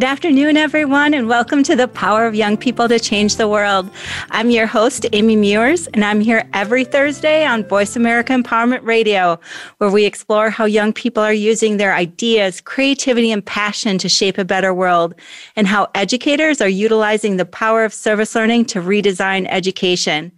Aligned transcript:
Good 0.00 0.06
afternoon, 0.06 0.56
everyone, 0.56 1.12
and 1.12 1.28
welcome 1.28 1.62
to 1.62 1.76
the 1.76 1.86
Power 1.86 2.24
of 2.24 2.34
Young 2.34 2.56
People 2.56 2.88
to 2.88 2.98
Change 2.98 3.36
the 3.36 3.46
World. 3.46 3.90
I'm 4.30 4.48
your 4.48 4.66
host, 4.66 5.04
Amy 5.12 5.36
Meuers, 5.36 5.88
and 5.92 6.02
I'm 6.02 6.22
here 6.22 6.48
every 6.54 6.84
Thursday 6.84 7.44
on 7.44 7.68
Voice 7.68 7.96
America 7.96 8.32
Empowerment 8.32 8.82
Radio, 8.82 9.38
where 9.76 9.90
we 9.90 10.06
explore 10.06 10.48
how 10.48 10.64
young 10.64 10.94
people 10.94 11.22
are 11.22 11.34
using 11.34 11.76
their 11.76 11.92
ideas, 11.92 12.62
creativity, 12.62 13.30
and 13.30 13.44
passion 13.44 13.98
to 13.98 14.08
shape 14.08 14.38
a 14.38 14.44
better 14.44 14.72
world, 14.72 15.14
and 15.54 15.66
how 15.66 15.86
educators 15.94 16.62
are 16.62 16.68
utilizing 16.70 17.36
the 17.36 17.44
power 17.44 17.84
of 17.84 17.92
service 17.92 18.34
learning 18.34 18.64
to 18.64 18.80
redesign 18.80 19.46
education. 19.50 20.32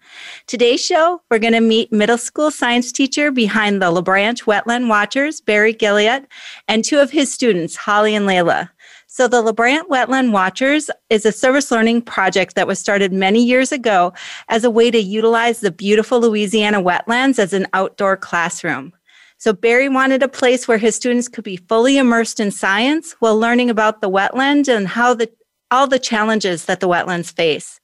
Today's 0.48 0.84
show, 0.84 1.22
we're 1.30 1.38
going 1.38 1.52
to 1.52 1.60
meet 1.60 1.92
middle 1.92 2.18
school 2.18 2.50
science 2.50 2.90
teacher 2.90 3.30
behind 3.30 3.80
the 3.80 3.92
LaBranche 3.92 4.42
Wetland 4.42 4.88
Watchers, 4.88 5.40
Barry 5.40 5.72
Guillot, 5.72 6.26
and 6.66 6.84
two 6.84 6.98
of 6.98 7.12
his 7.12 7.32
students, 7.32 7.76
Holly 7.76 8.16
and 8.16 8.26
Laila. 8.26 8.71
So, 9.14 9.28
the 9.28 9.42
LaBranche 9.42 9.88
Wetland 9.88 10.32
Watchers 10.32 10.88
is 11.10 11.26
a 11.26 11.32
service 11.32 11.70
learning 11.70 12.00
project 12.00 12.54
that 12.54 12.66
was 12.66 12.78
started 12.78 13.12
many 13.12 13.44
years 13.44 13.70
ago 13.70 14.14
as 14.48 14.64
a 14.64 14.70
way 14.70 14.90
to 14.90 14.98
utilize 14.98 15.60
the 15.60 15.70
beautiful 15.70 16.18
Louisiana 16.18 16.80
wetlands 16.80 17.38
as 17.38 17.52
an 17.52 17.66
outdoor 17.74 18.16
classroom. 18.16 18.90
So, 19.36 19.52
Barry 19.52 19.90
wanted 19.90 20.22
a 20.22 20.28
place 20.28 20.66
where 20.66 20.78
his 20.78 20.96
students 20.96 21.28
could 21.28 21.44
be 21.44 21.58
fully 21.58 21.98
immersed 21.98 22.40
in 22.40 22.50
science 22.50 23.14
while 23.18 23.38
learning 23.38 23.68
about 23.68 24.00
the 24.00 24.08
wetland 24.08 24.74
and 24.74 24.88
how 24.88 25.12
the, 25.12 25.30
all 25.70 25.86
the 25.86 25.98
challenges 25.98 26.64
that 26.64 26.80
the 26.80 26.88
wetlands 26.88 27.30
face. 27.30 27.80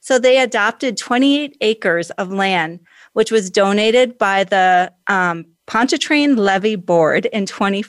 So, 0.00 0.18
they 0.18 0.38
adopted 0.38 0.96
28 0.96 1.58
acres 1.60 2.08
of 2.12 2.32
land, 2.32 2.80
which 3.12 3.30
was 3.30 3.50
donated 3.50 4.16
by 4.16 4.44
the 4.44 4.90
um, 5.08 5.44
Pontchartrain 5.66 6.36
Levee 6.36 6.76
Board 6.76 7.26
in 7.26 7.44
20, 7.44 7.84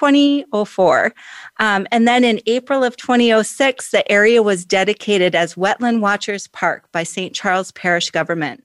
2004. 0.00 1.12
Um, 1.58 1.86
and 1.92 2.08
then 2.08 2.24
in 2.24 2.40
April 2.46 2.82
of 2.82 2.96
2006, 2.96 3.90
the 3.90 4.10
area 4.10 4.42
was 4.42 4.64
dedicated 4.64 5.34
as 5.34 5.56
Wetland 5.56 6.00
Watchers 6.00 6.46
Park 6.48 6.90
by 6.90 7.02
St. 7.02 7.34
Charles 7.34 7.70
Parish 7.72 8.10
Government. 8.10 8.64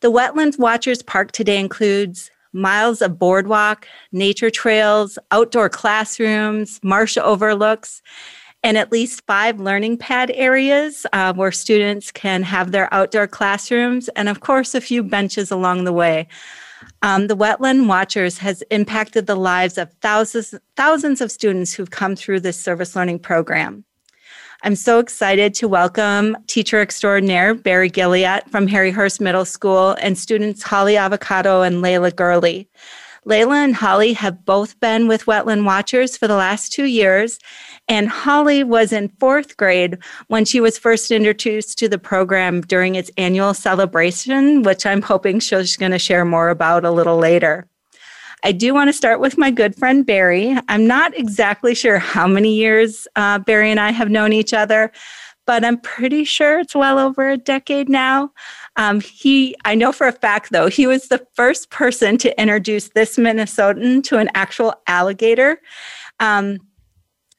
The 0.00 0.10
Wetland 0.10 0.58
Watchers 0.58 1.02
Park 1.02 1.32
today 1.32 1.60
includes 1.60 2.30
miles 2.54 3.02
of 3.02 3.18
boardwalk, 3.18 3.86
nature 4.12 4.50
trails, 4.50 5.18
outdoor 5.32 5.68
classrooms, 5.68 6.80
marsh 6.82 7.18
overlooks, 7.18 8.00
and 8.62 8.78
at 8.78 8.90
least 8.90 9.22
five 9.26 9.60
learning 9.60 9.98
pad 9.98 10.30
areas 10.34 11.04
uh, 11.12 11.34
where 11.34 11.52
students 11.52 12.10
can 12.10 12.42
have 12.42 12.72
their 12.72 12.92
outdoor 12.94 13.26
classrooms, 13.26 14.08
and 14.16 14.30
of 14.30 14.40
course, 14.40 14.74
a 14.74 14.80
few 14.80 15.02
benches 15.02 15.50
along 15.50 15.84
the 15.84 15.92
way. 15.92 16.26
Um, 17.02 17.26
the 17.26 17.36
Wetland 17.36 17.86
Watchers 17.86 18.38
has 18.38 18.62
impacted 18.70 19.26
the 19.26 19.36
lives 19.36 19.78
of 19.78 19.92
thousands, 20.00 20.54
thousands 20.76 21.20
of 21.20 21.30
students 21.30 21.72
who've 21.72 21.90
come 21.90 22.16
through 22.16 22.40
this 22.40 22.58
service 22.58 22.96
learning 22.96 23.20
program. 23.20 23.84
I'm 24.62 24.76
so 24.76 24.98
excited 24.98 25.52
to 25.54 25.68
welcome 25.68 26.36
teacher 26.46 26.80
extraordinaire 26.80 27.54
Barry 27.54 27.90
Guillot 27.90 28.48
from 28.50 28.66
Harry 28.66 28.90
Hurst 28.90 29.20
Middle 29.20 29.44
School 29.44 29.96
and 30.00 30.16
students 30.16 30.62
Holly 30.62 30.94
Avocato 30.94 31.66
and 31.66 31.82
Laila 31.82 32.10
Gurley. 32.10 32.70
Laila 33.26 33.56
and 33.56 33.74
Holly 33.74 34.12
have 34.14 34.44
both 34.44 34.78
been 34.80 35.08
with 35.08 35.26
Wetland 35.26 35.64
Watchers 35.64 36.16
for 36.16 36.28
the 36.28 36.36
last 36.36 36.72
two 36.72 36.84
years, 36.84 37.38
and 37.88 38.08
Holly 38.08 38.64
was 38.64 38.92
in 38.92 39.08
fourth 39.20 39.56
grade 39.56 39.98
when 40.28 40.44
she 40.44 40.60
was 40.60 40.78
first 40.78 41.10
introduced 41.10 41.78
to 41.78 41.88
the 41.88 41.98
program 41.98 42.62
during 42.62 42.94
its 42.94 43.10
annual 43.16 43.52
celebration, 43.52 44.62
which 44.62 44.86
I'm 44.86 45.02
hoping 45.02 45.40
she's 45.40 45.76
going 45.76 45.92
to 45.92 45.98
share 45.98 46.24
more 46.24 46.48
about 46.48 46.84
a 46.84 46.90
little 46.90 47.18
later. 47.18 47.68
I 48.42 48.52
do 48.52 48.74
want 48.74 48.88
to 48.88 48.92
start 48.92 49.20
with 49.20 49.38
my 49.38 49.50
good 49.50 49.74
friend 49.74 50.04
Barry. 50.04 50.56
I'm 50.68 50.86
not 50.86 51.16
exactly 51.16 51.74
sure 51.74 51.98
how 51.98 52.26
many 52.26 52.54
years 52.54 53.08
uh, 53.16 53.38
Barry 53.38 53.70
and 53.70 53.80
I 53.80 53.90
have 53.90 54.10
known 54.10 54.34
each 54.34 54.52
other, 54.52 54.92
but 55.46 55.64
I'm 55.64 55.80
pretty 55.80 56.24
sure 56.24 56.60
it's 56.60 56.74
well 56.74 56.98
over 56.98 57.30
a 57.30 57.38
decade 57.38 57.88
now. 57.88 58.32
Um, 58.76 59.00
he, 59.00 59.54
I 59.64 59.74
know 59.74 59.92
for 59.92 60.06
a 60.06 60.12
fact 60.12 60.52
though, 60.52 60.68
he 60.68 60.86
was 60.86 61.08
the 61.08 61.26
first 61.34 61.70
person 61.70 62.18
to 62.18 62.38
introduce 62.40 62.88
this 62.90 63.16
Minnesotan 63.16 64.02
to 64.04 64.18
an 64.18 64.28
actual 64.34 64.74
alligator. 64.86 65.60
Um, 66.20 66.58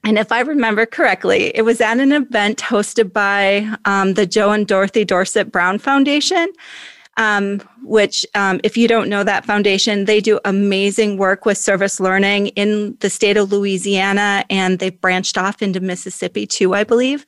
and 0.06 0.18
if 0.18 0.30
I 0.30 0.38
remember 0.38 0.86
correctly, 0.86 1.50
it 1.56 1.62
was 1.62 1.80
at 1.80 1.98
an 1.98 2.12
event 2.12 2.58
hosted 2.58 3.12
by 3.12 3.68
um, 3.86 4.14
the 4.14 4.24
Joe 4.24 4.52
and 4.52 4.64
Dorothy 4.64 5.04
Dorsett 5.04 5.50
Brown 5.50 5.80
Foundation. 5.80 6.52
Um, 7.18 7.62
which, 7.82 8.26
um, 8.34 8.60
if 8.62 8.76
you 8.76 8.88
don't 8.88 9.08
know 9.08 9.24
that 9.24 9.46
foundation, 9.46 10.04
they 10.04 10.20
do 10.20 10.38
amazing 10.44 11.16
work 11.16 11.46
with 11.46 11.56
service 11.56 11.98
learning 11.98 12.48
in 12.48 12.94
the 13.00 13.08
state 13.08 13.38
of 13.38 13.50
Louisiana, 13.50 14.44
and 14.50 14.80
they've 14.80 15.00
branched 15.00 15.38
off 15.38 15.62
into 15.62 15.80
Mississippi 15.80 16.46
too, 16.46 16.74
I 16.74 16.84
believe. 16.84 17.24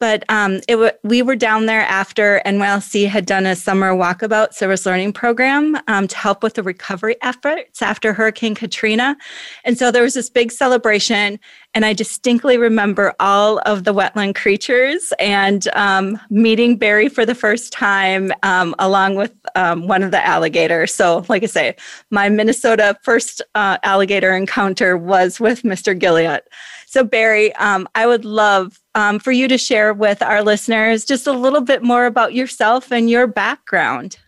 But 0.00 0.24
um, 0.28 0.56
it 0.68 0.72
w- 0.72 0.90
we 1.02 1.22
were 1.22 1.36
down 1.36 1.66
there 1.66 1.82
after 1.82 2.42
NYLC 2.44 3.08
had 3.08 3.26
done 3.26 3.46
a 3.46 3.56
summer 3.56 3.92
walkabout 3.92 4.52
service 4.52 4.86
learning 4.86 5.12
program 5.12 5.78
um, 5.88 6.08
to 6.08 6.16
help 6.16 6.42
with 6.42 6.54
the 6.54 6.62
recovery 6.62 7.16
efforts 7.22 7.80
after 7.80 8.12
Hurricane 8.12 8.54
Katrina. 8.54 9.16
And 9.64 9.78
so 9.78 9.90
there 9.90 10.02
was 10.02 10.14
this 10.14 10.28
big 10.28 10.50
celebration. 10.52 11.38
And 11.74 11.84
I 11.84 11.92
distinctly 11.92 12.56
remember 12.56 13.14
all 13.18 13.58
of 13.66 13.84
the 13.84 13.94
wetland 13.94 14.34
creatures 14.34 15.12
and 15.18 15.66
um, 15.74 16.18
meeting 16.30 16.76
Barry 16.76 17.08
for 17.08 17.24
the 17.24 17.34
first 17.34 17.72
time 17.72 18.32
um, 18.42 18.74
along 18.78 19.16
with 19.16 19.32
um, 19.54 19.88
one 19.88 20.02
of 20.02 20.10
the 20.10 20.24
alligators. 20.24 20.94
So, 20.94 21.24
like 21.28 21.42
I 21.42 21.46
say, 21.46 21.76
my 22.10 22.28
Minnesota 22.28 22.96
first 23.02 23.42
uh, 23.54 23.78
alligator 23.82 24.34
encounter 24.36 24.96
was 24.96 25.40
with 25.40 25.62
Mr. 25.62 25.98
Guillot. 25.98 26.42
So, 26.86 27.02
Barry, 27.02 27.52
um, 27.56 27.88
I 27.96 28.06
would 28.06 28.24
love 28.24 28.80
um, 28.94 29.18
for 29.18 29.32
you 29.32 29.48
to 29.48 29.58
share 29.58 29.92
with 29.92 30.22
our 30.22 30.42
listeners 30.42 31.04
just 31.04 31.26
a 31.26 31.32
little 31.32 31.60
bit 31.60 31.82
more 31.82 32.06
about 32.06 32.34
yourself 32.34 32.92
and 32.92 33.10
your 33.10 33.26
background. 33.26 34.18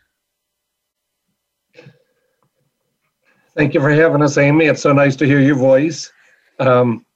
Thank 3.56 3.72
you 3.72 3.81
for 3.81 3.91
having 3.91 4.22
us, 4.22 4.37
Amy. 4.37 4.66
It's 4.66 4.82
so 4.82 4.93
nice 4.93 5.16
to 5.16 5.27
hear 5.27 5.41
your 5.41 5.56
voice. 5.56 6.12
Um, 6.59 7.06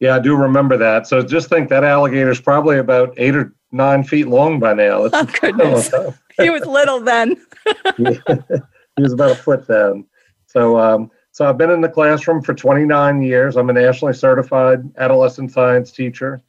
yeah, 0.00 0.16
I 0.16 0.18
do 0.20 0.34
remember 0.34 0.76
that. 0.78 1.06
So 1.06 1.22
just 1.22 1.48
think 1.48 1.68
that 1.68 1.84
alligator 1.84 2.30
is 2.30 2.40
probably 2.40 2.78
about 2.78 3.12
eight 3.18 3.36
or 3.36 3.54
nine 3.72 4.02
feet 4.02 4.26
long 4.26 4.58
by 4.58 4.74
now. 4.74 5.04
It's, 5.04 5.14
oh, 5.16 5.24
goodness. 5.40 5.92
he 6.40 6.50
was 6.50 6.64
little 6.64 7.00
then. 7.00 7.36
he 7.96 9.02
was 9.02 9.12
about 9.12 9.32
a 9.32 9.34
foot 9.34 9.66
then. 9.66 10.06
So, 10.46 10.78
um, 10.78 11.10
so 11.30 11.46
I've 11.46 11.58
been 11.58 11.70
in 11.70 11.82
the 11.82 11.88
classroom 11.88 12.42
for 12.42 12.54
29 12.54 13.22
years. 13.22 13.56
I'm 13.56 13.70
a 13.70 13.72
nationally 13.72 14.14
certified 14.14 14.80
adolescent 14.96 15.52
science 15.52 15.92
teacher. 15.92 16.42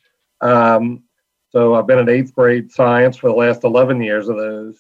Um, 0.44 1.04
so 1.50 1.76
I've 1.76 1.88
been 1.88 2.00
in 2.00 2.10
eighth 2.10 2.34
grade 2.36 2.72
science 2.72 3.16
for 3.16 3.30
the 3.30 3.36
last 3.36 3.64
11 3.64 4.02
years 4.02 4.28
of 4.28 4.38
those. 4.38 4.80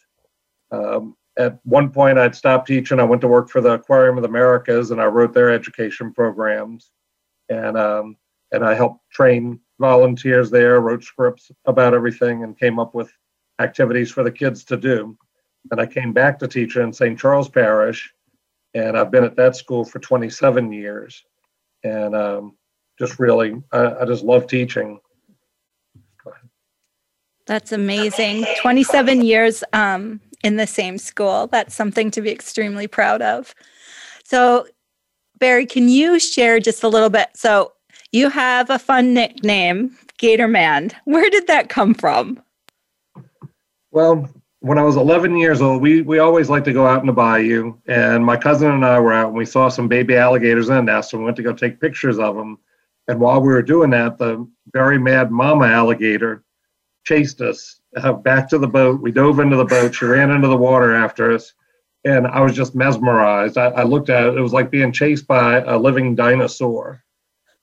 Um, 0.72 1.16
at 1.38 1.60
one 1.64 1.90
point, 1.90 2.20
I'd 2.20 2.36
stopped 2.36 2.68
teaching. 2.68 3.00
I 3.00 3.04
went 3.04 3.22
to 3.22 3.28
work 3.28 3.50
for 3.50 3.62
the 3.62 3.74
Aquarium 3.74 4.18
of 4.18 4.24
the 4.24 4.30
Americas, 4.30 4.92
and 4.92 5.02
I 5.02 5.06
wrote 5.06 5.34
their 5.34 5.52
education 5.52 6.14
programs, 6.14 6.92
and 7.50 7.78
um, 7.78 8.18
and 8.52 8.64
I 8.64 8.76
helped 8.76 9.10
train 9.12 9.60
volunteers 9.80 10.52
there, 10.52 10.80
wrote 10.80 11.04
scripts 11.04 11.50
about 11.66 11.94
everything, 11.96 12.44
and 12.44 12.60
came 12.60 12.78
up 12.78 12.94
with 12.94 13.12
activities 13.60 14.12
for 14.12 14.24
the 14.24 14.32
kids 14.32 14.64
to 14.66 14.78
do. 14.78 15.18
And 15.72 15.80
I 15.82 15.86
came 15.86 16.14
back 16.14 16.38
to 16.40 16.48
teach 16.48 16.76
in 16.76 16.94
St. 16.94 17.18
Charles 17.18 17.50
Parish, 17.50 18.14
and 18.74 18.98
I've 18.98 19.12
been 19.12 19.24
at 19.24 19.36
that 19.38 19.56
school 19.56 19.86
for 19.86 20.00
27 20.00 20.72
years, 20.72 21.24
and 21.84 22.16
um, 22.16 22.58
just 23.00 23.18
really, 23.18 23.56
I, 23.72 24.02
I 24.02 24.06
just 24.06 24.24
love 24.24 24.46
teaching. 24.46 25.00
That's 27.46 27.72
amazing. 27.72 28.46
27 28.62 29.24
years 29.24 29.64
um, 29.74 30.22
in 30.44 30.58
the 30.58 30.68
same 30.68 30.98
school. 30.98 31.48
That's 31.48 31.76
something 31.76 32.12
to 32.12 32.22
be 32.22 32.32
extremely 32.32 32.88
proud 32.88 33.22
of. 33.22 33.54
So, 34.24 34.68
Barry, 35.40 35.66
can 35.66 35.90
you 35.90 36.20
share 36.20 36.60
just 36.60 36.84
a 36.84 36.88
little 36.88 37.10
bit? 37.10 37.30
So, 37.36 37.74
you 38.14 38.30
have 38.30 38.70
a 38.70 38.80
fun 38.80 39.14
nickname, 39.14 39.98
Gatorman. 40.20 40.94
Where 41.06 41.30
did 41.30 41.48
that 41.48 41.70
come 41.70 41.94
from? 41.94 42.42
Well, 43.92 44.30
when 44.60 44.78
I 44.78 44.84
was 44.84 44.96
11 44.96 45.36
years 45.38 45.62
old, 45.62 45.82
we, 45.82 46.02
we 46.02 46.20
always 46.20 46.50
like 46.50 46.64
to 46.66 46.74
go 46.74 46.88
out 46.88 47.02
in 47.02 47.08
the 47.08 47.14
bayou. 47.14 47.74
And 47.88 48.24
my 48.24 48.38
cousin 48.38 48.72
and 48.72 48.86
I 48.86 49.00
were 49.00 49.12
out 49.12 49.28
and 49.28 49.36
we 49.36 49.46
saw 49.46 49.68
some 49.68 49.88
baby 49.88 50.16
alligators 50.16 50.70
in 50.70 50.78
a 50.78 50.82
nest. 50.82 51.12
And 51.12 51.22
we 51.22 51.26
went 51.26 51.36
to 51.38 51.44
go 51.44 51.54
take 51.54 51.82
pictures 51.82 52.20
of 52.20 52.36
them. 52.36 52.60
And 53.08 53.20
while 53.20 53.42
we 53.42 53.52
were 53.52 53.62
doing 53.62 53.90
that, 53.90 54.18
the 54.18 54.48
very 54.72 54.98
mad 54.98 55.32
mama 55.32 55.66
alligator 55.66 56.44
chased 57.04 57.42
us 57.42 57.82
uh, 57.98 58.14
back 58.14 58.50
to 58.50 58.58
the 58.58 58.68
boat. 58.68 59.02
We 59.02 59.12
dove 59.12 59.40
into 59.40 59.58
the 59.58 59.66
boat. 59.66 59.96
She 59.96 60.06
ran 60.06 60.32
into 60.32 60.48
the 60.48 60.58
water 60.58 60.96
after 60.96 61.34
us. 61.34 61.54
And 62.06 62.28
I 62.28 62.42
was 62.42 62.56
just 62.56 62.76
mesmerized. 62.76 63.58
I, 63.58 63.68
I 63.68 63.84
looked 63.84 64.10
at 64.10 64.26
it. 64.26 64.38
It 64.38 64.42
was 64.42 64.54
like 64.54 64.72
being 64.72 64.92
chased 64.92 65.26
by 65.26 65.62
a 65.62 65.78
living 65.78 66.16
dinosaur. 66.16 67.04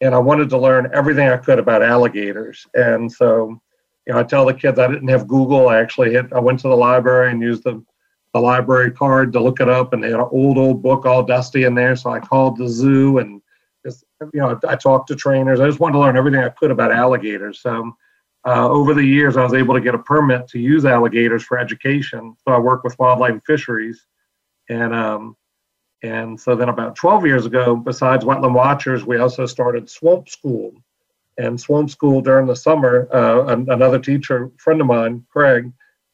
And 0.00 0.14
I 0.14 0.18
wanted 0.18 0.48
to 0.50 0.58
learn 0.58 0.90
everything 0.94 1.28
I 1.28 1.36
could 1.36 1.58
about 1.58 1.82
alligators. 1.82 2.66
And 2.74 3.12
so, 3.12 3.60
you 4.06 4.14
know, 4.14 4.20
I 4.20 4.22
tell 4.22 4.46
the 4.46 4.54
kids 4.54 4.78
I 4.78 4.86
didn't 4.86 5.08
have 5.08 5.28
Google. 5.28 5.68
I 5.68 5.78
actually 5.78 6.12
hit, 6.12 6.32
I 6.32 6.40
went 6.40 6.60
to 6.60 6.68
the 6.68 6.76
library 6.76 7.30
and 7.30 7.42
used 7.42 7.64
the, 7.64 7.84
the 8.32 8.40
library 8.40 8.92
card 8.92 9.32
to 9.34 9.40
look 9.40 9.60
it 9.60 9.68
up. 9.68 9.92
And 9.92 10.02
they 10.02 10.10
had 10.10 10.20
an 10.20 10.28
old, 10.30 10.56
old 10.56 10.82
book 10.82 11.04
all 11.04 11.22
dusty 11.22 11.64
in 11.64 11.74
there. 11.74 11.96
So 11.96 12.10
I 12.10 12.20
called 12.20 12.56
the 12.56 12.68
zoo 12.68 13.18
and 13.18 13.42
just, 13.84 14.04
you 14.32 14.40
know, 14.40 14.58
I 14.66 14.76
talked 14.76 15.08
to 15.08 15.16
trainers. 15.16 15.60
I 15.60 15.66
just 15.66 15.80
wanted 15.80 15.94
to 15.94 16.00
learn 16.00 16.16
everything 16.16 16.42
I 16.42 16.48
could 16.48 16.70
about 16.70 16.92
alligators. 16.92 17.60
So, 17.60 17.94
uh, 18.46 18.68
over 18.68 18.94
the 18.94 19.04
years, 19.04 19.36
I 19.36 19.44
was 19.44 19.54
able 19.54 19.74
to 19.74 19.80
get 19.80 19.94
a 19.94 19.98
permit 19.98 20.48
to 20.48 20.58
use 20.58 20.84
alligators 20.84 21.42
for 21.42 21.58
education. 21.58 22.34
So 22.44 22.52
I 22.52 22.58
work 22.58 22.84
with 22.84 22.98
wildlife 22.98 23.32
and 23.32 23.44
fisheries, 23.44 24.06
and 24.68 24.94
um, 24.94 25.36
and 26.02 26.40
so 26.40 26.56
then 26.56 26.68
about 26.68 26.96
12 26.96 27.26
years 27.26 27.46
ago, 27.46 27.76
besides 27.76 28.24
Wetland 28.24 28.54
Watchers, 28.54 29.04
we 29.04 29.18
also 29.18 29.46
started 29.46 29.90
Swamp 29.90 30.28
School. 30.28 30.72
And 31.36 31.60
Swamp 31.60 31.90
School 31.90 32.20
during 32.20 32.46
the 32.46 32.56
summer, 32.56 33.08
uh, 33.12 33.46
another 33.46 33.98
teacher 33.98 34.50
friend 34.58 34.80
of 34.80 34.86
mine, 34.86 35.24
Craig, 35.30 35.72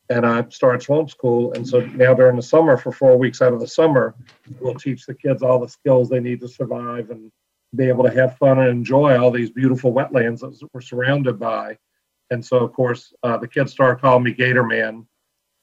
and 0.09 0.27
I 0.27 0.45
started 0.51 0.83
Swamp 0.83 1.11
School. 1.11 1.53
And 1.53 1.67
so 1.67 1.81
now 1.81 2.15
during 2.15 2.37
the 2.37 2.43
summer, 2.43 2.77
for 2.77 2.93
four 2.93 3.17
weeks 3.17 3.43
out 3.43 3.53
of 3.53 3.61
the 3.61 3.67
summer, 3.67 4.15
we'll 4.61 4.75
teach 4.75 5.07
the 5.07 5.15
kids 5.15 5.43
all 5.43 5.59
the 5.59 5.69
skills 5.69 6.09
they 6.09 6.21
need 6.21 6.41
to 6.41 6.49
survive 6.49 7.11
and 7.11 7.31
be 7.75 7.89
able 7.89 8.05
to 8.05 8.11
have 8.11 8.37
fun 8.39 8.59
and 8.59 8.69
enjoy 8.69 9.19
all 9.19 9.31
these 9.31 9.51
beautiful 9.51 9.93
wetlands 9.93 10.41
that 10.41 10.69
we're 10.73 10.81
surrounded 10.81 11.39
by. 11.39 11.77
And 12.31 12.45
so, 12.45 12.59
of 12.59 12.73
course, 12.73 13.13
uh, 13.23 13.37
the 13.37 13.49
kids 13.49 13.73
started 13.73 14.01
calling 14.01 14.25
me 14.25 14.33
Gator 14.33 14.65
Man 14.65 15.07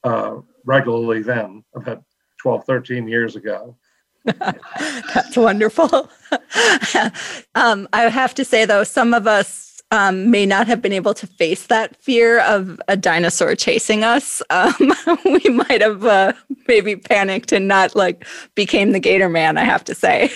uh, 0.02 0.36
regularly 0.64 1.22
then, 1.22 1.64
about 1.74 2.02
12, 2.40 2.64
13 2.64 3.08
years 3.08 3.36
ago. 3.36 3.76
That's 4.24 5.36
wonderful. 5.36 6.10
um, 7.54 7.88
I 7.92 8.02
have 8.08 8.34
to 8.34 8.44
say, 8.44 8.64
though, 8.64 8.84
some 8.84 9.12
of 9.12 9.26
us 9.26 9.82
um, 9.90 10.30
may 10.30 10.46
not 10.46 10.66
have 10.66 10.80
been 10.80 10.92
able 10.92 11.14
to 11.14 11.26
face 11.26 11.66
that 11.66 11.96
fear 12.02 12.40
of 12.40 12.80
a 12.88 12.96
dinosaur 12.96 13.54
chasing 13.54 14.02
us. 14.02 14.42
Um, 14.50 14.92
we 15.24 15.48
might 15.50 15.80
have 15.80 16.04
uh, 16.04 16.32
maybe 16.66 16.96
panicked 16.96 17.52
and 17.52 17.68
not 17.68 17.94
like 17.94 18.26
became 18.54 18.92
the 18.92 19.00
Gator 19.00 19.28
Man, 19.28 19.56
I 19.56 19.64
have 19.64 19.84
to 19.84 19.94
say. 19.94 20.32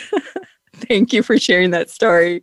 Thank 0.76 1.12
you 1.12 1.22
for 1.22 1.38
sharing 1.38 1.70
that 1.70 1.90
story. 1.90 2.42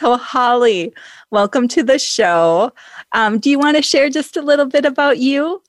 So, 0.00 0.16
Holly, 0.16 0.94
welcome 1.30 1.68
to 1.68 1.82
the 1.82 1.98
show. 1.98 2.72
Um, 3.12 3.38
do 3.38 3.50
you 3.50 3.58
want 3.58 3.76
to 3.76 3.82
share 3.82 4.08
just 4.08 4.34
a 4.34 4.40
little 4.40 4.64
bit 4.64 4.86
about 4.86 5.18
you? 5.18 5.62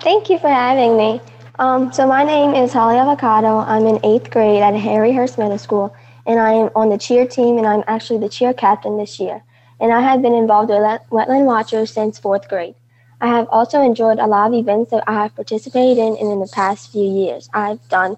Thank 0.00 0.28
you 0.28 0.40
for 0.40 0.48
having 0.48 0.96
me. 0.96 1.20
Um, 1.60 1.92
so, 1.92 2.04
my 2.04 2.24
name 2.24 2.52
is 2.52 2.72
Holly 2.72 2.96
Avocato. 2.96 3.64
I'm 3.64 3.86
in 3.86 4.04
eighth 4.04 4.32
grade 4.32 4.60
at 4.60 4.74
Harry 4.74 5.12
Hurst 5.12 5.38
Middle 5.38 5.56
School, 5.56 5.94
and 6.26 6.40
I 6.40 6.50
am 6.50 6.70
on 6.74 6.88
the 6.88 6.98
cheer 6.98 7.24
team, 7.24 7.58
and 7.58 7.66
I'm 7.66 7.84
actually 7.86 8.18
the 8.18 8.28
cheer 8.28 8.52
captain 8.52 8.98
this 8.98 9.20
year. 9.20 9.40
And 9.78 9.92
I 9.92 10.00
have 10.00 10.20
been 10.20 10.34
involved 10.34 10.70
with 10.70 10.80
Wetland 11.10 11.44
Watchers 11.44 11.92
since 11.92 12.18
fourth 12.18 12.48
grade. 12.48 12.74
I 13.20 13.28
have 13.28 13.46
also 13.50 13.82
enjoyed 13.82 14.18
a 14.18 14.26
lot 14.26 14.48
of 14.48 14.54
events 14.54 14.90
that 14.90 15.04
I 15.06 15.12
have 15.12 15.36
participated 15.36 15.98
in, 15.98 16.16
in 16.16 16.40
the 16.40 16.50
past 16.52 16.90
few 16.90 17.08
years. 17.08 17.48
I've 17.54 17.88
done 17.88 18.16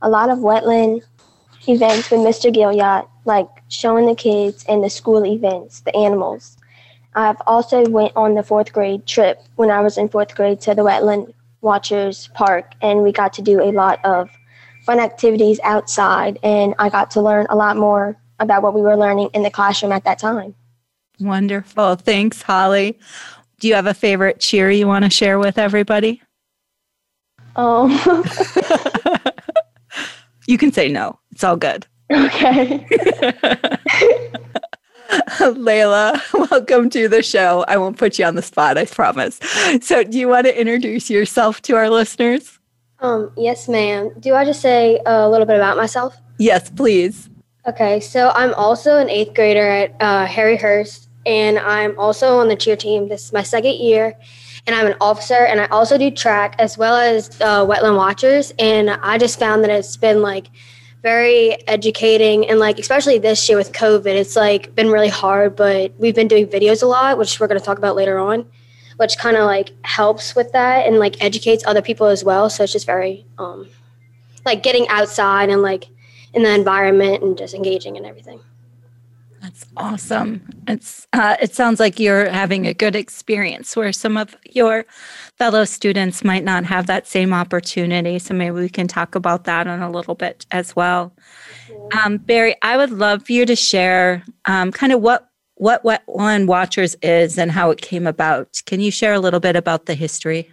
a 0.00 0.08
lot 0.08 0.30
of 0.30 0.38
wetland 0.38 1.02
events 1.68 2.10
with 2.10 2.20
Mr. 2.20 2.52
Guillot, 2.52 3.08
like 3.24 3.48
showing 3.68 4.06
the 4.06 4.14
kids 4.14 4.64
and 4.68 4.82
the 4.82 4.90
school 4.90 5.24
events, 5.24 5.80
the 5.80 5.94
animals. 5.96 6.56
I've 7.14 7.40
also 7.46 7.88
went 7.88 8.12
on 8.14 8.34
the 8.34 8.42
fourth 8.42 8.72
grade 8.72 9.06
trip 9.06 9.42
when 9.56 9.70
I 9.70 9.80
was 9.80 9.96
in 9.96 10.08
fourth 10.08 10.34
grade 10.34 10.60
to 10.62 10.74
the 10.74 10.82
Wetland 10.82 11.32
Watchers 11.62 12.28
Park, 12.34 12.72
and 12.82 13.02
we 13.02 13.10
got 13.10 13.32
to 13.34 13.42
do 13.42 13.62
a 13.62 13.72
lot 13.72 14.04
of 14.04 14.28
fun 14.84 15.00
activities 15.00 15.58
outside, 15.64 16.38
and 16.42 16.74
I 16.78 16.90
got 16.90 17.10
to 17.12 17.22
learn 17.22 17.46
a 17.48 17.56
lot 17.56 17.76
more 17.76 18.16
about 18.38 18.62
what 18.62 18.74
we 18.74 18.82
were 18.82 18.96
learning 18.96 19.30
in 19.32 19.42
the 19.42 19.50
classroom 19.50 19.92
at 19.92 20.04
that 20.04 20.18
time. 20.18 20.54
Wonderful. 21.18 21.96
Thanks, 21.96 22.42
Holly. 22.42 22.98
Do 23.58 23.68
you 23.68 23.74
have 23.74 23.86
a 23.86 23.94
favorite 23.94 24.38
cheer 24.38 24.70
you 24.70 24.86
want 24.86 25.04
to 25.04 25.10
share 25.10 25.38
with 25.38 25.58
everybody? 25.58 26.22
Um, 27.56 27.90
you 30.46 30.58
can 30.58 30.72
say 30.72 30.88
no. 30.88 31.18
It's 31.32 31.44
all 31.44 31.56
good. 31.56 31.86
Okay. 32.10 32.86
Laila, 35.56 36.20
welcome 36.34 36.90
to 36.90 37.08
the 37.08 37.22
show. 37.22 37.64
I 37.68 37.76
won't 37.76 37.96
put 37.96 38.18
you 38.18 38.24
on 38.24 38.34
the 38.34 38.42
spot, 38.42 38.78
I 38.78 38.84
promise. 38.86 39.38
So, 39.80 40.02
do 40.04 40.18
you 40.18 40.28
want 40.28 40.46
to 40.46 40.60
introduce 40.60 41.10
yourself 41.10 41.62
to 41.62 41.76
our 41.76 41.90
listeners? 41.90 42.58
Um, 43.00 43.30
yes, 43.36 43.68
ma'am. 43.68 44.12
Do 44.18 44.34
I 44.34 44.44
just 44.44 44.60
say 44.60 45.00
a 45.06 45.28
little 45.28 45.46
bit 45.46 45.56
about 45.56 45.76
myself? 45.76 46.16
Yes, 46.38 46.70
please. 46.70 47.28
Okay, 47.66 48.00
so 48.00 48.30
I'm 48.34 48.54
also 48.54 48.98
an 48.98 49.10
eighth 49.10 49.34
grader 49.34 49.68
at 49.68 49.96
uh, 50.00 50.26
Harry 50.26 50.56
Hurst, 50.56 51.08
and 51.24 51.58
I'm 51.58 51.98
also 51.98 52.38
on 52.38 52.48
the 52.48 52.56
cheer 52.56 52.76
team. 52.76 53.08
This 53.08 53.26
is 53.26 53.32
my 53.32 53.42
second 53.42 53.74
year, 53.74 54.16
and 54.66 54.74
I'm 54.74 54.86
an 54.86 54.96
officer, 55.00 55.34
and 55.46 55.60
I 55.60 55.66
also 55.66 55.96
do 55.96 56.10
track 56.10 56.56
as 56.58 56.76
well 56.76 56.96
as 56.96 57.40
uh, 57.40 57.64
wetland 57.64 57.96
watchers. 57.96 58.52
And 58.58 58.90
I 58.90 59.18
just 59.18 59.38
found 59.38 59.62
that 59.64 59.70
it's 59.70 59.96
been 59.96 60.22
like 60.22 60.48
very 61.06 61.56
educating 61.68 62.48
and 62.48 62.58
like 62.58 62.80
especially 62.80 63.16
this 63.16 63.48
year 63.48 63.56
with 63.56 63.70
covid 63.70 64.06
it's 64.06 64.34
like 64.34 64.74
been 64.74 64.90
really 64.90 65.08
hard 65.08 65.54
but 65.54 65.94
we've 65.98 66.16
been 66.16 66.26
doing 66.26 66.48
videos 66.48 66.82
a 66.82 66.86
lot 66.86 67.16
which 67.16 67.38
we're 67.38 67.46
going 67.46 67.60
to 67.60 67.64
talk 67.64 67.78
about 67.78 67.94
later 67.94 68.18
on 68.18 68.44
which 68.96 69.16
kind 69.16 69.36
of 69.36 69.44
like 69.44 69.70
helps 69.82 70.34
with 70.34 70.50
that 70.50 70.84
and 70.84 70.98
like 70.98 71.22
educates 71.22 71.62
other 71.64 71.80
people 71.80 72.08
as 72.08 72.24
well 72.24 72.50
so 72.50 72.64
it's 72.64 72.72
just 72.72 72.86
very 72.86 73.24
um 73.38 73.68
like 74.44 74.64
getting 74.64 74.88
outside 74.88 75.48
and 75.48 75.62
like 75.62 75.84
in 76.34 76.42
the 76.42 76.52
environment 76.52 77.22
and 77.22 77.38
just 77.38 77.54
engaging 77.54 77.96
and 77.96 78.04
everything 78.04 78.40
that's 79.46 79.64
awesome. 79.76 80.42
It's 80.66 81.06
uh, 81.12 81.36
it 81.40 81.54
sounds 81.54 81.78
like 81.78 82.00
you're 82.00 82.28
having 82.28 82.66
a 82.66 82.74
good 82.74 82.96
experience 82.96 83.76
where 83.76 83.92
some 83.92 84.16
of 84.16 84.34
your 84.50 84.84
fellow 85.38 85.64
students 85.64 86.24
might 86.24 86.42
not 86.42 86.64
have 86.64 86.88
that 86.88 87.06
same 87.06 87.32
opportunity. 87.32 88.18
So 88.18 88.34
maybe 88.34 88.56
we 88.56 88.68
can 88.68 88.88
talk 88.88 89.14
about 89.14 89.44
that 89.44 89.68
in 89.68 89.82
a 89.82 89.88
little 89.90 90.16
bit 90.16 90.46
as 90.50 90.74
well. 90.74 91.14
Um, 91.92 92.16
Barry, 92.16 92.56
I 92.62 92.76
would 92.76 92.90
love 92.90 93.24
for 93.24 93.32
you 93.32 93.46
to 93.46 93.54
share 93.54 94.24
um, 94.46 94.72
kind 94.72 94.92
of 94.92 95.00
what 95.00 95.28
what 95.54 95.84
one 96.06 96.48
Watchers 96.48 96.96
is 97.00 97.38
and 97.38 97.52
how 97.52 97.70
it 97.70 97.80
came 97.80 98.08
about. 98.08 98.60
Can 98.66 98.80
you 98.80 98.90
share 98.90 99.12
a 99.12 99.20
little 99.20 99.40
bit 99.40 99.54
about 99.54 99.86
the 99.86 99.94
history? 99.94 100.52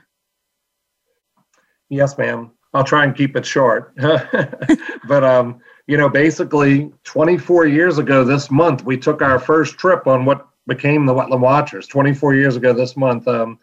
Yes, 1.89 2.15
ma'am. 2.15 2.51
I'll 2.75 2.83
try 2.83 3.05
and 3.05 3.15
keep 3.15 3.35
it 3.35 3.45
short. 3.45 3.95
but 5.07 5.23
um, 5.23 5.61
you 5.87 5.97
know, 5.97 6.09
basically 6.09 6.91
24 7.03 7.67
years 7.67 7.97
ago 7.97 8.23
this 8.23 8.49
month, 8.49 8.85
we 8.85 8.97
took 8.97 9.21
our 9.21 9.39
first 9.39 9.77
trip 9.77 10.07
on 10.07 10.25
what 10.25 10.47
became 10.67 11.05
the 11.05 11.13
Wetland 11.13 11.41
Watchers. 11.41 11.87
24 11.87 12.35
years 12.35 12.55
ago 12.55 12.73
this 12.73 12.95
month, 12.95 13.27
um, 13.27 13.59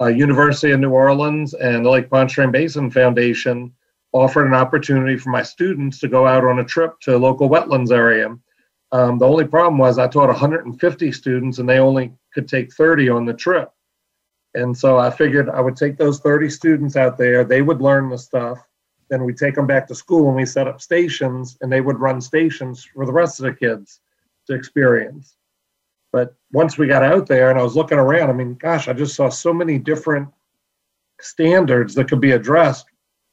uh, 0.00 0.06
University 0.06 0.72
of 0.72 0.80
New 0.80 0.90
Orleans 0.90 1.54
and 1.54 1.84
the 1.84 1.90
Lake 1.90 2.10
Pontchartrain 2.10 2.52
Basin 2.52 2.90
Foundation 2.90 3.72
offered 4.12 4.46
an 4.46 4.54
opportunity 4.54 5.16
for 5.16 5.30
my 5.30 5.42
students 5.42 5.98
to 5.98 6.08
go 6.08 6.26
out 6.26 6.44
on 6.44 6.60
a 6.60 6.64
trip 6.64 7.00
to 7.00 7.16
a 7.16 7.18
local 7.18 7.48
wetlands 7.48 7.90
area. 7.90 8.36
Um, 8.92 9.18
the 9.18 9.26
only 9.26 9.44
problem 9.44 9.76
was 9.76 9.98
I 9.98 10.06
taught 10.06 10.28
150 10.28 11.10
students 11.10 11.58
and 11.58 11.68
they 11.68 11.80
only 11.80 12.12
could 12.32 12.48
take 12.48 12.72
30 12.72 13.08
on 13.08 13.24
the 13.24 13.34
trip. 13.34 13.70
And 14.54 14.76
so 14.76 14.98
I 14.98 15.10
figured 15.10 15.48
I 15.48 15.60
would 15.60 15.74
take 15.74 15.96
those 15.96 16.20
30 16.20 16.48
students 16.48 16.94
out 16.94 17.18
there, 17.18 17.42
they 17.42 17.62
would 17.62 17.82
learn 17.82 18.08
the 18.08 18.18
stuff, 18.18 18.64
then 19.08 19.24
we'd 19.24 19.36
take 19.36 19.54
them 19.54 19.66
back 19.66 19.86
to 19.88 19.94
school 19.94 20.28
and 20.28 20.36
we 20.36 20.46
set 20.46 20.68
up 20.68 20.80
stations 20.80 21.56
and 21.60 21.72
they 21.72 21.80
would 21.80 21.98
run 21.98 22.20
stations 22.20 22.84
for 22.84 23.06
the 23.06 23.12
rest 23.12 23.38
of 23.38 23.44
the 23.44 23.52
kids 23.52 24.00
to 24.46 24.54
experience. 24.54 25.36
But 26.12 26.34
once 26.52 26.78
we 26.78 26.86
got 26.86 27.02
out 27.02 27.26
there 27.26 27.50
and 27.50 27.58
I 27.58 27.62
was 27.62 27.76
looking 27.76 27.98
around, 27.98 28.30
I 28.30 28.34
mean, 28.34 28.54
gosh, 28.54 28.88
I 28.88 28.92
just 28.92 29.16
saw 29.16 29.28
so 29.28 29.52
many 29.52 29.78
different 29.78 30.28
standards 31.20 31.94
that 31.94 32.08
could 32.08 32.20
be 32.20 32.32
addressed 32.32 32.86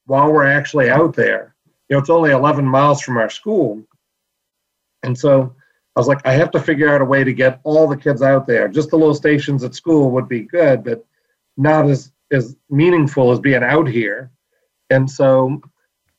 while 0.05 0.31
we're 0.31 0.45
actually 0.45 0.89
out 0.89 1.15
there. 1.15 1.55
You 1.89 1.95
know, 1.95 1.99
it's 1.99 2.09
only 2.09 2.31
11 2.31 2.65
miles 2.65 3.01
from 3.01 3.17
our 3.17 3.29
school. 3.29 3.83
And 5.03 5.17
so 5.17 5.55
I 5.95 5.99
was 5.99 6.07
like, 6.07 6.25
I 6.25 6.33
have 6.33 6.51
to 6.51 6.59
figure 6.59 6.93
out 6.93 7.01
a 7.01 7.05
way 7.05 7.23
to 7.23 7.33
get 7.33 7.59
all 7.63 7.87
the 7.87 7.97
kids 7.97 8.21
out 8.21 8.47
there. 8.47 8.67
Just 8.67 8.89
the 8.89 8.97
little 8.97 9.13
stations 9.13 9.63
at 9.63 9.75
school 9.75 10.09
would 10.11 10.27
be 10.27 10.41
good, 10.41 10.83
but 10.83 11.05
not 11.57 11.89
as, 11.89 12.11
as 12.31 12.55
meaningful 12.69 13.31
as 13.31 13.39
being 13.39 13.63
out 13.63 13.87
here. 13.87 14.31
And 14.91 15.09
so 15.09 15.61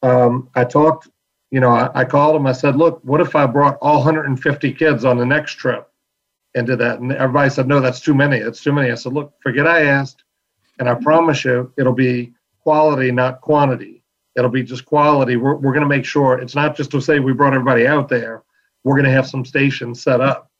um, 0.03 0.49
I 0.55 0.65
talked, 0.65 1.09
you 1.51 1.61
know, 1.61 1.69
I, 1.69 1.91
I, 2.01 2.05
called 2.05 2.35
him. 2.35 2.47
I 2.47 2.53
said, 2.53 2.75
look, 2.75 3.01
what 3.05 3.21
if 3.21 3.37
I 3.37 3.47
brought 3.47 3.79
all 3.83 3.99
150 3.99 4.73
kids 4.73 5.05
on 5.05 5.19
the 5.19 5.27
next 5.27 5.53
trip 5.55 5.89
into 6.55 6.75
that? 6.77 6.99
And 6.99 7.13
everybody 7.13 7.51
said, 7.51 7.69
no, 7.69 7.81
that's 7.81 8.01
too 8.01 8.15
many. 8.15 8.41
That's 8.41 8.63
too 8.63 8.73
many. 8.73 8.91
I 8.91 8.95
said, 8.95 9.13
look, 9.13 9.35
forget 9.43 9.67
I 9.67 9.85
asked. 9.85 10.25
And 10.79 10.89
I 10.89 10.95
promise 10.95 11.45
you, 11.45 11.71
it'll 11.77 11.93
be 11.93 12.33
quality, 12.63 13.13
not 13.13 13.43
quantity. 13.43 14.03
It'll 14.37 14.51
be 14.51 14.63
just 14.63 14.87
quality. 14.87 15.37
We're, 15.37 15.57
we're 15.57 15.75
going 15.75 15.83
to 15.83 15.89
make 15.89 16.07
sure 16.07 16.39
it's 16.39 16.55
not 16.55 16.75
just 16.75 16.91
to 16.93 17.01
say 17.01 17.21
we 17.21 17.35
brought 17.35 17.53
everybody 17.53 17.87
out 17.87 18.09
there, 18.09 18.43
we're 18.85 18.95
going 18.95 19.05
to 19.05 19.11
have 19.11 19.29
some 19.29 19.45
stations 19.45 20.03
set 20.03 20.23
up. 20.23 20.51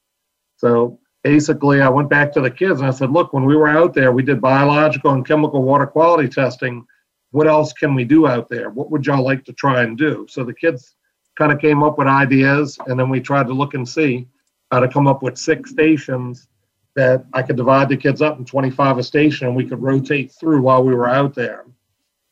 So 0.57 1.01
basically, 1.25 1.81
I 1.81 1.89
went 1.89 2.11
back 2.11 2.33
to 2.35 2.43
the 2.43 2.51
kids 2.51 2.81
and 2.81 2.89
I 2.89 2.93
said, 2.93 3.11
look, 3.11 3.33
when 3.33 3.47
we 3.47 3.57
were 3.57 3.69
out 3.69 3.95
there, 3.95 4.13
we 4.13 4.23
did 4.23 4.41
biological 4.41 5.13
and 5.13 5.27
chemical 5.27 5.63
water 5.63 5.87
quality 5.87 6.29
testing. 6.29 6.87
What 7.33 7.49
else 7.49 7.73
can 7.73 7.95
we 7.95 8.05
do 8.05 8.27
out 8.27 8.49
there? 8.49 8.71
What 8.71 8.91
would 8.91 9.07
y'all 9.07 9.25
like 9.25 9.45
to 9.47 9.53
try 9.53 9.83
and 9.83 9.99
do? 9.99 10.27
So 10.29 10.45
the 10.45 10.55
kids 10.55 10.95
kind 11.37 11.51
of 11.51 11.59
came 11.59 11.83
up 11.83 11.99
with 11.99 12.07
ideas, 12.07 12.79
and 12.87 12.99
then 12.99 13.09
we 13.09 13.21
tried 13.21 13.47
to 13.49 13.55
look 13.55 13.75
and 13.75 13.89
see 13.89 14.29
how 14.71 14.81
to 14.81 14.89
come 14.89 15.07
up 15.07 15.23
with 15.23 15.37
six 15.37 15.71
stations 15.71 16.49
that 16.95 17.25
I 17.33 17.43
could 17.43 17.57
divide 17.57 17.89
the 17.89 17.97
kids 17.97 18.21
up 18.21 18.39
in 18.39 18.45
25 18.45 18.99
a 18.99 19.03
station 19.03 19.47
and 19.47 19.57
we 19.57 19.67
could 19.67 19.83
rotate 19.83 20.33
through 20.33 20.61
while 20.61 20.85
we 20.85 20.95
were 20.95 21.09
out 21.09 21.35
there. 21.35 21.65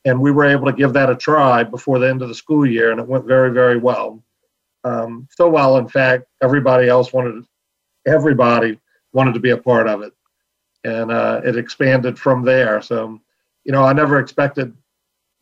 And 0.04 0.20
we 0.20 0.30
were 0.30 0.44
able 0.44 0.66
to 0.66 0.72
give 0.72 0.92
that 0.94 1.10
a 1.10 1.16
try 1.16 1.62
before 1.64 1.98
the 1.98 2.08
end 2.08 2.22
of 2.22 2.28
the 2.28 2.34
school 2.34 2.64
year, 2.64 2.90
and 2.90 3.00
it 3.00 3.06
went 3.06 3.26
very, 3.26 3.52
very 3.52 3.78
well. 3.78 4.22
Um, 4.84 5.28
so 5.30 5.48
well, 5.48 5.76
in 5.76 5.88
fact, 5.88 6.24
everybody 6.42 6.88
else 6.88 7.12
wanted, 7.12 7.44
everybody 8.06 8.80
wanted 9.12 9.34
to 9.34 9.40
be 9.40 9.50
a 9.50 9.58
part 9.58 9.86
of 9.88 10.00
it, 10.00 10.14
and 10.84 11.10
uh, 11.10 11.42
it 11.44 11.56
expanded 11.56 12.18
from 12.18 12.42
there. 12.42 12.80
So, 12.80 13.20
you 13.64 13.72
know, 13.72 13.84
I 13.84 13.92
never 13.92 14.18
expected 14.18 14.74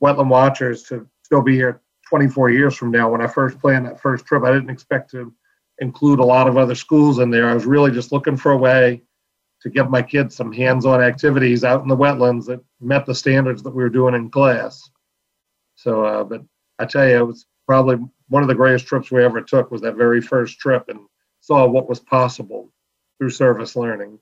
wetland 0.02 0.28
watchers 0.28 0.82
to 0.84 1.06
still 1.22 1.42
be 1.42 1.54
here 1.54 1.80
24 2.08 2.50
years 2.50 2.76
from 2.76 2.90
now. 2.90 3.10
When 3.10 3.20
I 3.20 3.26
first 3.26 3.58
planned 3.58 3.86
that 3.86 4.00
first 4.00 4.24
trip, 4.26 4.44
I 4.44 4.52
didn't 4.52 4.70
expect 4.70 5.10
to 5.10 5.32
include 5.78 6.18
a 6.18 6.24
lot 6.24 6.48
of 6.48 6.56
other 6.56 6.74
schools 6.74 7.18
in 7.18 7.30
there. 7.30 7.48
I 7.48 7.54
was 7.54 7.66
really 7.66 7.90
just 7.90 8.12
looking 8.12 8.36
for 8.36 8.52
a 8.52 8.56
way 8.56 9.02
to 9.60 9.70
give 9.70 9.90
my 9.90 10.02
kids 10.02 10.36
some 10.36 10.52
hands-on 10.52 11.02
activities 11.02 11.64
out 11.64 11.82
in 11.82 11.88
the 11.88 11.96
wetlands 11.96 12.46
that 12.46 12.60
met 12.80 13.06
the 13.06 13.14
standards 13.14 13.62
that 13.62 13.74
we 13.74 13.82
were 13.82 13.88
doing 13.88 14.14
in 14.14 14.30
class. 14.30 14.88
So, 15.74 16.04
uh, 16.04 16.24
but 16.24 16.42
I 16.78 16.86
tell 16.86 17.06
you, 17.08 17.18
it 17.18 17.26
was 17.26 17.46
probably 17.66 17.96
one 18.28 18.42
of 18.42 18.48
the 18.48 18.54
greatest 18.54 18.86
trips 18.86 19.10
we 19.10 19.24
ever 19.24 19.42
took 19.42 19.70
was 19.70 19.80
that 19.82 19.96
very 19.96 20.20
first 20.20 20.58
trip 20.58 20.88
and 20.88 21.00
saw 21.40 21.66
what 21.66 21.88
was 21.88 22.00
possible 22.00 22.72
through 23.18 23.30
service 23.30 23.76
learning. 23.76 24.18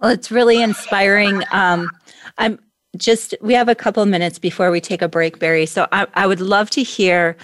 Well, 0.00 0.10
it's 0.10 0.30
really 0.30 0.62
inspiring. 0.62 1.42
Um, 1.50 1.90
I'm 2.36 2.58
just, 2.96 3.34
we 3.40 3.54
have 3.54 3.68
a 3.68 3.74
couple 3.74 4.04
minutes 4.06 4.38
before 4.38 4.70
we 4.70 4.80
take 4.80 5.02
a 5.02 5.08
break, 5.08 5.38
Barry. 5.38 5.66
So 5.66 5.86
I, 5.92 6.06
I 6.14 6.26
would 6.26 6.40
love 6.40 6.70
to 6.70 6.82
hear. 6.82 7.36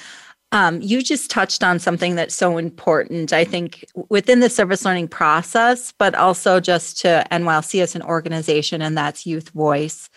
Um, 0.53 0.81
you 0.83 1.01
just 1.01 1.31
touched 1.31 1.63
on 1.63 1.79
something 1.79 2.17
that's 2.17 2.35
so 2.35 2.59
important, 2.59 3.33
I 3.33 3.45
think, 3.45 3.85
within 4.09 4.41
the 4.41 4.51
service 4.51 4.85
learning 4.85 5.09
process, 5.09 5.93
but 5.97 6.15
also 6.17 6.59
just 6.59 7.01
to 7.03 7.25
NYLC 7.31 7.81
as 7.81 7.95
an 7.95 8.03
organization, 8.03 8.83
and 8.83 8.99
that's 8.99 9.27
youth 9.27 9.51
voice. 9.51 10.11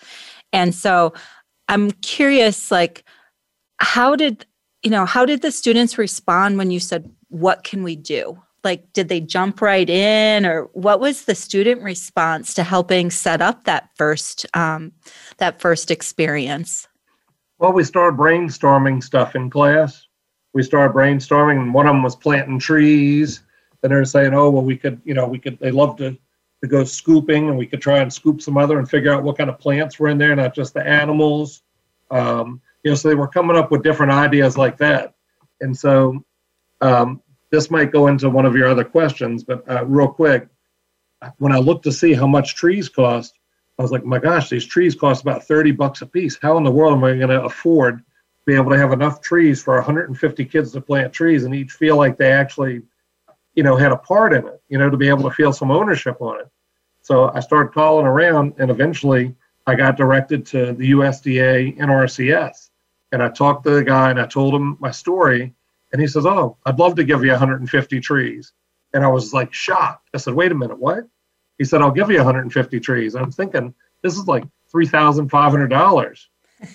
And 0.52 0.74
so 0.74 1.14
I'm 1.68 1.92
curious, 1.92 2.72
like, 2.72 3.04
how 3.78 4.16
did 4.16 4.46
you 4.82 4.90
know 4.90 5.04
how 5.06 5.24
did 5.24 5.42
the 5.42 5.50
students 5.50 5.98
respond 5.98 6.58
when 6.58 6.70
you 6.70 6.80
said 6.80 7.10
what 7.28 7.64
can 7.64 7.82
we 7.82 7.96
do 7.96 8.40
like 8.64 8.92
did 8.92 9.08
they 9.08 9.20
jump 9.20 9.60
right 9.60 9.88
in 9.88 10.46
or 10.46 10.64
what 10.72 11.00
was 11.00 11.24
the 11.24 11.34
student 11.34 11.82
response 11.82 12.54
to 12.54 12.62
helping 12.62 13.10
set 13.10 13.40
up 13.40 13.64
that 13.64 13.90
first 13.96 14.46
um, 14.54 14.92
that 15.38 15.60
first 15.60 15.90
experience? 15.90 16.88
Well 17.58 17.72
we 17.72 17.84
started 17.84 18.18
brainstorming 18.18 19.02
stuff 19.02 19.36
in 19.36 19.50
class. 19.50 20.06
We 20.52 20.62
started 20.62 20.94
brainstorming 20.94 21.60
and 21.60 21.74
one 21.74 21.86
of 21.86 21.94
them 21.94 22.02
was 22.02 22.16
planting 22.16 22.58
trees 22.58 23.42
and 23.82 23.92
they're 23.92 24.04
saying 24.04 24.34
oh 24.34 24.50
well 24.50 24.64
we 24.64 24.76
could 24.76 25.00
you 25.04 25.14
know 25.14 25.26
we 25.26 25.38
could 25.38 25.58
they 25.58 25.70
love 25.70 25.96
to 25.98 26.16
to 26.62 26.68
go 26.68 26.82
scooping 26.82 27.48
and 27.48 27.58
we 27.58 27.66
could 27.66 27.82
try 27.82 27.98
and 27.98 28.12
scoop 28.12 28.40
some 28.40 28.56
other 28.56 28.78
and 28.78 28.88
figure 28.88 29.12
out 29.12 29.22
what 29.22 29.36
kind 29.36 29.50
of 29.50 29.58
plants 29.58 29.98
were 29.98 30.08
in 30.08 30.18
there 30.18 30.34
not 30.34 30.54
just 30.54 30.74
the 30.74 30.86
animals. 30.86 31.62
Um, 32.10 32.60
you 32.82 32.90
know 32.90 32.94
so 32.94 33.08
they 33.08 33.14
were 33.14 33.28
coming 33.28 33.56
up 33.56 33.70
with 33.70 33.82
different 33.82 34.12
ideas 34.12 34.56
like 34.56 34.78
that. 34.78 35.14
And 35.60 35.76
so 35.76 36.24
um, 36.80 37.22
this 37.50 37.70
might 37.70 37.92
go 37.92 38.08
into 38.08 38.28
one 38.28 38.46
of 38.46 38.56
your 38.56 38.68
other 38.68 38.84
questions 38.84 39.44
but 39.44 39.68
uh, 39.70 39.84
real 39.86 40.08
quick 40.08 40.48
when 41.38 41.52
i 41.52 41.58
looked 41.58 41.84
to 41.84 41.92
see 41.92 42.12
how 42.12 42.26
much 42.26 42.54
trees 42.54 42.88
cost 42.88 43.38
i 43.78 43.82
was 43.82 43.92
like 43.92 44.04
my 44.04 44.18
gosh 44.18 44.48
these 44.48 44.66
trees 44.66 44.94
cost 44.94 45.22
about 45.22 45.44
30 45.44 45.72
bucks 45.72 46.02
a 46.02 46.06
piece 46.06 46.38
how 46.40 46.56
in 46.56 46.64
the 46.64 46.70
world 46.70 46.94
am 46.94 47.04
i 47.04 47.16
going 47.16 47.28
to 47.28 47.42
afford 47.42 47.98
to 47.98 48.04
be 48.46 48.54
able 48.54 48.70
to 48.70 48.78
have 48.78 48.92
enough 48.92 49.20
trees 49.20 49.62
for 49.62 49.74
150 49.74 50.44
kids 50.44 50.72
to 50.72 50.80
plant 50.80 51.12
trees 51.12 51.44
and 51.44 51.54
each 51.54 51.72
feel 51.72 51.96
like 51.96 52.16
they 52.16 52.32
actually 52.32 52.82
you 53.54 53.62
know 53.62 53.76
had 53.76 53.92
a 53.92 53.96
part 53.96 54.32
in 54.32 54.46
it 54.46 54.60
you 54.68 54.78
know 54.78 54.90
to 54.90 54.96
be 54.96 55.08
able 55.08 55.22
to 55.22 55.34
feel 55.34 55.52
some 55.52 55.70
ownership 55.70 56.20
on 56.20 56.40
it? 56.40 56.48
So 57.02 57.30
i 57.34 57.40
started 57.40 57.72
calling 57.72 58.06
around 58.06 58.54
and 58.58 58.70
eventually 58.70 59.34
i 59.66 59.74
got 59.74 59.96
directed 59.96 60.44
to 60.46 60.72
the 60.72 60.92
usda 60.92 61.78
nrcs 61.78 62.70
and 63.14 63.22
I 63.22 63.28
talked 63.28 63.62
to 63.64 63.70
the 63.70 63.84
guy 63.84 64.10
and 64.10 64.20
I 64.20 64.26
told 64.26 64.54
him 64.54 64.76
my 64.80 64.90
story. 64.90 65.54
And 65.94 66.00
he 66.00 66.08
says, 66.08 66.26
Oh, 66.26 66.56
I'd 66.66 66.80
love 66.80 66.96
to 66.96 67.04
give 67.04 67.22
you 67.24 67.30
150 67.30 68.00
trees. 68.00 68.52
And 68.92 69.04
I 69.04 69.08
was 69.08 69.32
like 69.32 69.54
shocked. 69.54 70.10
I 70.12 70.18
said, 70.18 70.34
Wait 70.34 70.50
a 70.50 70.54
minute, 70.54 70.76
what? 70.76 71.04
He 71.56 71.64
said, 71.64 71.82
I'll 71.82 71.92
give 71.92 72.10
you 72.10 72.16
150 72.16 72.80
trees. 72.80 73.14
I'm 73.14 73.30
thinking, 73.30 73.72
this 74.02 74.18
is 74.18 74.26
like 74.26 74.42
$3,500, 74.74 76.26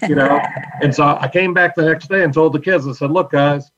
you 0.07 0.15
know? 0.15 0.39
and 0.81 0.95
so 0.95 1.03
I 1.03 1.27
came 1.27 1.53
back 1.53 1.75
the 1.75 1.83
next 1.83 2.07
day 2.07 2.23
and 2.23 2.33
told 2.33 2.53
the 2.53 2.61
kids, 2.61 2.87
I 2.87 2.93
said, 2.93 3.11
Look, 3.11 3.31
guys, 3.31 3.69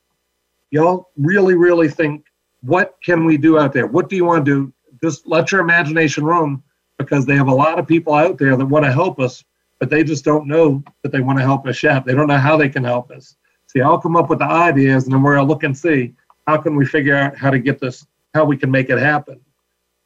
y'all 0.70 1.10
really, 1.18 1.56
really 1.56 1.90
think, 1.90 2.24
what 2.62 2.98
can 3.04 3.26
we 3.26 3.38
do 3.38 3.58
out 3.58 3.74
there? 3.74 3.88
What 3.88 4.10
do 4.10 4.16
you 4.16 4.26
want 4.26 4.46
to 4.46 4.52
do? 4.52 4.74
Just 5.04 5.26
let 5.26 5.52
your 5.52 5.62
imagination 5.62 6.24
roam 6.24 6.62
because 7.00 7.26
they 7.26 7.36
have 7.36 7.48
a 7.48 7.56
lot 7.56 7.80
of 7.80 7.88
people 7.88 8.14
out 8.14 8.38
there 8.38 8.56
that 8.56 8.66
want 8.68 8.86
to 8.86 8.92
help 8.92 9.20
us 9.20 9.44
but 9.82 9.90
they 9.90 10.04
just 10.04 10.24
don't 10.24 10.48
know 10.48 10.84
that 11.02 11.12
they 11.12 11.22
want 11.22 11.40
to 11.40 11.44
help 11.44 11.66
us 11.66 11.82
yet. 11.82 12.06
They 12.06 12.14
don't 12.14 12.28
know 12.28 12.38
how 12.38 12.56
they 12.56 12.70
can 12.70 12.84
help 12.84 13.10
us. 13.10 13.36
See, 13.72 13.80
I'll 13.80 14.00
come 14.00 14.18
up 14.18 14.30
with 14.30 14.40
the 14.40 14.46
ideas 14.46 15.06
and 15.06 15.14
then 15.14 15.24
we're 15.24 15.36
going 15.36 15.48
to 15.48 15.50
look 15.50 15.64
and 15.64 15.78
see 15.78 16.14
how 16.46 16.58
can 16.58 16.76
we 16.76 16.86
figure 16.86 17.16
out 17.16 17.38
how 17.38 17.50
to 17.50 17.58
get 17.58 17.80
this, 17.80 18.06
how 18.34 18.44
we 18.44 18.58
can 18.58 18.70
make 18.70 18.90
it 18.90 19.00
happen. 19.00 19.40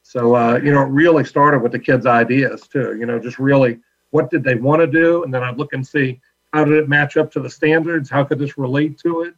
So, 0.03 0.36
uh, 0.36 0.60
you 0.63 0.72
know, 0.72 0.84
it 0.84 0.89
really 0.89 1.25
started 1.25 1.63
with 1.63 1.72
the 1.72 1.79
kids' 1.79 2.05
ideas 2.05 2.67
too, 2.67 2.95
you 3.00 3.07
know, 3.07 3.17
just 3.17 3.39
really 3.39 3.79
what 4.12 4.29
did 4.29 4.43
they 4.43 4.53
want 4.53 4.81
to 4.81 4.88
do? 4.88 5.24
And 5.24 5.34
then 5.34 5.41
I'd 5.41 5.57
look 5.57 5.74
and 5.74 5.86
see 5.86 6.22
how 6.53 6.63
did 6.63 6.75
it 6.75 6.88
match 6.88 7.17
up 7.17 7.31
to 7.31 7.39
the 7.39 7.50
standards? 7.50 8.07
How 8.07 8.24
could 8.24 8.38
this 8.38 8.55
relate 8.55 9.00
to 9.00 9.24
it? 9.24 9.34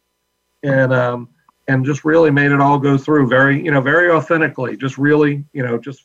And, 0.62 0.92
um, 0.92 1.30
and 1.66 1.86
just 1.86 2.04
really 2.04 2.30
made 2.30 2.52
it 2.52 2.60
all 2.60 2.78
go 2.78 2.98
through 2.98 3.28
very, 3.28 3.64
you 3.64 3.70
know, 3.70 3.80
very 3.80 4.10
authentically, 4.10 4.76
just 4.76 4.98
really, 4.98 5.42
you 5.54 5.62
know, 5.62 5.78
just 5.78 6.04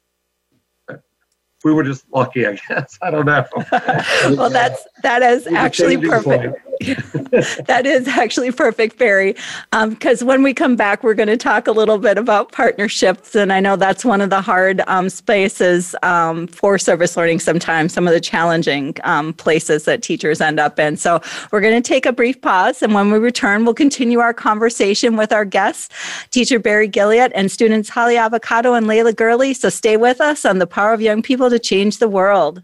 we 1.64 1.72
were 1.74 1.84
just 1.84 2.06
lucky, 2.14 2.46
I 2.46 2.60
guess. 2.68 2.98
I 3.02 3.12
don't 3.12 3.26
know. 3.26 3.46
well, 4.36 4.50
that's 4.50 4.86
that 5.02 5.24
is 5.24 5.48
actually 5.48 5.98
perfect. 5.98 6.58
that 7.68 7.84
is 7.86 8.08
actually 8.08 8.52
perfect, 8.52 8.98
Barry. 8.98 9.36
Because 9.72 10.22
um, 10.22 10.28
when 10.28 10.44
we 10.44 10.54
come 10.54 10.76
back, 10.76 11.04
we're 11.04 11.14
going 11.14 11.28
to 11.28 11.38
talk 11.38 11.68
a 11.68 11.72
little 11.72 11.98
bit 11.98 12.18
about 12.18 12.52
partnerships, 12.52 13.36
and 13.36 13.54
I 13.54 13.60
know 13.60 13.76
that's 13.76 14.04
one 14.04 14.22
of 14.22 14.30
the 14.30 14.42
hard 14.42 14.82
um, 14.88 15.10
spaces 15.10 15.96
um, 16.04 16.48
for 16.48 16.78
service 16.78 17.16
learning. 17.16 17.40
Sometimes 17.40 17.94
some 17.94 18.08
of 18.08 18.14
the 18.14 18.20
challenging 18.20 18.96
um, 19.04 19.34
places 19.34 19.86
that 19.86 20.02
teachers 20.02 20.42
end 20.42 20.60
up 20.60 20.80
in. 20.80 20.98
So 20.98 21.22
we're 21.52 21.62
going 21.62 21.82
to 21.82 21.88
take 21.88 22.06
a 22.06 22.14
brief 22.14 22.42
pause, 22.42 22.82
and 22.82 22.94
when 22.94 23.12
we 23.12 23.18
return, 23.18 23.66
we'll 23.66 23.74
continue 23.74 24.20
our 24.20 24.34
conversation 24.34 25.16
with 25.16 25.32
our 25.32 25.46
guests, 25.46 25.90
teacher 26.30 26.60
Barry 26.60 26.88
Guillot 26.88 27.32
and 27.34 27.52
students 27.52 27.90
Holly 27.90 28.16
Avocato 28.16 28.78
and 28.78 28.88
Laila 28.88 29.14
Gurley. 29.14 29.54
So 29.54 29.70
stay 29.70 29.98
with 29.98 30.20
us 30.20 30.46
on 30.46 30.60
the 30.60 30.68
Power 30.68 30.94
of 30.94 31.02
Young 31.02 31.22
People 31.22 31.50
to 31.50 31.60
change 31.60 32.00
the 32.00 32.10
world. 32.10 32.64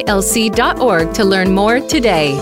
nylc.org 0.05 1.13
to 1.13 1.23
learn 1.23 1.53
more 1.53 1.79
today. 1.79 2.37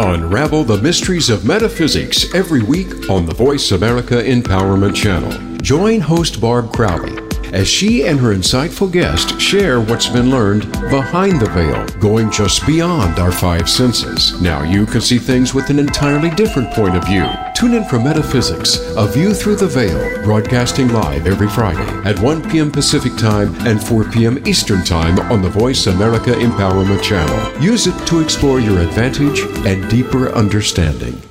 Unravel 0.00 0.64
the 0.64 0.82
mysteries 0.82 1.30
of 1.30 1.44
metaphysics 1.44 2.34
every 2.34 2.62
week 2.62 3.08
on 3.08 3.26
the 3.26 3.34
Voice 3.34 3.70
America 3.70 4.14
Empowerment 4.14 4.94
Channel. 4.94 5.56
Join 5.58 6.00
host 6.00 6.40
Barb 6.40 6.72
Crowley 6.72 7.24
as 7.54 7.68
she 7.68 8.04
and 8.04 8.18
her 8.18 8.34
insightful 8.34 8.90
guest 8.90 9.40
share 9.40 9.80
what's 9.80 10.08
been 10.08 10.28
learned 10.28 10.70
behind 10.90 11.40
the 11.40 11.48
veil, 11.50 11.86
going 12.00 12.28
just 12.30 12.66
beyond 12.66 13.20
our 13.20 13.30
five 13.30 13.70
senses. 13.70 14.40
Now 14.42 14.64
you 14.64 14.84
can 14.84 15.00
see 15.00 15.18
things 15.18 15.54
with 15.54 15.70
an 15.70 15.78
entirely 15.78 16.30
different 16.30 16.72
point 16.72 16.96
of 16.96 17.06
view. 17.06 17.26
Tune 17.54 17.74
in 17.74 17.84
for 17.84 18.00
Metaphysics, 18.00 18.78
A 18.96 19.06
View 19.06 19.32
Through 19.32 19.56
the 19.56 19.68
Veil, 19.68 20.22
broadcasting 20.24 20.88
live 20.88 21.28
every 21.28 21.48
Friday 21.48 21.86
at 22.08 22.18
1 22.18 22.50
p.m. 22.50 22.70
Pacific 22.70 23.16
Time 23.16 23.54
and 23.64 23.82
4 23.82 24.10
p.m. 24.10 24.44
Eastern 24.46 24.84
Time 24.84 25.20
on 25.30 25.40
the 25.40 25.48
Voice 25.48 25.86
America 25.86 26.32
Empowerment 26.32 27.00
Channel. 27.00 27.62
Use 27.62 27.86
it 27.86 27.96
to 28.08 28.20
explore 28.20 28.58
your 28.58 28.80
advantage 28.80 29.40
and 29.64 29.88
deeper 29.88 30.30
understanding. 30.30 31.22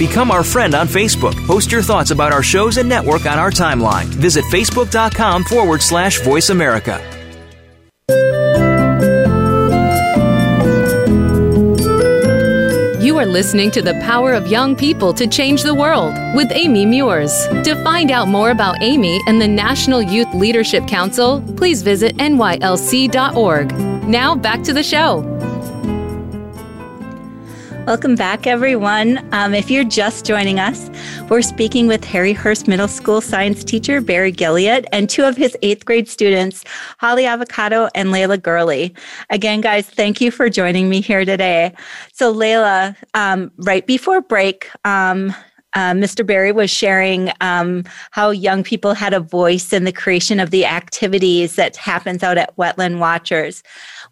Become 0.00 0.32
our 0.32 0.42
friend 0.42 0.74
on 0.74 0.88
Facebook. 0.88 1.34
Post 1.46 1.70
your 1.70 1.82
thoughts 1.82 2.10
about 2.10 2.32
our 2.32 2.42
shows 2.42 2.76
and 2.76 2.88
network 2.88 3.24
on 3.24 3.38
our 3.38 3.50
timeline. 3.50 4.06
Visit 4.06 4.44
facebook.com 4.46 5.44
forward 5.44 5.80
slash 5.80 6.20
voice 6.22 6.50
America. 6.50 7.00
Are 13.26 13.28
listening 13.28 13.72
to 13.72 13.82
The 13.82 13.94
Power 14.02 14.34
of 14.34 14.46
Young 14.46 14.76
People 14.76 15.12
to 15.14 15.26
Change 15.26 15.64
the 15.64 15.74
World 15.74 16.14
with 16.36 16.52
Amy 16.52 16.86
Meuers. 16.86 17.32
To 17.64 17.74
find 17.82 18.12
out 18.12 18.28
more 18.28 18.52
about 18.52 18.80
Amy 18.80 19.20
and 19.26 19.40
the 19.42 19.48
National 19.48 20.00
Youth 20.00 20.32
Leadership 20.32 20.86
Council, 20.86 21.42
please 21.56 21.82
visit 21.82 22.16
nylc.org. 22.18 23.72
Now 24.06 24.36
back 24.36 24.62
to 24.62 24.72
the 24.72 24.82
show. 24.82 25.35
Welcome 27.86 28.16
back, 28.16 28.48
everyone. 28.48 29.24
Um, 29.32 29.54
if 29.54 29.70
you're 29.70 29.84
just 29.84 30.26
joining 30.26 30.58
us, 30.58 30.90
we're 31.28 31.40
speaking 31.40 31.86
with 31.86 32.02
Harry 32.02 32.32
Hurst 32.32 32.66
Middle 32.66 32.88
School 32.88 33.20
science 33.20 33.62
teacher 33.62 34.00
Barry 34.00 34.32
Guillot 34.32 34.86
and 34.90 35.08
two 35.08 35.22
of 35.22 35.36
his 35.36 35.56
eighth 35.62 35.84
grade 35.84 36.08
students, 36.08 36.64
Holly 36.98 37.22
Avocato 37.22 37.88
and 37.94 38.10
Laila 38.10 38.38
Gurley. 38.38 38.92
Again, 39.30 39.60
guys, 39.60 39.88
thank 39.88 40.20
you 40.20 40.32
for 40.32 40.50
joining 40.50 40.88
me 40.88 41.00
here 41.00 41.24
today. 41.24 41.72
So, 42.12 42.32
Laila, 42.32 42.96
um, 43.14 43.52
right 43.58 43.86
before 43.86 44.20
break, 44.20 44.68
um, 44.84 45.32
uh, 45.74 45.92
Mr. 45.92 46.26
Barry 46.26 46.50
was 46.50 46.70
sharing 46.70 47.30
um, 47.40 47.84
how 48.10 48.30
young 48.30 48.64
people 48.64 48.94
had 48.94 49.14
a 49.14 49.20
voice 49.20 49.72
in 49.72 49.84
the 49.84 49.92
creation 49.92 50.40
of 50.40 50.50
the 50.50 50.64
activities 50.64 51.54
that 51.54 51.76
happens 51.76 52.24
out 52.24 52.36
at 52.36 52.56
Wetland 52.56 52.98
Watchers. 52.98 53.62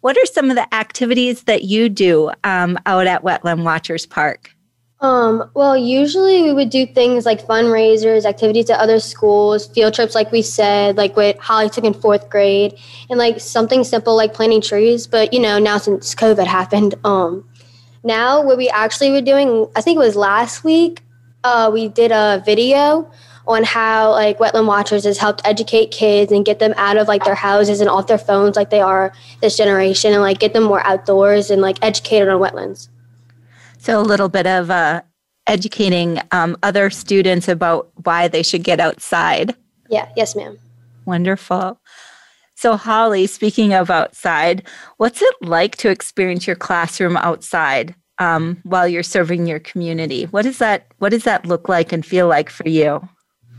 What 0.05 0.17
are 0.17 0.25
some 0.27 0.51
of 0.51 0.55
the 0.55 0.71
activities 0.71 1.45
that 1.45 1.63
you 1.63 1.89
do 1.89 2.29
um, 2.43 2.77
out 2.85 3.07
at 3.07 3.23
Wetland 3.23 3.63
Watchers 3.63 4.05
Park? 4.05 4.51
Um, 4.99 5.49
well, 5.55 5.75
usually 5.75 6.43
we 6.43 6.53
would 6.53 6.69
do 6.69 6.85
things 6.85 7.25
like 7.25 7.41
fundraisers, 7.41 8.23
activities 8.23 8.69
at 8.69 8.79
other 8.79 8.99
schools, 8.99 9.65
field 9.65 9.95
trips, 9.95 10.13
like 10.13 10.31
we 10.31 10.43
said, 10.43 10.95
like 10.95 11.15
what 11.15 11.39
Holly 11.39 11.71
took 11.71 11.85
in 11.85 11.95
fourth 11.95 12.29
grade, 12.29 12.77
and 13.09 13.17
like 13.17 13.39
something 13.39 13.83
simple 13.83 14.15
like 14.15 14.35
planting 14.35 14.61
trees. 14.61 15.07
But 15.07 15.33
you 15.33 15.39
know, 15.39 15.57
now 15.57 15.79
since 15.79 16.13
COVID 16.13 16.45
happened, 16.45 16.93
um, 17.03 17.43
now 18.03 18.43
what 18.43 18.57
we 18.57 18.69
actually 18.69 19.09
were 19.09 19.21
doing, 19.21 19.67
I 19.75 19.81
think 19.81 19.95
it 19.95 20.05
was 20.05 20.15
last 20.15 20.63
week, 20.63 21.01
uh, 21.43 21.71
we 21.73 21.87
did 21.87 22.11
a 22.11 22.43
video 22.45 23.09
on 23.47 23.63
how 23.63 24.11
like 24.11 24.37
wetland 24.39 24.67
watchers 24.67 25.03
has 25.03 25.17
helped 25.17 25.41
educate 25.45 25.91
kids 25.91 26.31
and 26.31 26.45
get 26.45 26.59
them 26.59 26.73
out 26.77 26.97
of 26.97 27.07
like 27.07 27.23
their 27.23 27.35
houses 27.35 27.81
and 27.81 27.89
off 27.89 28.07
their 28.07 28.17
phones 28.17 28.55
like 28.55 28.69
they 28.69 28.81
are 28.81 29.13
this 29.41 29.57
generation 29.57 30.13
and 30.13 30.21
like 30.21 30.39
get 30.39 30.53
them 30.53 30.63
more 30.63 30.85
outdoors 30.85 31.51
and 31.51 31.61
like 31.61 31.77
educated 31.81 32.27
on 32.27 32.39
wetlands. 32.39 32.89
So 33.77 33.99
a 33.99 34.01
little 34.01 34.29
bit 34.29 34.47
of 34.47 34.71
uh, 34.71 35.03
educating 35.47 36.19
um, 36.31 36.57
other 36.63 36.89
students 36.89 37.47
about 37.47 37.91
why 38.03 38.27
they 38.27 38.41
should 38.41 38.63
get 38.63 38.79
outside. 38.79 39.55
Yeah. 39.89 40.09
Yes 40.15 40.35
ma'am. 40.35 40.57
Wonderful. 41.05 41.79
So 42.55 42.77
holly 42.77 43.27
speaking 43.27 43.73
of 43.73 43.89
outside 43.89 44.67
what's 44.97 45.21
it 45.21 45.35
like 45.41 45.75
to 45.77 45.89
experience 45.89 46.47
your 46.47 46.55
classroom 46.55 47.17
outside 47.17 47.93
um, 48.17 48.59
while 48.63 48.87
you're 48.87 49.03
serving 49.03 49.45
your 49.45 49.59
community? 49.59 50.23
What 50.25 50.43
does 50.43 50.57
that 50.59 50.87
what 50.97 51.09
does 51.09 51.25
that 51.25 51.45
look 51.45 51.69
like 51.69 51.91
and 51.91 52.03
feel 52.03 52.27
like 52.27 52.49
for 52.49 52.67
you 52.67 53.07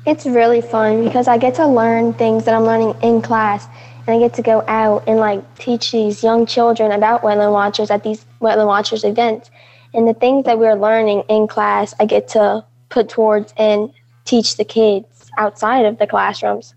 it's 0.07 0.25
really 0.25 0.61
fun 0.61 1.05
because 1.05 1.27
I 1.27 1.37
get 1.37 1.57
to 1.57 1.67
learn 1.67 2.15
things 2.15 2.45
that 2.45 2.55
I'm 2.55 2.63
learning 2.63 2.95
in 3.03 3.21
class 3.21 3.67
and 4.07 4.15
I 4.15 4.19
get 4.21 4.35
to 4.35 4.43
go 4.43 4.63
out 4.69 5.03
and 5.09 5.19
like 5.19 5.43
teach 5.57 5.91
these 5.91 6.23
young 6.23 6.47
children 6.47 6.93
about 6.93 7.23
wetland 7.23 7.53
watchers 7.53 7.91
at 7.91 8.05
these 8.05 8.25
wetland 8.41 8.69
watchers 8.69 9.03
events. 9.03 9.51
And 9.93 10.07
the 10.07 10.15
things 10.15 10.45
that 10.45 10.61
we're 10.61 10.77
learning 10.77 11.25
in 11.29 11.49
class, 11.49 11.93
I 11.99 12.07
get 12.07 12.29
to 12.29 12.65
put 12.89 13.09
towards 13.09 13.53
and 13.57 13.93
teach 14.25 14.57
the 14.57 14.65
kids 14.65 15.29
outside 15.39 15.85
of 15.85 15.99
the 15.99 16.07
classrooms. 16.07 16.75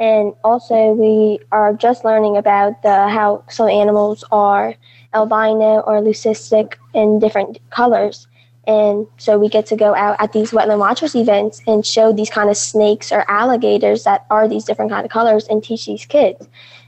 And 0.00 0.32
also, 0.42 0.92
we 0.92 1.38
are 1.52 1.72
just 1.74 2.04
learning 2.04 2.36
about 2.36 2.82
the 2.82 3.08
how 3.08 3.44
some 3.48 3.68
animals 3.68 4.24
are 4.32 4.74
albino 5.14 5.80
or 5.80 6.00
leucistic 6.00 6.74
in 6.94 7.20
different 7.20 7.60
colors. 7.70 8.26
And 8.66 9.06
so 9.16 9.38
we 9.38 9.48
get 9.48 9.66
to 9.66 9.76
go 9.76 9.94
out 9.94 10.16
at 10.20 10.32
these 10.32 10.52
wetland 10.52 10.78
watchers 10.78 11.16
events 11.16 11.60
and 11.66 11.84
show 11.84 12.12
these 12.12 12.30
kind 12.30 12.48
of 12.48 12.56
snakes 12.56 13.10
or 13.10 13.28
alligators 13.28 14.04
that 14.04 14.24
are 14.30 14.46
these 14.46 14.64
different 14.64 14.90
kind 14.90 15.04
of 15.04 15.10
colors 15.10 15.48
and 15.48 15.64
teach 15.64 15.86
these 15.86 16.06
kids. 16.06 16.46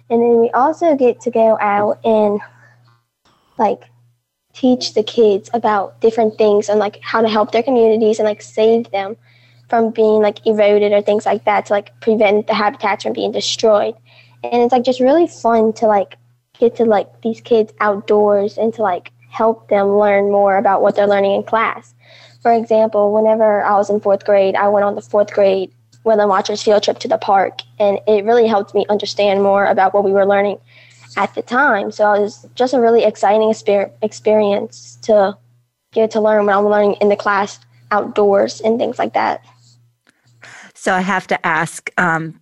And 0.09 0.23
then 0.23 0.41
we 0.41 0.51
also 0.51 0.95
get 0.95 1.21
to 1.23 1.31
go 1.31 1.59
out 1.61 1.99
and 2.05 2.41
like 3.59 3.83
teach 4.53 4.95
the 4.95 5.03
kids 5.03 5.51
about 5.53 6.01
different 6.01 6.39
things 6.39 6.69
and 6.69 6.79
like 6.79 7.01
how 7.03 7.21
to 7.21 7.29
help 7.29 7.51
their 7.51 7.63
communities 7.63 8.21
and 8.21 8.27
like 8.27 8.41
save 8.41 8.91
them 8.93 9.17
from 9.69 9.91
being 9.91 10.23
like 10.23 10.47
eroded 10.47 10.93
or 10.93 11.03
things 11.03 11.27
like 11.27 11.45
that 11.45 11.67
to 11.67 11.73
like 11.73 11.99
prevent 12.01 12.47
the 12.47 12.55
habitats 12.55 13.03
from 13.03 13.13
being 13.13 13.33
destroyed. 13.33 13.97
And 14.45 14.63
it's 14.63 14.73
like 14.73 14.85
just 14.85 15.01
really 15.01 15.27
fun 15.27 15.73
to 15.75 15.87
like 15.87 16.17
get 16.59 16.77
to 16.77 16.85
like 16.85 17.23
these 17.23 17.41
kids 17.41 17.73
outdoors 17.81 18.59
and 18.59 18.73
to 18.75 18.83
like 18.83 19.11
help 19.35 19.69
them 19.69 19.99
learn 19.99 20.31
more 20.31 20.57
about 20.57 20.81
what 20.81 20.95
they're 20.95 21.09
learning 21.09 21.35
in 21.35 21.43
class. 21.43 21.93
For 22.41 22.53
example, 22.53 23.13
whenever 23.13 23.65
I 23.65 23.75
was 23.75 23.91
in 23.91 24.01
fourth 24.01 24.25
grade, 24.25 24.55
I 24.55 24.69
went 24.69 24.85
on 24.85 24.95
the 24.95 25.03
fourth 25.03 25.33
grade 25.33 25.73
Wetland 26.05 26.29
Watchers 26.29 26.63
field 26.63 26.83
trip 26.83 26.99
to 27.01 27.09
the 27.09 27.19
park, 27.19 27.61
and 27.81 27.99
it 28.07 28.25
really 28.25 28.47
helped 28.47 28.75
me 28.75 28.87
understand 28.89 29.43
more 29.43 29.67
about 29.67 29.93
what 29.93 30.05
we 30.05 30.13
were 30.13 30.27
learning 30.27 30.59
at 31.17 31.35
the 31.35 31.43
time. 31.43 31.91
So 31.91 32.13
it 32.13 32.21
was 32.21 32.47
just 32.55 32.75
a 32.75 32.81
really 32.81 33.05
exciting 33.05 33.51
experience 34.03 34.99
to 35.03 35.37
get 35.93 36.11
to 36.13 36.21
learn 36.21 36.47
what 36.47 36.57
I'm 36.57 36.67
learning 36.67 36.97
in 37.01 37.09
the 37.09 37.17
class 37.17 37.59
outdoors 37.91 38.61
and 38.61 38.79
things 38.79 38.99
like 38.99 39.15
that. 39.15 39.45
So 40.75 40.93
I 40.93 41.01
have 41.01 41.27
to 41.29 41.47
ask 41.47 41.91
um, 41.97 42.41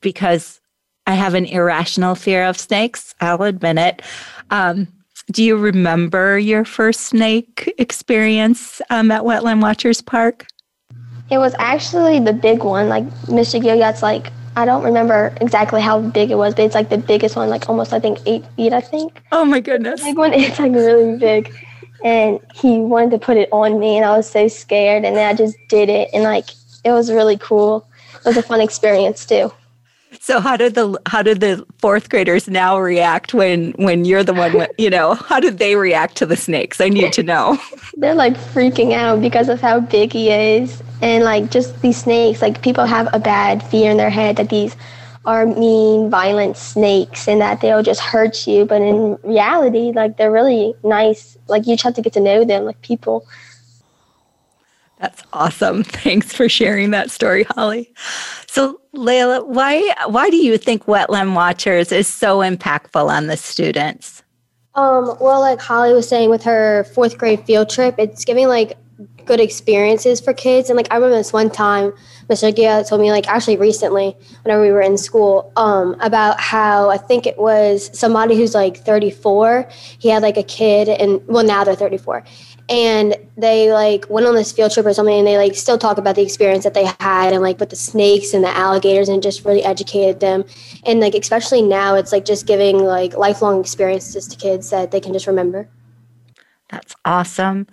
because 0.00 0.60
I 1.06 1.14
have 1.14 1.34
an 1.34 1.46
irrational 1.46 2.14
fear 2.14 2.44
of 2.44 2.58
snakes. 2.58 3.14
I'll 3.20 3.42
admit 3.42 3.78
it. 3.78 4.02
Um, 4.50 4.88
do 5.30 5.42
you 5.42 5.56
remember 5.56 6.38
your 6.38 6.64
first 6.64 7.00
snake 7.02 7.72
experience 7.78 8.80
um, 8.90 9.10
at 9.10 9.22
Wetland 9.22 9.62
Watchers 9.62 10.00
Park? 10.00 10.46
It 11.30 11.38
was 11.38 11.54
actually 11.58 12.20
the 12.20 12.32
big 12.32 12.62
one. 12.62 12.88
Like 12.88 13.04
Mr. 13.26 13.60
Guillot's 13.60 14.02
like 14.02 14.30
I 14.56 14.64
don't 14.64 14.84
remember 14.84 15.36
exactly 15.40 15.80
how 15.80 16.00
big 16.00 16.30
it 16.30 16.36
was, 16.36 16.54
but 16.54 16.64
it's 16.64 16.74
like 16.74 16.88
the 16.88 16.98
biggest 16.98 17.34
one, 17.34 17.48
like 17.50 17.68
almost 17.68 17.92
I 17.92 17.98
think 17.98 18.18
eight 18.26 18.44
feet. 18.56 18.72
I 18.72 18.80
think. 18.80 19.20
Oh 19.32 19.44
my 19.44 19.60
goodness! 19.60 20.02
big 20.02 20.16
one. 20.16 20.32
It's 20.34 20.58
like 20.58 20.72
really 20.72 21.18
big, 21.18 21.52
and 22.04 22.38
he 22.54 22.78
wanted 22.78 23.10
to 23.12 23.18
put 23.18 23.36
it 23.36 23.48
on 23.50 23.80
me, 23.80 23.96
and 23.96 24.04
I 24.04 24.16
was 24.16 24.30
so 24.30 24.46
scared, 24.46 25.04
and 25.04 25.16
then 25.16 25.28
I 25.28 25.34
just 25.34 25.56
did 25.68 25.88
it, 25.88 26.08
and 26.12 26.22
like 26.22 26.50
it 26.84 26.92
was 26.92 27.10
really 27.10 27.36
cool. 27.38 27.88
It 28.16 28.26
was 28.26 28.36
a 28.36 28.42
fun 28.42 28.60
experience 28.60 29.26
too. 29.26 29.52
So 30.20 30.40
how 30.40 30.56
did 30.56 30.74
the 30.74 30.98
how 31.06 31.22
did 31.22 31.40
the 31.40 31.64
fourth 31.78 32.08
graders 32.08 32.48
now 32.48 32.78
react 32.78 33.34
when 33.34 33.72
when 33.72 34.04
you're 34.04 34.24
the 34.24 34.34
one 34.34 34.66
you 34.78 34.90
know 34.90 35.14
how 35.14 35.40
did 35.40 35.58
they 35.58 35.76
react 35.76 36.16
to 36.16 36.26
the 36.26 36.36
snakes? 36.36 36.80
I 36.80 36.88
need 36.88 37.12
to 37.14 37.22
know. 37.22 37.58
They're 37.96 38.14
like 38.14 38.34
freaking 38.34 38.92
out 38.92 39.20
because 39.20 39.48
of 39.48 39.60
how 39.60 39.80
big 39.80 40.12
he 40.12 40.30
is 40.30 40.82
and 41.02 41.24
like 41.24 41.50
just 41.50 41.80
these 41.82 41.96
snakes. 41.96 42.42
Like 42.42 42.62
people 42.62 42.86
have 42.86 43.08
a 43.12 43.18
bad 43.18 43.62
fear 43.64 43.90
in 43.90 43.96
their 43.96 44.10
head 44.10 44.36
that 44.36 44.48
these 44.48 44.76
are 45.26 45.46
mean, 45.46 46.10
violent 46.10 46.56
snakes 46.56 47.28
and 47.28 47.40
that 47.40 47.60
they'll 47.60 47.82
just 47.82 48.00
hurt 48.00 48.46
you. 48.46 48.64
But 48.64 48.82
in 48.82 49.16
reality, 49.22 49.92
like 49.92 50.16
they're 50.16 50.32
really 50.32 50.74
nice. 50.82 51.38
Like 51.48 51.66
you 51.66 51.74
just 51.74 51.84
have 51.84 51.94
to 51.94 52.02
get 52.02 52.12
to 52.14 52.20
know 52.20 52.44
them 52.44 52.64
like 52.64 52.80
people. 52.82 53.26
That's 54.98 55.22
awesome. 55.32 55.84
Thanks 55.84 56.32
for 56.32 56.48
sharing 56.48 56.90
that 56.90 57.10
story, 57.10 57.44
Holly. 57.44 57.92
So, 58.46 58.80
Laila, 58.92 59.44
why 59.44 59.94
why 60.06 60.30
do 60.30 60.36
you 60.36 60.56
think 60.58 60.84
Wetland 60.86 61.34
Watchers 61.34 61.92
is 61.92 62.06
so 62.06 62.38
impactful 62.38 63.08
on 63.08 63.26
the 63.26 63.36
students? 63.36 64.22
Um, 64.74 65.16
well, 65.20 65.40
like 65.40 65.60
Holly 65.60 65.92
was 65.92 66.08
saying 66.08 66.30
with 66.30 66.42
her 66.44 66.84
fourth 66.94 67.16
grade 67.16 67.44
field 67.44 67.70
trip, 67.70 67.94
it's 67.98 68.24
giving 68.24 68.48
like 68.48 68.76
good 69.24 69.40
experiences 69.40 70.20
for 70.20 70.32
kids. 70.32 70.68
And 70.68 70.76
like 70.76 70.88
I 70.90 70.96
remember 70.96 71.16
this 71.16 71.32
one 71.32 71.50
time, 71.50 71.92
Mr. 72.28 72.54
Gia 72.54 72.84
told 72.88 73.00
me 73.00 73.10
like 73.10 73.28
actually 73.28 73.56
recently, 73.56 74.16
whenever 74.42 74.62
we 74.62 74.70
were 74.70 74.80
in 74.80 74.98
school, 74.98 75.52
um, 75.56 75.96
about 76.00 76.40
how 76.40 76.90
I 76.90 76.98
think 76.98 77.26
it 77.26 77.38
was 77.38 77.90
somebody 77.98 78.36
who's 78.36 78.54
like 78.54 78.78
34. 78.78 79.68
He 79.98 80.08
had 80.08 80.22
like 80.22 80.36
a 80.36 80.42
kid, 80.42 80.88
and 80.88 81.20
well 81.26 81.44
now 81.44 81.64
they're 81.64 81.74
34, 81.74 82.24
and 82.68 83.16
they 83.36 83.72
like 83.72 84.08
went 84.08 84.26
on 84.26 84.34
this 84.34 84.52
field 84.52 84.72
trip 84.72 84.86
or 84.86 84.94
something, 84.94 85.18
and 85.18 85.26
they 85.26 85.36
like 85.36 85.54
still 85.54 85.78
talk 85.78 85.98
about 85.98 86.16
the 86.16 86.22
experience 86.22 86.64
that 86.64 86.74
they 86.74 86.86
had, 87.00 87.32
and 87.32 87.42
like 87.42 87.60
with 87.60 87.70
the 87.70 87.76
snakes 87.76 88.32
and 88.32 88.42
the 88.42 88.48
alligators, 88.48 89.08
and 89.08 89.22
just 89.22 89.44
really 89.44 89.62
educated 89.62 90.20
them. 90.20 90.44
And 90.84 91.00
like 91.00 91.14
especially 91.14 91.62
now, 91.62 91.94
it's 91.94 92.12
like 92.12 92.24
just 92.24 92.46
giving 92.46 92.78
like 92.78 93.16
lifelong 93.16 93.60
experiences 93.60 94.26
to 94.28 94.36
kids 94.36 94.70
that 94.70 94.90
they 94.90 95.00
can 95.00 95.12
just 95.12 95.26
remember. 95.26 95.68
That's 96.70 96.94
awesome. 97.04 97.66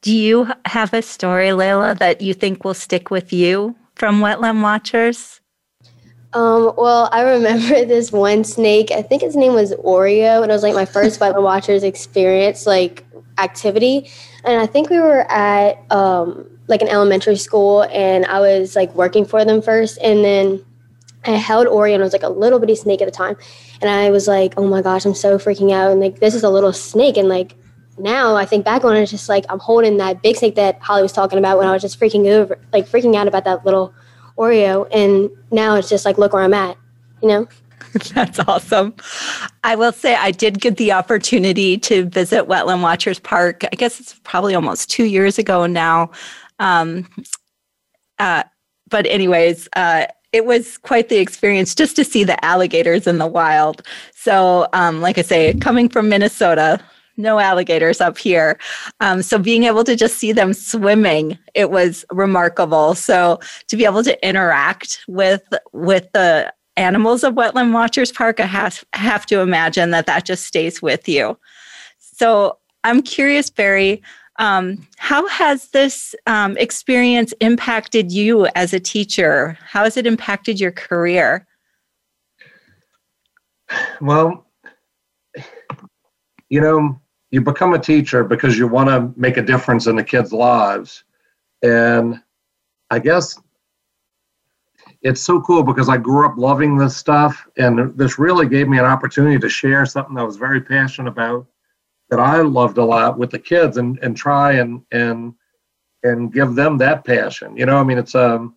Do 0.00 0.14
you 0.14 0.48
have 0.64 0.94
a 0.94 1.02
story, 1.02 1.52
Laila, 1.52 1.94
that 1.96 2.20
you 2.20 2.34
think 2.34 2.64
will 2.64 2.74
stick 2.74 3.10
with 3.10 3.32
you 3.32 3.76
from 3.94 4.20
Wetland 4.20 4.62
Watchers? 4.62 5.40
Um, 6.32 6.72
well, 6.76 7.08
I 7.12 7.22
remember 7.22 7.84
this 7.84 8.12
one 8.12 8.44
snake. 8.44 8.90
I 8.90 9.02
think 9.02 9.22
his 9.22 9.36
name 9.36 9.54
was 9.54 9.74
Oreo, 9.74 10.42
and 10.42 10.50
it 10.50 10.54
was 10.54 10.62
like 10.62 10.74
my 10.74 10.84
first 10.84 11.20
Wetland 11.20 11.42
Watchers 11.42 11.82
experience, 11.82 12.66
like 12.66 13.04
activity. 13.38 14.10
And 14.44 14.60
I 14.60 14.66
think 14.66 14.90
we 14.90 14.98
were 14.98 15.30
at 15.30 15.84
um, 15.90 16.48
like 16.68 16.82
an 16.82 16.88
elementary 16.88 17.36
school, 17.36 17.82
and 17.84 18.24
I 18.26 18.40
was 18.40 18.76
like 18.76 18.94
working 18.94 19.24
for 19.24 19.44
them 19.44 19.60
first, 19.62 19.98
and 19.98 20.24
then 20.24 20.64
I 21.24 21.32
held 21.32 21.66
Oreo, 21.66 21.94
and 21.94 22.00
it 22.00 22.04
was 22.04 22.12
like 22.12 22.22
a 22.22 22.28
little 22.28 22.58
bitty 22.58 22.76
snake 22.76 23.02
at 23.02 23.06
the 23.06 23.12
time, 23.12 23.36
and 23.80 23.90
I 23.90 24.10
was 24.10 24.28
like, 24.28 24.54
"Oh 24.56 24.66
my 24.66 24.82
gosh, 24.82 25.04
I'm 25.04 25.14
so 25.14 25.38
freaking 25.38 25.72
out!" 25.72 25.90
And 25.90 26.00
like, 26.00 26.20
this 26.20 26.34
is 26.34 26.44
a 26.44 26.50
little 26.50 26.72
snake, 26.72 27.16
and 27.16 27.28
like 27.28 27.56
now 27.98 28.36
I 28.36 28.44
think 28.44 28.64
back 28.64 28.84
on 28.84 28.96
it, 28.96 29.02
it's 29.02 29.10
just 29.10 29.28
like 29.28 29.44
I'm 29.48 29.58
holding 29.58 29.96
that 29.96 30.22
big 30.22 30.36
snake 30.36 30.54
that 30.54 30.80
Holly 30.80 31.02
was 31.02 31.12
talking 31.12 31.38
about 31.38 31.58
when 31.58 31.66
I 31.66 31.72
was 31.72 31.82
just 31.82 31.98
freaking 31.98 32.26
over, 32.28 32.58
like 32.72 32.86
freaking 32.86 33.16
out 33.16 33.26
about 33.26 33.44
that 33.44 33.64
little 33.64 33.92
Oreo. 34.38 34.86
And 34.92 35.30
now 35.50 35.74
it's 35.74 35.88
just 35.88 36.04
like, 36.04 36.16
look 36.16 36.32
where 36.32 36.42
I'm 36.42 36.54
at, 36.54 36.78
you 37.20 37.28
know? 37.28 37.48
That's 38.14 38.38
awesome. 38.40 38.94
I 39.64 39.76
will 39.76 39.92
say 39.92 40.14
I 40.14 40.30
did 40.30 40.60
get 40.60 40.76
the 40.76 40.92
opportunity 40.92 41.78
to 41.78 42.04
visit 42.04 42.46
Wetland 42.46 42.82
Watchers 42.82 43.18
Park. 43.18 43.64
I 43.64 43.76
guess 43.76 44.00
it's 44.00 44.18
probably 44.24 44.54
almost 44.54 44.90
two 44.90 45.04
years 45.04 45.38
ago 45.38 45.66
now. 45.66 46.10
Um, 46.58 47.08
uh, 48.18 48.44
but, 48.90 49.06
anyways, 49.06 49.68
uh, 49.76 50.06
it 50.32 50.44
was 50.44 50.78
quite 50.78 51.08
the 51.08 51.18
experience 51.18 51.74
just 51.74 51.96
to 51.96 52.04
see 52.04 52.24
the 52.24 52.42
alligators 52.44 53.06
in 53.06 53.18
the 53.18 53.26
wild. 53.26 53.82
So, 54.14 54.68
um, 54.72 55.00
like 55.00 55.18
I 55.18 55.22
say, 55.22 55.54
coming 55.54 55.88
from 55.88 56.08
Minnesota, 56.08 56.80
no 57.16 57.38
alligators 57.38 58.00
up 58.00 58.16
here. 58.16 58.58
Um, 59.00 59.22
so 59.22 59.38
being 59.38 59.64
able 59.64 59.84
to 59.84 59.96
just 59.96 60.16
see 60.16 60.32
them 60.32 60.52
swimming, 60.52 61.38
it 61.54 61.70
was 61.70 62.04
remarkable. 62.10 62.94
So 62.94 63.40
to 63.66 63.76
be 63.76 63.84
able 63.84 64.04
to 64.04 64.26
interact 64.26 65.00
with 65.08 65.42
with 65.72 66.10
the 66.12 66.52
animals 66.78 67.24
of 67.24 67.34
Wetland 67.34 67.72
Watchers 67.72 68.12
Park, 68.12 68.40
I 68.40 68.46
have, 68.46 68.84
have 68.92 69.26
to 69.26 69.40
imagine 69.40 69.90
that 69.90 70.06
that 70.06 70.24
just 70.24 70.46
stays 70.46 70.80
with 70.80 71.08
you. 71.08 71.36
So 71.98 72.58
I'm 72.84 73.02
curious, 73.02 73.50
Barry, 73.50 74.02
um, 74.38 74.86
how 74.98 75.26
has 75.28 75.68
this 75.70 76.14
um, 76.26 76.56
experience 76.56 77.34
impacted 77.40 78.12
you 78.12 78.46
as 78.54 78.72
a 78.72 78.80
teacher? 78.80 79.58
How 79.60 79.84
has 79.84 79.96
it 79.96 80.06
impacted 80.06 80.60
your 80.60 80.70
career? 80.70 81.46
Well, 84.00 84.46
you 86.48 86.60
know, 86.60 87.00
you 87.30 87.40
become 87.40 87.74
a 87.74 87.78
teacher 87.78 88.24
because 88.24 88.56
you 88.56 88.68
want 88.68 88.88
to 88.88 89.12
make 89.20 89.36
a 89.36 89.42
difference 89.42 89.86
in 89.86 89.96
the 89.96 90.04
kids' 90.04 90.32
lives. 90.32 91.04
And 91.62 92.22
I 92.90 93.00
guess 93.00 93.38
it's 95.08 95.22
so 95.22 95.40
cool 95.40 95.62
because 95.62 95.88
I 95.88 95.96
grew 95.96 96.26
up 96.26 96.36
loving 96.36 96.76
this 96.76 96.94
stuff, 96.94 97.48
and 97.56 97.96
this 97.96 98.18
really 98.18 98.46
gave 98.46 98.68
me 98.68 98.78
an 98.78 98.84
opportunity 98.84 99.38
to 99.38 99.48
share 99.48 99.86
something 99.86 100.18
I 100.18 100.22
was 100.22 100.36
very 100.36 100.60
passionate 100.60 101.08
about 101.08 101.46
that 102.10 102.20
I 102.20 102.42
loved 102.42 102.76
a 102.76 102.84
lot 102.84 103.18
with 103.18 103.30
the 103.30 103.38
kids 103.38 103.78
and 103.78 103.98
and 104.02 104.14
try 104.14 104.52
and 104.52 104.82
and 104.92 105.34
and 106.02 106.32
give 106.32 106.54
them 106.54 106.76
that 106.78 107.04
passion. 107.04 107.56
You 107.56 107.64
know, 107.66 107.78
I 107.78 107.84
mean, 107.84 107.96
it's 107.96 108.14
um, 108.14 108.56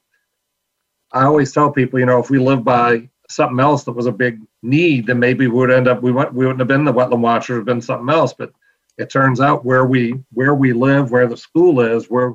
I 1.13 1.23
always 1.23 1.53
tell 1.53 1.71
people, 1.71 1.99
you 1.99 2.05
know, 2.05 2.19
if 2.19 2.29
we 2.29 2.37
live 2.37 2.65
by 2.65 3.09
something 3.29 3.59
else 3.59 3.85
that 3.85 3.93
was 3.93 4.07
a 4.07 4.11
big 4.11 4.41
need, 4.61 5.07
then 5.07 5.19
maybe 5.19 5.47
we 5.47 5.57
would 5.57 5.71
end 5.71 5.87
up 5.87 6.03
we 6.03 6.11
went 6.11 6.33
we 6.33 6.45
wouldn't 6.45 6.59
have 6.59 6.67
been 6.67 6.83
the 6.83 6.93
wetland 6.93 7.21
watchers, 7.21 7.55
have 7.57 7.65
been 7.65 7.81
something 7.81 8.13
else. 8.13 8.33
But 8.33 8.51
it 8.97 9.09
turns 9.09 9.39
out 9.39 9.63
where 9.63 9.85
we 9.85 10.15
where 10.33 10.53
we 10.53 10.73
live, 10.73 11.11
where 11.11 11.27
the 11.27 11.37
school 11.37 11.79
is, 11.79 12.09
we're 12.09 12.33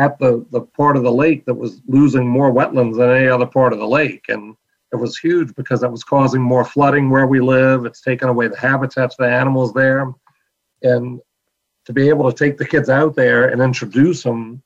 at 0.00 0.18
the 0.18 0.44
the 0.50 0.62
part 0.62 0.96
of 0.96 1.02
the 1.02 1.12
lake 1.12 1.44
that 1.44 1.54
was 1.54 1.82
losing 1.86 2.26
more 2.26 2.50
wetlands 2.50 2.96
than 2.96 3.10
any 3.10 3.28
other 3.28 3.46
part 3.46 3.72
of 3.74 3.78
the 3.78 3.86
lake, 3.86 4.24
and 4.28 4.56
it 4.92 4.96
was 4.96 5.18
huge 5.18 5.54
because 5.54 5.80
that 5.80 5.92
was 5.92 6.02
causing 6.02 6.40
more 6.40 6.64
flooding 6.64 7.10
where 7.10 7.26
we 7.26 7.40
live. 7.40 7.84
It's 7.84 8.00
taken 8.00 8.28
away 8.28 8.48
the 8.48 8.58
habitats 8.58 9.16
of 9.18 9.26
the 9.26 9.32
animals 9.32 9.74
there, 9.74 10.12
and 10.82 11.20
to 11.84 11.92
be 11.92 12.08
able 12.08 12.30
to 12.30 12.36
take 12.36 12.56
the 12.56 12.66
kids 12.66 12.88
out 12.88 13.14
there 13.14 13.48
and 13.48 13.60
introduce 13.60 14.22
them 14.22 14.62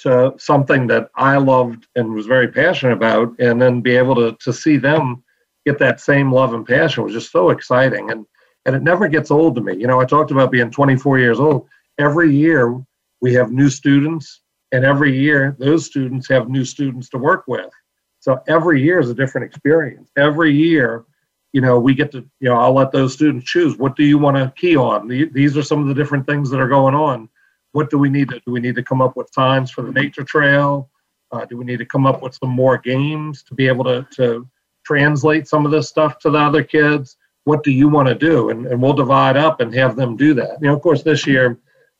to 0.00 0.34
something 0.36 0.86
that 0.88 1.08
I 1.14 1.38
loved 1.38 1.86
and 1.96 2.12
was 2.12 2.26
very 2.26 2.48
passionate 2.48 2.92
about, 2.92 3.34
and 3.38 3.60
then 3.60 3.80
be 3.80 3.96
able 3.96 4.16
to 4.16 4.36
to 4.44 4.52
see 4.52 4.76
them 4.76 5.24
get 5.64 5.78
that 5.78 6.00
same 6.00 6.30
love 6.30 6.52
and 6.52 6.66
passion 6.66 7.04
was 7.04 7.14
just 7.14 7.32
so 7.32 7.48
exciting. 7.48 8.10
And 8.10 8.26
and 8.66 8.76
it 8.76 8.82
never 8.82 9.08
gets 9.08 9.30
old 9.30 9.54
to 9.54 9.62
me. 9.62 9.76
You 9.76 9.86
know, 9.86 10.00
I 10.00 10.04
talked 10.04 10.30
about 10.30 10.50
being 10.50 10.70
24 10.70 11.18
years 11.18 11.40
old. 11.40 11.66
Every 11.98 12.34
year 12.34 12.82
we 13.20 13.32
have 13.34 13.50
new 13.50 13.70
students, 13.70 14.43
and 14.74 14.84
every 14.84 15.16
year 15.16 15.56
those 15.58 15.86
students 15.86 16.28
have 16.28 16.48
new 16.48 16.64
students 16.64 17.08
to 17.10 17.18
work 17.18 17.44
with. 17.46 17.70
So 18.18 18.40
every 18.48 18.82
year 18.82 18.98
is 18.98 19.08
a 19.08 19.14
different 19.14 19.46
experience. 19.46 20.10
Every 20.16 20.52
year, 20.52 21.04
you 21.52 21.60
know, 21.60 21.78
we 21.78 21.94
get 21.94 22.10
to, 22.12 22.18
you 22.40 22.48
know, 22.48 22.56
I'll 22.56 22.74
let 22.74 22.90
those 22.90 23.12
students 23.12 23.46
choose. 23.46 23.78
What 23.78 23.96
do 23.96 24.02
you 24.02 24.18
want 24.18 24.36
to 24.36 24.52
key 24.56 24.76
on? 24.76 25.06
These 25.08 25.56
are 25.56 25.62
some 25.62 25.80
of 25.80 25.88
the 25.88 25.94
different 25.94 26.26
things 26.26 26.50
that 26.50 26.60
are 26.60 26.68
going 26.68 26.94
on. 26.94 27.28
What 27.72 27.88
do 27.88 27.98
we 27.98 28.08
need 28.08 28.28
to 28.30 28.40
do? 28.44 28.52
We 28.52 28.60
need 28.60 28.74
to 28.74 28.82
come 28.82 29.00
up 29.00 29.16
with 29.16 29.32
times 29.32 29.70
for 29.70 29.82
the 29.82 29.92
nature 29.92 30.24
trail. 30.24 30.90
Uh, 31.30 31.44
do 31.44 31.56
we 31.56 31.64
need 31.64 31.78
to 31.78 31.86
come 31.86 32.06
up 32.06 32.22
with 32.22 32.34
some 32.34 32.50
more 32.50 32.78
games 32.78 33.44
to 33.44 33.54
be 33.54 33.68
able 33.68 33.84
to, 33.84 34.06
to 34.16 34.48
translate 34.84 35.46
some 35.46 35.64
of 35.64 35.72
this 35.72 35.88
stuff 35.88 36.18
to 36.20 36.30
the 36.30 36.38
other 36.38 36.64
kids? 36.64 37.16
what 37.44 37.62
do 37.62 37.70
you 37.70 37.88
want 37.88 38.08
to 38.08 38.14
do? 38.14 38.50
And, 38.50 38.66
and 38.66 38.82
we'll 38.82 38.94
divide 38.94 39.36
up 39.36 39.60
and 39.60 39.72
have 39.74 39.96
them 39.96 40.16
do 40.16 40.34
that. 40.34 40.58
You 40.60 40.68
know, 40.68 40.74
of 40.74 40.82
course, 40.82 41.02
this 41.02 41.26
year 41.26 41.58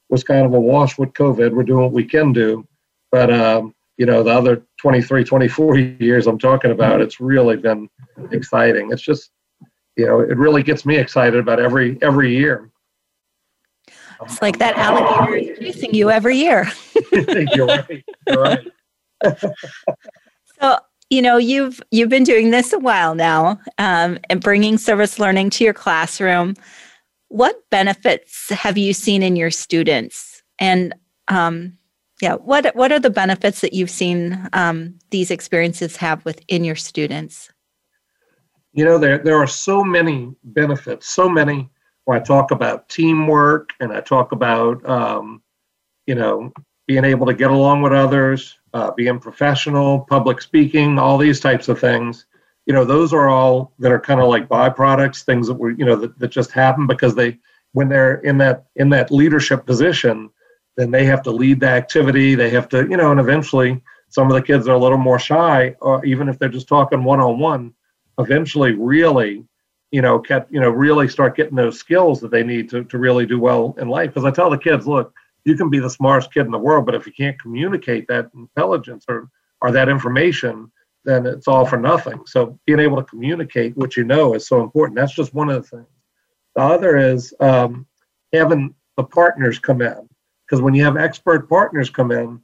was 0.08 0.24
kind 0.24 0.46
of 0.46 0.52
a 0.52 0.60
wash 0.60 0.98
with 0.98 1.12
COVID. 1.12 1.52
We're 1.52 1.62
doing 1.62 1.82
what 1.82 1.92
we 1.92 2.04
can 2.04 2.32
do. 2.32 2.66
But, 3.10 3.32
um, 3.32 3.74
you 3.96 4.06
know, 4.06 4.22
the 4.22 4.30
other 4.30 4.62
23, 4.80 5.24
24 5.24 5.78
years 5.78 6.26
I'm 6.26 6.38
talking 6.38 6.70
about, 6.70 7.00
it's 7.00 7.20
really 7.20 7.56
been 7.56 7.88
exciting. 8.32 8.90
It's 8.92 9.02
just, 9.02 9.30
you 9.96 10.06
know, 10.06 10.20
it 10.20 10.36
really 10.36 10.62
gets 10.62 10.84
me 10.84 10.96
excited 10.96 11.38
about 11.38 11.60
every 11.60 11.98
every 12.02 12.36
year. 12.36 12.70
It's 14.22 14.42
like 14.42 14.58
that 14.58 14.76
alligator 14.76 15.36
is 15.36 15.58
chasing 15.58 15.94
you 15.94 16.10
every 16.10 16.36
year. 16.36 16.70
You're 17.12 17.66
right. 17.66 18.04
You're 18.26 18.42
right. 18.42 18.68
so 20.60 20.78
you 21.10 21.22
know 21.22 21.36
you've 21.36 21.80
you've 21.90 22.08
been 22.08 22.24
doing 22.24 22.50
this 22.50 22.72
a 22.72 22.78
while 22.78 23.14
now 23.14 23.60
um, 23.78 24.18
and 24.28 24.40
bringing 24.40 24.78
service 24.78 25.18
learning 25.18 25.50
to 25.50 25.64
your 25.64 25.74
classroom 25.74 26.54
what 27.34 27.56
benefits 27.68 28.48
have 28.50 28.78
you 28.78 28.92
seen 28.92 29.20
in 29.20 29.34
your 29.34 29.50
students 29.50 30.44
and 30.60 30.94
um, 31.26 31.76
yeah 32.22 32.34
what 32.34 32.74
what 32.76 32.92
are 32.92 33.00
the 33.00 33.10
benefits 33.10 33.60
that 33.60 33.72
you've 33.72 33.90
seen 33.90 34.48
um, 34.52 34.96
these 35.10 35.32
experiences 35.32 35.96
have 35.96 36.24
within 36.24 36.62
your 36.62 36.76
students 36.76 37.50
you 38.72 38.84
know 38.84 38.98
there 38.98 39.18
there 39.18 39.36
are 39.36 39.48
so 39.48 39.82
many 39.82 40.32
benefits 40.44 41.08
so 41.08 41.28
many 41.28 41.68
where 42.04 42.16
i 42.16 42.20
talk 42.20 42.52
about 42.52 42.88
teamwork 42.88 43.70
and 43.80 43.92
i 43.92 44.00
talk 44.00 44.30
about 44.30 44.88
um, 44.88 45.42
you 46.06 46.14
know 46.14 46.52
being 46.86 47.04
able 47.04 47.26
to 47.26 47.34
get 47.34 47.50
along 47.50 47.82
with 47.82 47.92
others 47.92 48.58
uh, 48.74 48.90
being 48.90 49.20
professional, 49.20 50.00
public 50.00 50.42
speaking, 50.42 50.98
all 50.98 51.16
these 51.16 51.40
types 51.40 51.68
of 51.68 51.78
things. 51.78 52.26
You 52.66 52.72
know, 52.72 52.84
those 52.84 53.12
are 53.12 53.28
all 53.28 53.72
that 53.78 53.92
are 53.92 54.00
kind 54.00 54.20
of 54.20 54.28
like 54.28 54.48
byproducts, 54.48 55.22
things 55.22 55.46
that 55.48 55.54
were, 55.54 55.70
you 55.70 55.84
know, 55.84 55.96
that, 55.96 56.18
that 56.18 56.28
just 56.28 56.50
happen 56.50 56.86
because 56.86 57.14
they, 57.14 57.38
when 57.72 57.88
they're 57.88 58.16
in 58.16 58.38
that 58.38 58.66
in 58.76 58.88
that 58.90 59.10
leadership 59.10 59.66
position, 59.66 60.30
then 60.76 60.90
they 60.90 61.04
have 61.04 61.22
to 61.24 61.30
lead 61.30 61.60
the 61.60 61.68
activity. 61.68 62.34
They 62.34 62.50
have 62.50 62.68
to, 62.70 62.88
you 62.88 62.96
know, 62.96 63.10
and 63.10 63.20
eventually 63.20 63.82
some 64.08 64.28
of 64.28 64.34
the 64.34 64.42
kids 64.42 64.68
are 64.68 64.74
a 64.74 64.78
little 64.78 64.98
more 64.98 65.18
shy, 65.18 65.74
or 65.80 66.04
even 66.04 66.28
if 66.28 66.38
they're 66.38 66.48
just 66.48 66.68
talking 66.68 67.04
one 67.04 67.20
on 67.20 67.38
one, 67.38 67.74
eventually 68.18 68.72
really, 68.72 69.44
you 69.90 70.02
know, 70.02 70.18
kept 70.18 70.52
you 70.52 70.60
know, 70.60 70.70
really 70.70 71.08
start 71.08 71.36
getting 71.36 71.56
those 71.56 71.78
skills 71.78 72.20
that 72.20 72.30
they 72.30 72.44
need 72.44 72.70
to, 72.70 72.84
to 72.84 72.98
really 72.98 73.26
do 73.26 73.40
well 73.40 73.74
in 73.78 73.88
life. 73.88 74.10
Because 74.10 74.24
I 74.24 74.30
tell 74.30 74.50
the 74.50 74.58
kids, 74.58 74.86
look, 74.86 75.12
you 75.44 75.56
can 75.56 75.68
be 75.68 75.80
the 75.80 75.90
smartest 75.90 76.32
kid 76.32 76.46
in 76.46 76.52
the 76.52 76.58
world, 76.58 76.86
but 76.86 76.94
if 76.94 77.06
you 77.06 77.12
can't 77.12 77.40
communicate 77.40 78.06
that 78.08 78.30
intelligence 78.34 79.04
or, 79.08 79.28
or 79.60 79.72
that 79.72 79.88
information, 79.88 80.70
then 81.04 81.26
it's 81.26 81.48
all 81.48 81.66
for 81.66 81.76
nothing. 81.76 82.20
So 82.26 82.58
being 82.66 82.80
able 82.80 82.96
to 82.96 83.04
communicate 83.04 83.76
what 83.76 83.96
you 83.96 84.04
know 84.04 84.34
is 84.34 84.48
so 84.48 84.62
important. 84.62 84.96
That's 84.96 85.14
just 85.14 85.34
one 85.34 85.50
of 85.50 85.62
the 85.62 85.76
things. 85.76 85.88
The 86.56 86.62
other 86.62 86.96
is 86.96 87.34
um, 87.40 87.86
having 88.32 88.74
the 88.96 89.04
partners 89.04 89.58
come 89.58 89.82
in, 89.82 90.08
because 90.46 90.62
when 90.62 90.74
you 90.74 90.84
have 90.84 90.96
expert 90.96 91.48
partners 91.48 91.90
come 91.90 92.12
in, 92.12 92.40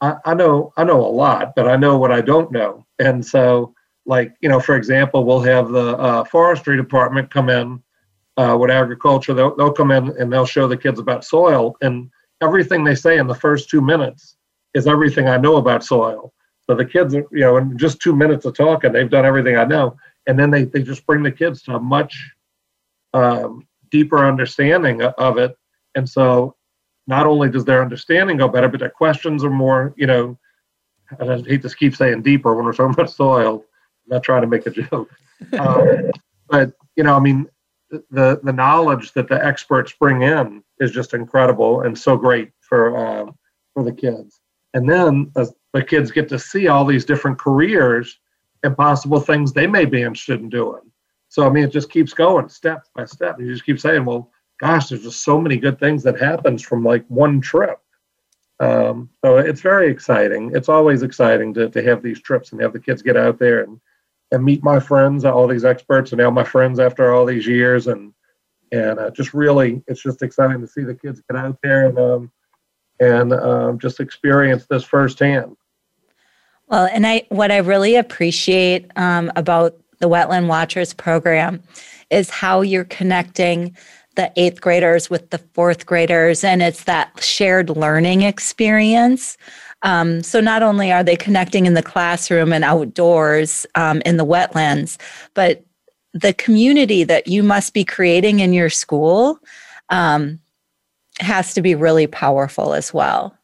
I, 0.00 0.16
I, 0.24 0.34
know 0.34 0.72
I 0.76 0.84
know 0.84 1.00
a 1.00 1.08
lot, 1.08 1.54
but 1.56 1.68
I 1.68 1.76
know 1.76 1.96
what 1.96 2.12
I 2.12 2.20
don't 2.20 2.52
know, 2.52 2.84
and 2.98 3.24
so 3.24 3.74
like 4.04 4.34
you 4.40 4.48
know, 4.48 4.60
for 4.60 4.76
example, 4.76 5.24
we'll 5.24 5.40
have 5.40 5.70
the 5.70 5.96
uh, 5.96 6.24
forestry 6.24 6.76
department 6.76 7.30
come 7.30 7.48
in 7.48 7.82
uh, 8.36 8.56
with 8.60 8.70
agriculture. 8.70 9.32
They'll, 9.32 9.56
they'll 9.56 9.72
come 9.72 9.90
in 9.90 10.08
and 10.18 10.32
they'll 10.32 10.46
show 10.46 10.68
the 10.68 10.76
kids 10.76 11.00
about 11.00 11.24
soil, 11.24 11.76
and 11.80 12.10
everything 12.42 12.84
they 12.84 12.94
say 12.94 13.18
in 13.18 13.26
the 13.26 13.34
first 13.34 13.70
two 13.70 13.80
minutes 13.80 14.36
is 14.74 14.86
everything 14.86 15.28
I 15.28 15.38
know 15.38 15.56
about 15.56 15.84
soil. 15.84 16.34
So 16.68 16.74
the 16.74 16.84
kids, 16.84 17.14
you 17.14 17.26
know, 17.32 17.56
in 17.58 17.78
just 17.78 18.00
two 18.00 18.14
minutes 18.14 18.44
of 18.44 18.56
talking, 18.56 18.92
they've 18.92 19.10
done 19.10 19.24
everything 19.24 19.56
I 19.56 19.64
know, 19.64 19.96
and 20.26 20.38
then 20.38 20.50
they 20.50 20.64
they 20.64 20.82
just 20.82 21.06
bring 21.06 21.22
the 21.22 21.30
kids 21.30 21.62
to 21.62 21.76
a 21.76 21.80
much 21.80 22.32
um, 23.14 23.66
deeper 23.90 24.26
understanding 24.26 25.02
of 25.02 25.38
it, 25.38 25.56
and 25.94 26.08
so 26.08 26.56
not 27.06 27.26
only 27.26 27.48
does 27.48 27.64
their 27.64 27.82
understanding 27.82 28.36
go 28.36 28.48
better, 28.48 28.68
but 28.68 28.80
their 28.80 28.90
questions 28.90 29.44
are 29.44 29.50
more, 29.50 29.94
you 29.96 30.08
know, 30.08 30.36
I 31.20 31.36
hate 31.36 31.62
to 31.62 31.68
keep 31.70 31.94
saying 31.94 32.22
deeper 32.22 32.52
when 32.54 32.64
we're 32.64 32.72
talking 32.72 32.94
about 32.94 33.10
soil. 33.10 33.64
I'm 34.04 34.16
not 34.16 34.24
trying 34.24 34.42
to 34.42 34.48
make 34.48 34.66
a 34.66 34.70
joke, 34.70 35.10
um, 35.58 36.10
but 36.48 36.72
you 36.96 37.04
know, 37.04 37.14
I 37.14 37.20
mean, 37.20 37.46
the 37.90 38.40
the 38.42 38.52
knowledge 38.52 39.12
that 39.12 39.28
the 39.28 39.44
experts 39.44 39.92
bring 39.92 40.22
in 40.22 40.64
is 40.80 40.90
just 40.90 41.14
incredible 41.14 41.82
and 41.82 41.96
so 41.96 42.16
great 42.16 42.50
for 42.60 42.96
uh, 42.96 43.30
for 43.72 43.84
the 43.84 43.92
kids. 43.92 44.40
And 44.74 44.88
then 44.88 45.30
as 45.36 45.54
the 45.76 45.84
kids 45.84 46.10
get 46.10 46.28
to 46.30 46.38
see 46.38 46.68
all 46.68 46.84
these 46.84 47.04
different 47.04 47.38
careers 47.38 48.18
and 48.62 48.76
possible 48.76 49.20
things 49.20 49.52
they 49.52 49.66
may 49.66 49.84
be 49.84 50.02
interested 50.02 50.40
in 50.40 50.48
doing. 50.48 50.80
So 51.28 51.46
I 51.46 51.50
mean, 51.50 51.64
it 51.64 51.72
just 51.72 51.90
keeps 51.90 52.14
going 52.14 52.48
step 52.48 52.84
by 52.94 53.04
step. 53.04 53.38
You 53.38 53.52
just 53.52 53.66
keep 53.66 53.78
saying, 53.78 54.04
well, 54.04 54.30
gosh, 54.58 54.88
there's 54.88 55.02
just 55.02 55.22
so 55.22 55.40
many 55.40 55.56
good 55.56 55.78
things 55.78 56.02
that 56.02 56.18
happens 56.18 56.62
from 56.62 56.84
like 56.84 57.04
one 57.08 57.40
trip. 57.40 57.78
Um, 58.58 59.10
so 59.22 59.36
it's 59.36 59.60
very 59.60 59.90
exciting. 59.90 60.52
It's 60.54 60.70
always 60.70 61.02
exciting 61.02 61.52
to, 61.54 61.68
to 61.68 61.82
have 61.82 62.02
these 62.02 62.20
trips 62.22 62.52
and 62.52 62.60
have 62.62 62.72
the 62.72 62.80
kids 62.80 63.02
get 63.02 63.16
out 63.16 63.38
there 63.38 63.62
and, 63.64 63.78
and 64.32 64.42
meet 64.42 64.64
my 64.64 64.80
friends, 64.80 65.24
all 65.26 65.46
these 65.46 65.64
experts, 65.64 66.12
and 66.12 66.18
now 66.18 66.30
my 66.30 66.44
friends 66.44 66.80
after 66.80 67.12
all 67.12 67.26
these 67.26 67.46
years, 67.46 67.86
and 67.86 68.12
and 68.72 68.98
uh, 68.98 69.10
just 69.10 69.32
really, 69.32 69.82
it's 69.86 70.02
just 70.02 70.22
exciting 70.22 70.60
to 70.60 70.66
see 70.66 70.82
the 70.82 70.94
kids 70.94 71.22
get 71.30 71.38
out 71.38 71.58
there 71.62 71.86
and 71.86 71.98
um, 71.98 72.32
and 72.98 73.32
um, 73.32 73.78
just 73.78 74.00
experience 74.00 74.66
this 74.66 74.84
firsthand. 74.84 75.56
Well, 76.68 76.88
and 76.92 77.06
I 77.06 77.24
what 77.28 77.52
I 77.52 77.58
really 77.58 77.96
appreciate 77.96 78.90
um, 78.96 79.30
about 79.36 79.76
the 79.98 80.08
Wetland 80.08 80.48
Watchers 80.48 80.92
program 80.92 81.62
is 82.10 82.30
how 82.30 82.60
you're 82.60 82.84
connecting 82.84 83.76
the 84.16 84.32
eighth 84.36 84.60
graders 84.60 85.10
with 85.10 85.30
the 85.30 85.38
fourth 85.38 85.86
graders, 85.86 86.42
and 86.42 86.62
it's 86.62 86.84
that 86.84 87.22
shared 87.22 87.70
learning 87.70 88.22
experience. 88.22 89.36
Um, 89.82 90.22
so 90.22 90.40
not 90.40 90.62
only 90.62 90.90
are 90.90 91.04
they 91.04 91.16
connecting 91.16 91.66
in 91.66 91.74
the 91.74 91.82
classroom 91.82 92.52
and 92.52 92.64
outdoors 92.64 93.66
um, 93.74 94.02
in 94.06 94.16
the 94.16 94.24
wetlands, 94.24 94.98
but 95.34 95.64
the 96.14 96.32
community 96.32 97.04
that 97.04 97.26
you 97.26 97.42
must 97.42 97.74
be 97.74 97.84
creating 97.84 98.40
in 98.40 98.54
your 98.54 98.70
school 98.70 99.38
um, 99.90 100.40
has 101.20 101.52
to 101.54 101.62
be 101.62 101.74
really 101.74 102.06
powerful 102.06 102.72
as 102.72 102.92
well. 102.92 103.36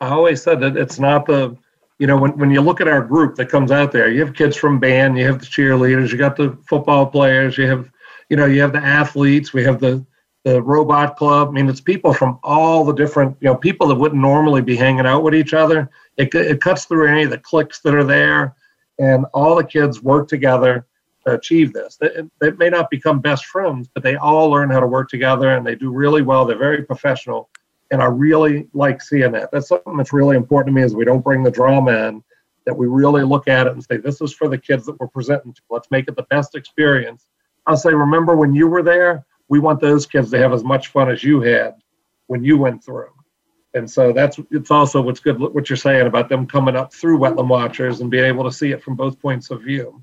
I 0.00 0.08
always 0.08 0.42
said 0.42 0.60
that 0.60 0.76
it's 0.76 0.98
not 0.98 1.26
the, 1.26 1.56
you 2.00 2.06
know, 2.06 2.16
when, 2.16 2.36
when 2.38 2.50
you 2.50 2.62
look 2.62 2.80
at 2.80 2.88
our 2.88 3.02
group 3.02 3.36
that 3.36 3.50
comes 3.50 3.70
out 3.70 3.92
there, 3.92 4.10
you 4.10 4.24
have 4.24 4.34
kids 4.34 4.56
from 4.56 4.80
band, 4.80 5.18
you 5.18 5.26
have 5.26 5.38
the 5.38 5.44
cheerleaders, 5.44 6.10
you 6.10 6.16
got 6.16 6.34
the 6.34 6.58
football 6.66 7.06
players, 7.06 7.56
you 7.58 7.68
have 7.68 7.90
you 8.30 8.36
know, 8.36 8.46
you 8.46 8.60
have 8.62 8.72
the 8.72 8.78
athletes, 8.78 9.52
we 9.52 9.62
have 9.64 9.80
the 9.80 10.04
the 10.44 10.62
robot 10.62 11.16
club. 11.16 11.48
I 11.48 11.50
mean, 11.50 11.68
it's 11.68 11.82
people 11.82 12.14
from 12.14 12.38
all 12.42 12.82
the 12.82 12.94
different, 12.94 13.36
you 13.40 13.48
know, 13.48 13.54
people 13.54 13.86
that 13.88 13.96
wouldn't 13.96 14.20
normally 14.20 14.62
be 14.62 14.74
hanging 14.74 15.04
out 15.04 15.22
with 15.22 15.34
each 15.34 15.52
other. 15.52 15.90
It, 16.16 16.34
it 16.34 16.62
cuts 16.62 16.86
through 16.86 17.08
any 17.08 17.24
of 17.24 17.30
the 17.30 17.36
cliques 17.36 17.80
that 17.80 17.94
are 17.94 18.04
there, 18.04 18.54
and 18.98 19.26
all 19.34 19.54
the 19.54 19.64
kids 19.64 20.02
work 20.02 20.28
together 20.28 20.86
to 21.26 21.34
achieve 21.34 21.74
this. 21.74 21.98
They, 22.00 22.22
they 22.40 22.52
may 22.52 22.70
not 22.70 22.88
become 22.88 23.20
best 23.20 23.44
friends, 23.44 23.90
but 23.92 24.02
they 24.02 24.16
all 24.16 24.48
learn 24.48 24.70
how 24.70 24.80
to 24.80 24.86
work 24.86 25.10
together, 25.10 25.50
and 25.50 25.66
they 25.66 25.74
do 25.74 25.92
really 25.92 26.22
well. 26.22 26.46
They're 26.46 26.56
very 26.56 26.82
professional, 26.84 27.50
and 27.90 28.02
I 28.02 28.06
really 28.06 28.68
like 28.72 29.02
seeing 29.02 29.32
that. 29.32 29.50
That's 29.50 29.68
something 29.68 29.96
that's 29.96 30.12
really 30.12 30.36
important 30.36 30.74
to 30.74 30.80
me 30.80 30.84
is 30.84 30.94
we 30.94 31.04
don't 31.04 31.24
bring 31.24 31.42
the 31.42 31.50
drama 31.50 32.08
in. 32.08 32.22
That 32.66 32.76
we 32.76 32.86
really 32.86 33.24
look 33.24 33.48
at 33.48 33.66
it 33.66 33.72
and 33.72 33.82
say, 33.82 33.96
this 33.96 34.20
is 34.20 34.34
for 34.34 34.46
the 34.46 34.58
kids 34.58 34.84
that 34.84 35.00
we're 35.00 35.08
presenting 35.08 35.54
to. 35.54 35.62
Let's 35.70 35.90
make 35.90 36.08
it 36.08 36.14
the 36.14 36.24
best 36.24 36.54
experience 36.54 37.26
I'll 37.66 37.76
say, 37.76 37.92
remember 37.92 38.36
when 38.36 38.54
you 38.54 38.66
were 38.66 38.82
there? 38.82 39.24
We 39.48 39.58
want 39.58 39.80
those 39.80 40.06
kids 40.06 40.30
to 40.30 40.38
have 40.38 40.52
as 40.52 40.64
much 40.64 40.88
fun 40.88 41.10
as 41.10 41.22
you 41.22 41.40
had 41.40 41.74
when 42.26 42.44
you 42.44 42.58
went 42.58 42.84
through. 42.84 43.10
And 43.74 43.88
so 43.88 44.12
that's 44.12 44.40
it's 44.50 44.70
also 44.72 45.00
what's 45.00 45.20
good 45.20 45.38
what 45.38 45.70
you're 45.70 45.76
saying 45.76 46.08
about 46.08 46.28
them 46.28 46.46
coming 46.46 46.74
up 46.74 46.92
through 46.92 47.18
wetland 47.18 47.46
watchers 47.46 48.00
and 48.00 48.10
being 48.10 48.24
able 48.24 48.42
to 48.42 48.50
see 48.50 48.72
it 48.72 48.82
from 48.82 48.96
both 48.96 49.20
points 49.20 49.50
of 49.50 49.62
view. 49.62 50.02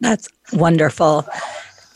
That's 0.00 0.28
wonderful 0.52 1.26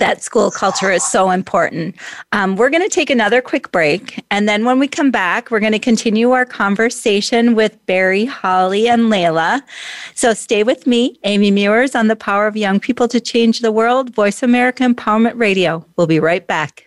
that 0.01 0.23
school 0.23 0.51
culture 0.51 0.91
is 0.91 1.05
so 1.07 1.31
important. 1.31 1.95
Um, 2.33 2.57
we're 2.57 2.71
going 2.71 2.83
to 2.83 2.95
take 2.95 3.09
another 3.09 3.41
quick 3.41 3.71
break. 3.71 4.23
And 4.31 4.49
then 4.49 4.65
when 4.65 4.79
we 4.79 4.89
come 4.89 5.11
back, 5.11 5.51
we're 5.51 5.61
going 5.61 5.73
to 5.73 5.79
continue 5.79 6.33
our 6.33 6.45
conversation 6.45 7.55
with 7.55 7.79
Barry, 7.87 8.25
Holly, 8.25 8.89
and 8.89 9.09
Laila. 9.09 9.65
So 10.15 10.35
stay 10.35 10.65
with 10.65 10.87
me, 10.87 11.19
Amy 11.25 11.53
Meuers, 11.53 11.99
on 11.99 12.09
the 12.09 12.17
Power 12.17 12.47
of 12.47 12.57
Young 12.57 12.81
People 12.81 13.07
to 13.09 13.21
Change 13.21 13.61
the 13.61 13.73
World, 13.73 14.15
Voice 14.15 14.43
America 14.43 14.83
Empowerment 14.83 15.39
Radio. 15.39 15.87
We'll 15.97 16.09
be 16.09 16.21
right 16.21 16.47
back. 16.47 16.87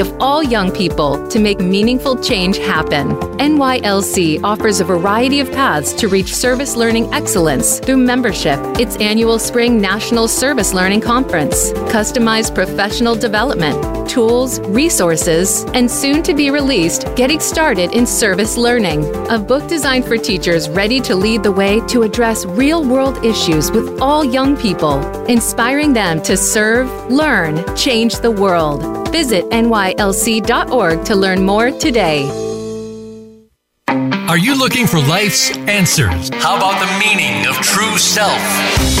of 0.01 0.13
all 0.19 0.43
young 0.43 0.71
people 0.71 1.25
to 1.29 1.39
make 1.39 1.61
meaningful 1.61 2.21
change 2.21 2.57
happen. 2.57 3.11
NYLC 3.37 4.43
offers 4.43 4.81
a 4.81 4.83
variety 4.83 5.39
of 5.39 5.49
paths 5.51 5.93
to 5.93 6.09
reach 6.09 6.35
service 6.35 6.75
learning 6.75 7.13
excellence 7.13 7.79
through 7.79 7.97
membership, 7.97 8.59
its 8.77 8.97
annual 8.97 9.39
Spring 9.39 9.79
National 9.79 10.27
Service 10.27 10.73
Learning 10.73 10.99
Conference, 10.99 11.71
customized 11.93 12.53
professional 12.53 13.15
development, 13.15 14.00
tools, 14.11 14.59
resources, 14.67 15.63
and 15.73 15.89
soon 15.89 16.21
to 16.21 16.33
be 16.33 16.51
released 16.51 17.07
Getting 17.15 17.39
Started 17.39 17.93
in 17.93 18.05
Service 18.05 18.57
Learning, 18.57 19.05
a 19.29 19.39
book 19.39 19.67
designed 19.69 20.03
for 20.03 20.17
teachers 20.17 20.69
ready 20.69 20.99
to 20.99 21.15
lead 21.15 21.43
the 21.43 21.51
way 21.51 21.79
to 21.87 22.03
address 22.03 22.45
real 22.45 22.83
world 22.83 23.23
issues 23.23 23.71
with 23.71 24.01
all 24.01 24.25
young 24.25 24.57
people, 24.57 24.99
inspiring 25.27 25.93
them 25.93 26.21
to 26.23 26.35
serve, 26.35 26.89
learn, 27.09 27.63
change 27.77 28.19
the 28.19 28.31
world. 28.31 29.07
Visit 29.13 29.45
nylc.org 29.45 31.05
to 31.05 31.15
learn 31.15 31.45
more 31.45 31.71
today. 31.71 32.29
Are 33.87 34.37
you 34.37 34.57
looking 34.57 34.87
for 34.87 34.99
life's 34.99 35.55
answers? 35.67 36.29
How 36.35 36.57
about 36.57 36.79
the 36.79 36.99
meaning 36.99 37.47
of 37.47 37.55
true 37.55 37.97
self? 37.97 39.00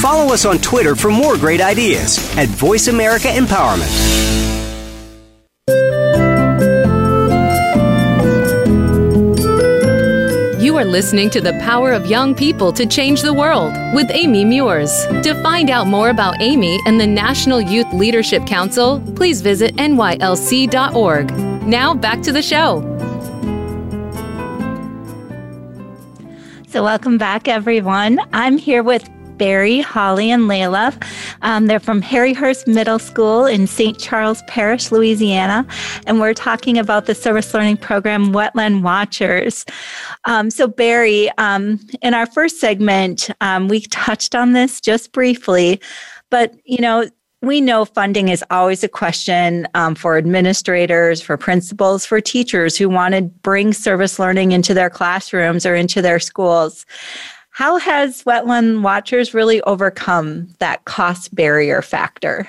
Follow 0.00 0.32
us 0.32 0.46
on 0.46 0.56
Twitter 0.56 0.96
for 0.96 1.10
more 1.10 1.36
great 1.36 1.60
ideas 1.60 2.16
at 2.38 2.48
Voice 2.48 2.88
America 2.88 3.28
Empowerment. 3.28 3.90
You 10.58 10.78
are 10.78 10.86
listening 10.86 11.28
to 11.28 11.42
The 11.42 11.52
Power 11.60 11.92
of 11.92 12.06
Young 12.06 12.34
People 12.34 12.72
to 12.72 12.86
Change 12.86 13.20
the 13.20 13.34
World 13.34 13.74
with 13.94 14.10
Amy 14.10 14.46
Meuers. 14.46 14.90
To 15.22 15.34
find 15.42 15.68
out 15.68 15.86
more 15.86 16.08
about 16.08 16.40
Amy 16.40 16.80
and 16.86 16.98
the 16.98 17.06
National 17.06 17.60
Youth 17.60 17.92
Leadership 17.92 18.46
Council, 18.46 19.02
please 19.14 19.42
visit 19.42 19.76
nylc.org. 19.76 21.30
Now 21.66 21.92
back 21.92 22.22
to 22.22 22.32
the 22.32 22.40
show. 22.40 22.80
So, 26.68 26.84
welcome 26.84 27.18
back, 27.18 27.48
everyone. 27.48 28.18
I'm 28.32 28.56
here 28.56 28.82
with 28.82 29.06
Barry, 29.40 29.80
Holly, 29.80 30.30
and 30.30 30.48
Laila. 30.48 30.92
Um, 31.40 31.66
they're 31.66 31.80
from 31.80 32.02
Harry 32.02 32.34
Hurst 32.34 32.68
Middle 32.68 32.98
School 32.98 33.46
in 33.46 33.66
St. 33.66 33.98
Charles 33.98 34.42
Parish, 34.48 34.92
Louisiana, 34.92 35.66
and 36.06 36.20
we're 36.20 36.34
talking 36.34 36.76
about 36.76 37.06
the 37.06 37.14
service 37.14 37.54
learning 37.54 37.78
program 37.78 38.34
Wetland 38.34 38.82
Watchers. 38.82 39.64
Um, 40.26 40.50
so, 40.50 40.68
Barry, 40.68 41.30
um, 41.38 41.80
in 42.02 42.12
our 42.12 42.26
first 42.26 42.60
segment, 42.60 43.30
um, 43.40 43.68
we 43.68 43.80
touched 43.80 44.34
on 44.34 44.52
this 44.52 44.78
just 44.78 45.10
briefly, 45.12 45.80
but 46.28 46.54
you 46.66 46.82
know, 46.82 47.08
we 47.40 47.62
know 47.62 47.86
funding 47.86 48.28
is 48.28 48.44
always 48.50 48.84
a 48.84 48.88
question 48.88 49.66
um, 49.72 49.94
for 49.94 50.18
administrators, 50.18 51.22
for 51.22 51.38
principals, 51.38 52.04
for 52.04 52.20
teachers 52.20 52.76
who 52.76 52.90
want 52.90 53.14
to 53.14 53.22
bring 53.22 53.72
service 53.72 54.18
learning 54.18 54.52
into 54.52 54.74
their 54.74 54.90
classrooms 54.90 55.64
or 55.64 55.74
into 55.74 56.02
their 56.02 56.20
schools. 56.20 56.84
How 57.60 57.76
has 57.76 58.24
Wetland 58.24 58.80
Watchers 58.80 59.34
really 59.34 59.60
overcome 59.64 60.48
that 60.60 60.82
cost 60.86 61.34
barrier 61.34 61.82
factor? 61.82 62.48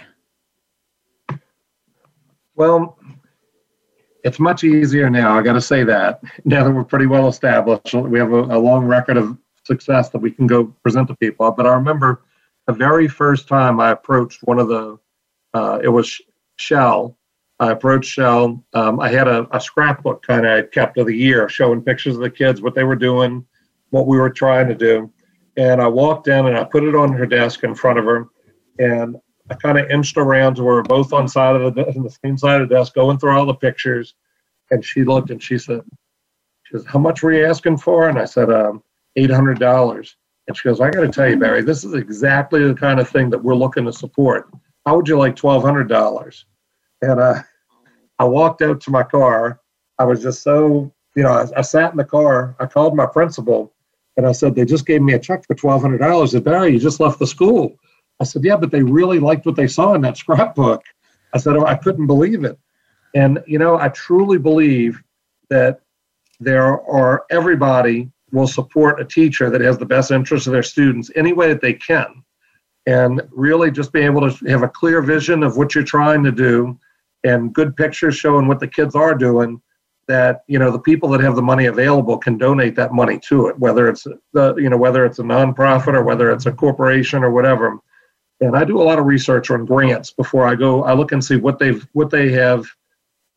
Well, 2.56 2.98
it's 4.24 4.40
much 4.40 4.64
easier 4.64 5.10
now. 5.10 5.38
I 5.38 5.42
got 5.42 5.52
to 5.52 5.60
say 5.60 5.84
that 5.84 6.22
now 6.46 6.64
that 6.64 6.72
we're 6.72 6.86
pretty 6.86 7.08
well 7.08 7.28
established, 7.28 7.94
we 7.94 8.20
have 8.20 8.32
a, 8.32 8.44
a, 8.44 8.58
long 8.58 8.86
record 8.86 9.18
of 9.18 9.38
success 9.66 10.08
that 10.12 10.20
we 10.20 10.32
can 10.32 10.48
go 10.48 10.68
present 10.82 11.10
to 11.10 11.16
people. 11.18 11.52
But 11.52 11.68
I 11.68 11.74
remember 11.74 12.22
the 12.66 12.74
very 12.74 13.10
first 13.10 13.50
time 13.50 13.82
I 13.82 13.92
approached 13.92 14.40
one 14.44 14.60
of 14.60 14.70
the, 14.70 14.98
uh, 15.54 15.80
it 15.84 15.90
was 15.90 16.22
Shell. 16.56 17.18
I 17.60 17.72
approached 17.72 18.10
Shell. 18.10 18.64
Um, 18.72 19.02
I 19.02 19.10
had 19.10 19.28
a, 19.28 19.46
a 19.54 19.60
scrapbook 19.60 20.26
kind 20.26 20.46
of 20.46 20.72
kept 20.72 20.98
of 20.98 21.08
the 21.08 21.18
year 21.18 21.50
showing 21.50 21.82
pictures 21.82 22.16
of 22.16 22.22
the 22.22 22.30
kids, 22.30 22.62
what 22.62 22.76
they 22.76 22.86
were 22.86 22.96
doing, 22.96 23.46
what 23.92 24.08
we 24.08 24.18
were 24.18 24.30
trying 24.30 24.68
to 24.68 24.76
do. 24.76 25.12
And 25.58 25.82
I 25.82 25.88
walked 25.88 26.28
in 26.28 26.48
and 26.48 26.58
I 26.58 26.64
put 26.64 26.84
it 26.84 26.96
on 26.96 27.14
her 27.14 27.26
desk 27.26 27.64
in 27.64 27.76
front 27.76 28.00
of 28.00 28.06
her. 28.06 28.28
And 28.80 29.18
I 29.50 29.56
kind 29.56 29.78
of 29.78 29.90
inched 29.92 30.18
around 30.18 30.56
to 30.56 30.64
where 30.64 30.82
both 30.82 31.14
on 31.14 31.28
side 31.28 31.56
of 31.56 31.76
the, 31.76 31.88
on 31.88 32.04
the 32.04 32.18
same 32.26 32.38
side 32.38 32.62
of 32.62 32.70
the 32.70 32.76
desk, 32.76 32.96
going 32.96 33.20
through 33.20 33.38
all 33.38 33.46
the 33.46 33.54
pictures. 33.54 34.16
And 34.72 34.84
she 34.84 35.04
looked 35.04 35.30
and 35.30 35.44
she 35.44 35.58
said, 35.58 35.82
she 36.64 36.78
says, 36.78 36.86
how 36.86 37.00
much 37.00 37.22
were 37.22 37.34
you 37.34 37.46
asking 37.46 37.78
for? 37.78 38.08
And 38.08 38.18
I 38.18 38.26
said, 38.26 38.50
um, 38.50 38.82
$800. 39.18 40.16
And 40.48 40.58
she 40.58 40.64
goes, 40.64 40.80
I 40.80 40.90
got 40.90 41.02
to 41.02 41.10
tell 41.10 41.30
you, 41.30 41.38
Barry, 41.38 41.62
this 41.62 41.84
is 41.84 41.94
exactly 41.94 42.66
the 42.66 42.74
kind 42.74 43.00
of 43.00 43.10
thing 43.10 43.30
that 43.30 43.44
we're 43.44 43.56
looking 43.56 43.86
to 43.86 43.94
support. 43.94 44.50
How 44.86 44.96
would 44.96 45.08
you 45.08 45.18
like 45.18 45.36
$1,200? 45.36 46.44
And 47.02 47.20
uh, 47.20 47.42
I 48.20 48.24
walked 48.24 48.62
out 48.62 48.80
to 48.82 48.92
my 48.92 49.04
car. 49.04 49.60
I 50.00 50.06
was 50.06 50.22
just 50.24 50.44
so, 50.44 50.94
you 51.16 51.24
know, 51.24 51.32
I, 51.32 51.60
I 51.60 51.62
sat 51.62 51.92
in 51.92 51.98
the 51.98 52.06
car. 52.06 52.56
I 52.60 52.66
called 52.66 52.96
my 52.96 53.06
principal 53.06 53.74
and 54.18 54.26
I 54.26 54.32
said, 54.32 54.56
they 54.56 54.66
just 54.66 54.86
gave 54.86 55.02
me 55.02 55.14
a 55.14 55.20
check 55.20 55.46
for 55.46 55.56
$1,200. 55.56 56.30
Said, 56.30 56.44
Barry, 56.44 56.74
you 56.74 56.80
just 56.80 57.00
left 57.00 57.20
the 57.20 57.28
school. 57.28 57.76
I 58.20 58.24
said, 58.24 58.44
yeah, 58.44 58.58
but 58.58 58.72
they 58.72 58.84
really 58.84 59.20
liked 59.20 59.46
what 59.46 59.56
they 59.56 59.68
saw 59.68 59.94
in 59.94 60.02
that 60.02 60.18
scrapbook. 60.24 60.84
I 61.34 61.38
said, 61.38 61.56
oh, 61.56 61.66
I 61.66 61.76
couldn't 61.76 62.08
believe 62.08 62.44
it. 62.44 62.58
And, 63.16 63.44
you 63.48 63.58
know, 63.58 63.78
I 63.78 63.90
truly 63.90 64.38
believe 64.38 65.02
that 65.50 65.82
there 66.40 66.82
are 66.90 67.26
everybody 67.30 68.10
will 68.32 68.48
support 68.48 69.02
a 69.02 69.06
teacher 69.06 69.50
that 69.50 69.62
has 69.62 69.78
the 69.78 69.86
best 69.86 70.12
interest 70.12 70.48
of 70.48 70.54
their 70.54 70.64
students 70.64 71.12
any 71.16 71.34
way 71.34 71.50
that 71.50 71.62
they 71.62 71.74
can. 71.74 72.24
And 72.88 73.22
really 73.32 73.70
just 73.70 73.94
be 73.94 74.02
able 74.02 74.30
to 74.30 74.46
have 74.50 74.64
a 74.64 74.68
clear 74.68 75.02
vision 75.02 75.44
of 75.44 75.58
what 75.58 75.76
you're 75.76 75.84
trying 75.84 76.24
to 76.24 76.32
do 76.32 76.80
and 77.24 77.54
good 77.54 77.76
pictures 77.76 78.16
showing 78.16 78.48
what 78.48 78.60
the 78.60 78.68
kids 78.68 78.96
are 78.96 79.14
doing 79.14 79.62
that 80.08 80.44
you 80.48 80.60
know 80.60 80.72
the 80.72 80.80
people 80.80 81.10
that 81.10 81.22
have 81.22 81.36
the 81.36 81.42
money 81.42 81.66
available 81.66 82.18
can 82.18 82.38
donate 82.38 82.76
that 82.76 82.94
money 82.94 83.20
to 83.20 83.48
it 83.48 83.58
whether 83.60 83.88
it's 83.88 84.06
the 84.34 84.56
you 84.56 84.70
know 84.70 84.78
whether 84.78 85.06
it's 85.06 85.20
a 85.20 85.24
nonprofit 85.24 85.94
or 85.94 86.04
whether 86.04 86.32
it's 86.32 86.46
a 86.46 86.52
corporation 86.52 87.24
or 87.24 87.32
whatever. 87.32 87.78
And 88.42 88.58
i 88.58 88.64
do 88.64 88.82
a 88.82 88.84
lot 88.84 89.00
of 89.00 89.06
research 89.06 89.52
on 89.52 89.66
grants 89.66 90.12
before 90.12 90.48
i 90.48 90.56
go 90.56 90.84
i 90.84 90.94
look 90.94 91.12
and 91.12 91.24
see 91.24 91.36
what 91.36 91.60
they've 91.60 91.88
what 91.94 92.10
they 92.10 92.32
have 92.32 92.66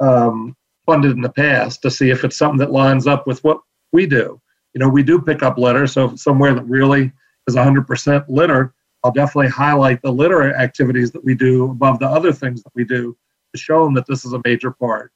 um, 0.01 0.57
funded 0.87 1.13
in 1.13 1.21
the 1.21 1.29
past 1.29 1.83
to 1.83 1.91
see 1.91 2.11
if 2.11 2.25
it's 2.25 2.37
something 2.37 2.59
that 2.59 2.73
lines 2.73 3.07
up 3.07 3.27
with 3.27 3.43
what 3.45 3.61
we 3.93 4.07
do. 4.07 4.41
You 4.73 4.81
know 4.81 4.89
we 4.89 5.03
do 5.03 5.21
pick 5.21 5.43
up 5.43 5.59
litter 5.59 5.87
so 5.87 6.07
if 6.07 6.13
it's 6.13 6.25
somewhere 6.25 6.55
that 6.55 6.65
really 6.65 7.13
is 7.47 7.55
100% 7.57 8.25
litter 8.29 8.75
i'll 9.05 9.13
definitely 9.13 9.51
highlight 9.51 10.01
the 10.03 10.11
litter 10.11 10.55
activities 10.57 11.13
that 11.13 11.25
we 11.25 11.35
do 11.35 11.71
above 11.71 11.99
the 11.99 12.09
other 12.09 12.33
things 12.33 12.63
that 12.63 12.73
we 12.75 12.85
do 12.85 13.17
to 13.55 13.61
show 13.61 13.85
them 13.85 13.95
that 13.95 14.07
this 14.07 14.25
is 14.25 14.33
a 14.33 14.41
major 14.45 14.71
part 14.71 15.13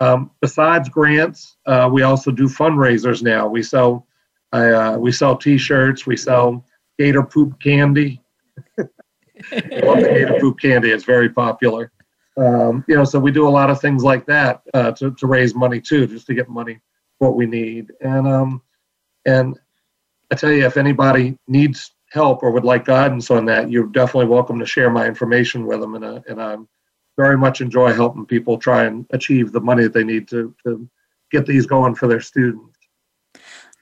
um, 0.00 0.30
besides 0.40 0.88
grants, 0.88 1.56
uh, 1.66 1.88
we 1.92 2.02
also 2.02 2.30
do 2.30 2.46
fundraisers 2.46 3.22
now. 3.22 3.46
We 3.46 3.62
sell 3.62 4.06
uh, 4.52 4.96
we 4.98 5.12
sell 5.12 5.36
T-shirts. 5.36 6.06
We 6.06 6.16
sell 6.16 6.64
gator 6.98 7.22
poop 7.22 7.60
candy. 7.60 8.20
I 8.78 9.80
love 9.84 10.00
the 10.00 10.10
gator 10.12 10.38
poop 10.40 10.58
candy. 10.58 10.90
It's 10.90 11.04
very 11.04 11.28
popular. 11.28 11.92
Um, 12.36 12.84
you 12.88 12.96
know, 12.96 13.04
so 13.04 13.18
we 13.18 13.30
do 13.30 13.46
a 13.46 13.50
lot 13.50 13.70
of 13.70 13.80
things 13.80 14.02
like 14.02 14.26
that 14.26 14.62
uh, 14.74 14.92
to 14.92 15.12
to 15.12 15.26
raise 15.26 15.54
money 15.54 15.80
too, 15.80 16.06
just 16.06 16.26
to 16.26 16.34
get 16.34 16.48
money 16.48 16.80
what 17.18 17.36
we 17.36 17.46
need. 17.46 17.92
And 18.00 18.26
um, 18.26 18.62
and 19.26 19.58
I 20.30 20.34
tell 20.36 20.50
you, 20.50 20.64
if 20.64 20.76
anybody 20.76 21.36
needs 21.46 21.92
help 22.10 22.42
or 22.42 22.50
would 22.50 22.64
like 22.64 22.84
guidance 22.84 23.30
on 23.30 23.44
that, 23.46 23.70
you're 23.70 23.86
definitely 23.86 24.26
welcome 24.26 24.58
to 24.58 24.66
share 24.66 24.90
my 24.90 25.06
information 25.06 25.66
with 25.66 25.80
them, 25.80 25.94
and 25.94 26.04
uh, 26.04 26.20
and 26.28 26.40
I'm 26.40 26.68
very 27.20 27.36
much 27.36 27.60
enjoy 27.60 27.92
helping 27.92 28.24
people 28.24 28.56
try 28.56 28.84
and 28.84 29.04
achieve 29.10 29.52
the 29.52 29.60
money 29.60 29.82
that 29.82 29.92
they 29.92 30.04
need 30.04 30.26
to, 30.26 30.54
to 30.64 30.88
get 31.30 31.44
these 31.44 31.66
going 31.66 31.94
for 31.94 32.08
their 32.08 32.20
students. 32.20 32.78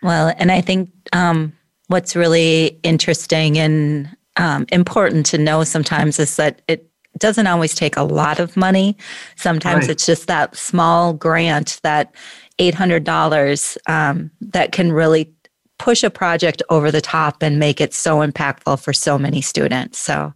Well, 0.02 0.34
and 0.38 0.50
I 0.50 0.60
think 0.60 0.90
um, 1.12 1.52
what's 1.86 2.16
really 2.16 2.80
interesting 2.82 3.56
and 3.56 4.16
um, 4.36 4.66
important 4.72 5.24
to 5.26 5.38
know 5.38 5.62
sometimes 5.62 6.18
is 6.18 6.34
that 6.34 6.62
it 6.66 6.90
doesn't 7.18 7.46
always 7.46 7.76
take 7.76 7.96
a 7.96 8.02
lot 8.02 8.40
of 8.40 8.56
money. 8.56 8.96
Sometimes 9.36 9.82
right. 9.82 9.90
it's 9.90 10.06
just 10.06 10.26
that 10.26 10.56
small 10.56 11.12
grant, 11.12 11.78
that 11.84 12.14
$800 12.58 13.76
um, 13.86 14.32
that 14.40 14.72
can 14.72 14.92
really 14.92 15.32
push 15.78 16.02
a 16.02 16.10
project 16.10 16.60
over 16.70 16.90
the 16.90 17.00
top 17.00 17.40
and 17.40 17.60
make 17.60 17.80
it 17.80 17.94
so 17.94 18.18
impactful 18.18 18.82
for 18.82 18.92
so 18.92 19.16
many 19.16 19.40
students. 19.40 20.00
So 20.00 20.34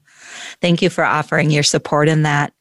thank 0.60 0.82
you 0.82 0.88
for 0.88 1.02
offering 1.02 1.50
your 1.50 1.64
support 1.64 2.08
in 2.08 2.22
that. 2.22 2.52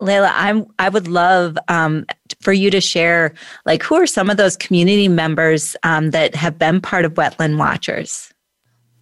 Laila, 0.00 0.30
I'm 0.34 0.66
I 0.78 0.88
would 0.88 1.08
love 1.08 1.58
um, 1.68 2.06
for 2.40 2.52
you 2.52 2.70
to 2.70 2.80
share 2.80 3.34
like 3.66 3.82
who 3.82 3.96
are 3.96 4.06
some 4.06 4.30
of 4.30 4.36
those 4.36 4.56
community 4.56 5.08
members 5.08 5.76
um, 5.82 6.10
that 6.10 6.34
have 6.34 6.58
been 6.58 6.80
part 6.80 7.04
of 7.04 7.14
Wetland 7.14 7.58
Watchers. 7.58 8.32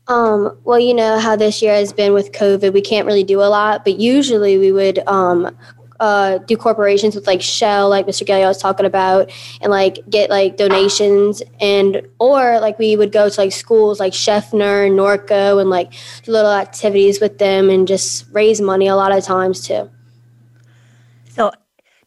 Um, 0.08 0.56
well, 0.64 0.78
you 0.78 0.94
know 0.94 1.18
how 1.18 1.34
this 1.36 1.60
year 1.60 1.74
has 1.74 1.92
been 1.92 2.12
with 2.12 2.32
COVID. 2.32 2.72
We 2.72 2.80
can't 2.80 3.06
really 3.06 3.24
do 3.24 3.40
a 3.40 3.50
lot, 3.50 3.84
but 3.84 3.98
usually 3.98 4.56
we 4.56 4.70
would 4.70 5.00
um, 5.08 5.56
uh, 5.98 6.38
do 6.38 6.56
corporations 6.56 7.14
with 7.14 7.26
like 7.26 7.42
Shell, 7.42 7.88
like 7.88 8.06
Mr. 8.06 8.24
Guillot 8.24 8.46
was 8.46 8.58
talking 8.58 8.86
about, 8.86 9.32
and 9.60 9.70
like 9.70 9.98
get 10.08 10.30
like 10.30 10.56
donations 10.56 11.42
and 11.60 12.06
or 12.18 12.60
like 12.60 12.78
we 12.78 12.96
would 12.96 13.12
go 13.12 13.28
to 13.28 13.40
like 13.40 13.52
schools 13.52 13.98
like 13.98 14.12
Schoeffner 14.12 14.90
Norco 14.90 15.60
and 15.60 15.70
like 15.70 15.92
do 16.22 16.32
little 16.32 16.52
activities 16.52 17.20
with 17.20 17.38
them 17.38 17.68
and 17.68 17.88
just 17.88 18.26
raise 18.32 18.60
money 18.60 18.86
a 18.86 18.96
lot 18.96 19.12
of 19.12 19.24
times 19.24 19.66
too. 19.66 19.90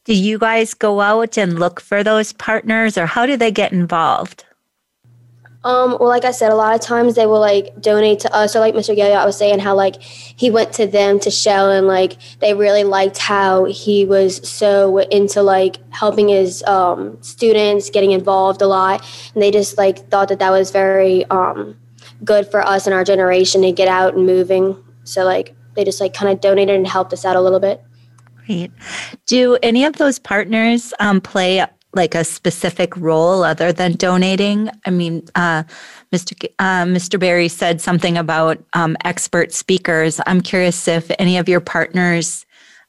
Do 0.10 0.16
you 0.16 0.40
guys 0.40 0.74
go 0.74 1.02
out 1.02 1.38
and 1.38 1.60
look 1.60 1.80
for 1.80 2.04
those 2.04 2.34
partners, 2.34 2.98
or 2.98 3.06
how 3.06 3.28
do 3.28 3.38
they 3.38 3.52
get 3.52 3.72
involved? 3.72 4.44
Um, 5.64 5.98
well, 6.00 6.10
like 6.10 6.26
I 6.26 6.32
said, 6.32 6.52
a 6.52 6.56
lot 6.56 6.74
of 6.74 6.82
times 6.82 7.14
they 7.14 7.28
will 7.28 7.40
like 7.40 7.80
donate 7.80 8.20
to 8.22 8.34
us. 8.34 8.56
or 8.56 8.60
like 8.60 8.74
Mr. 8.74 8.96
Guillot 8.96 9.24
was 9.24 9.38
saying, 9.38 9.60
how 9.60 9.76
like 9.76 10.02
he 10.02 10.50
went 10.50 10.74
to 10.74 10.88
them 10.88 11.20
to 11.20 11.30
Shell, 11.30 11.70
and 11.70 11.86
like 11.86 12.18
they 12.40 12.56
really 12.56 12.84
liked 12.84 13.20
how 13.20 13.66
he 13.66 14.04
was 14.04 14.38
so 14.50 14.98
into 14.98 15.44
like 15.44 15.78
helping 15.92 16.30
his 16.30 16.64
um, 16.64 17.22
students, 17.22 17.92
getting 17.92 18.10
involved 18.10 18.64
a 18.64 18.68
lot, 18.68 19.06
and 19.36 19.44
they 19.44 19.52
just 19.52 19.78
like 19.78 20.10
thought 20.10 20.30
that 20.30 20.40
that 20.40 20.50
was 20.50 20.72
very 20.72 21.24
um, 21.26 21.78
good 22.24 22.50
for 22.50 22.66
us 22.66 22.88
and 22.88 22.96
our 22.96 23.04
generation 23.04 23.62
to 23.62 23.72
get 23.72 23.88
out 23.88 24.16
and 24.16 24.26
moving. 24.26 24.76
So, 25.04 25.24
like 25.24 25.54
they 25.76 25.84
just 25.84 26.02
like 26.02 26.16
kind 26.16 26.32
of 26.32 26.42
donated 26.42 26.76
and 26.76 26.88
helped 26.88 27.14
us 27.14 27.26
out 27.26 27.36
a 27.36 27.42
little 27.42 27.60
bit. 27.60 27.84
Great. 28.50 28.72
Do 29.28 29.60
any 29.62 29.86
of 29.86 29.98
those 29.98 30.18
partners 30.18 30.92
um, 31.00 31.22
play 31.22 31.64
like 31.94 32.16
a 32.16 32.24
specific 32.24 32.98
role 32.98 33.44
other 33.44 33.72
than 33.72 33.92
donating? 33.92 34.72
I 34.86 34.90
mean, 34.90 35.24
uh, 35.36 35.64
Mr. 36.12 36.34
Uh, 36.58 36.86
Mr. 36.86 37.20
Barry 37.20 37.48
said 37.48 37.80
something 37.80 38.18
about 38.18 38.58
um, 38.74 38.98
expert 39.06 39.54
speakers. 39.54 40.20
I'm 40.26 40.42
curious 40.42 40.88
if 40.88 41.12
any 41.20 41.38
of 41.38 41.48
your 41.48 41.60
partners 41.60 42.44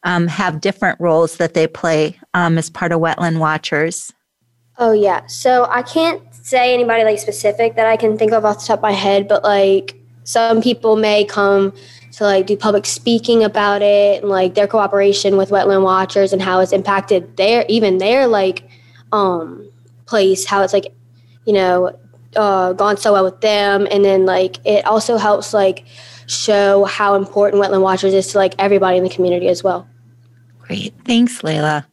um, 0.04 0.28
have 0.28 0.62
different 0.62 0.98
roles 0.98 1.36
that 1.36 1.52
they 1.52 1.66
play 1.66 2.18
um, 2.32 2.56
as 2.56 2.70
part 2.70 2.90
of 2.90 3.00
Wetland 3.00 3.38
Watchers. 3.38 4.14
Oh 4.78 4.92
yeah. 4.92 5.26
So 5.26 5.66
I 5.68 5.82
can't 5.82 6.22
say 6.34 6.72
anybody 6.72 7.04
like 7.04 7.18
specific 7.18 7.76
that 7.76 7.86
I 7.86 7.98
can 7.98 8.16
think 8.16 8.32
of 8.32 8.46
off 8.46 8.60
the 8.60 8.64
top 8.68 8.78
of 8.78 8.82
my 8.82 8.92
head, 8.92 9.28
but 9.28 9.44
like 9.44 9.94
some 10.24 10.62
people 10.62 10.96
may 10.96 11.26
come 11.26 11.74
to 12.12 12.24
like 12.24 12.46
do 12.46 12.56
public 12.56 12.86
speaking 12.86 13.44
about 13.44 13.82
it 13.82 14.22
and 14.22 14.30
like 14.30 14.54
their 14.54 14.66
cooperation 14.66 15.36
with 15.36 15.50
wetland 15.50 15.84
watchers 15.84 16.32
and 16.32 16.42
how 16.42 16.60
it's 16.60 16.72
impacted 16.72 17.36
their 17.36 17.64
even 17.68 17.98
their 17.98 18.26
like 18.26 18.68
um 19.12 19.68
place 20.06 20.44
how 20.44 20.62
it's 20.62 20.72
like 20.72 20.92
you 21.46 21.52
know 21.52 21.96
uh, 22.36 22.72
gone 22.72 22.96
so 22.96 23.12
well 23.12 23.24
with 23.24 23.40
them. 23.40 23.86
And 23.90 24.04
then 24.04 24.26
like 24.26 24.64
it 24.64 24.84
also 24.84 25.16
helps 25.16 25.52
like 25.52 25.84
show 26.26 26.84
how 26.84 27.14
important 27.14 27.62
wetland 27.62 27.82
watchers 27.82 28.14
is 28.14 28.28
to 28.28 28.38
like 28.38 28.54
everybody 28.58 28.98
in 28.98 29.04
the 29.04 29.10
community 29.10 29.48
as 29.48 29.64
well. 29.64 29.88
Great. 30.60 30.94
Thanks 31.04 31.42
Laila 31.42 31.86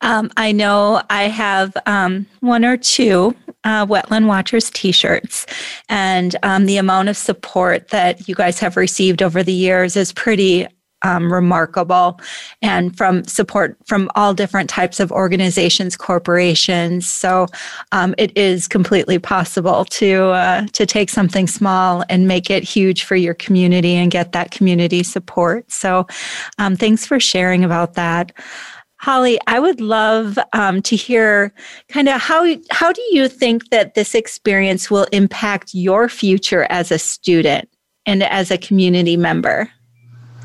um, 0.00 0.30
I 0.36 0.52
know 0.52 1.02
I 1.10 1.24
have 1.24 1.76
um, 1.86 2.26
one 2.40 2.64
or 2.64 2.76
two 2.76 3.34
uh, 3.64 3.84
Wetland 3.86 4.26
Watchers 4.26 4.70
t 4.70 4.92
shirts, 4.92 5.46
and 5.88 6.36
um, 6.42 6.66
the 6.66 6.78
amount 6.78 7.08
of 7.08 7.16
support 7.16 7.88
that 7.88 8.28
you 8.28 8.34
guys 8.34 8.58
have 8.60 8.76
received 8.76 9.22
over 9.22 9.42
the 9.42 9.52
years 9.52 9.96
is 9.96 10.12
pretty 10.12 10.66
um, 11.02 11.32
remarkable. 11.32 12.20
And 12.62 12.96
from 12.96 13.24
support 13.24 13.76
from 13.86 14.10
all 14.14 14.34
different 14.34 14.68
types 14.68 15.00
of 15.00 15.10
organizations 15.10 15.96
corporations. 15.96 17.08
So 17.08 17.46
um, 17.92 18.14
it 18.18 18.36
is 18.36 18.68
completely 18.68 19.18
possible 19.18 19.84
to 19.86 20.24
uh, 20.30 20.66
to 20.72 20.86
take 20.86 21.10
something 21.10 21.46
small 21.46 22.04
and 22.08 22.28
make 22.28 22.50
it 22.50 22.64
huge 22.64 23.04
for 23.04 23.16
your 23.16 23.34
community 23.34 23.94
and 23.94 24.10
get 24.10 24.32
that 24.32 24.50
community 24.50 25.02
support. 25.02 25.70
So 25.70 26.06
um, 26.58 26.76
thanks 26.76 27.06
for 27.06 27.18
sharing 27.18 27.64
about 27.64 27.94
that 27.94 28.32
Holly, 29.00 29.38
I 29.46 29.58
would 29.58 29.80
love 29.80 30.38
um, 30.52 30.82
to 30.82 30.94
hear 30.94 31.54
kind 31.88 32.06
of 32.06 32.20
how 32.20 32.46
how 32.70 32.92
do 32.92 33.00
you 33.12 33.28
think 33.28 33.70
that 33.70 33.94
this 33.94 34.14
experience 34.14 34.90
will 34.90 35.06
impact 35.10 35.72
your 35.72 36.10
future 36.10 36.66
as 36.68 36.92
a 36.92 36.98
student 36.98 37.66
and 38.04 38.22
as 38.22 38.50
a 38.50 38.58
community 38.58 39.16
member? 39.16 39.70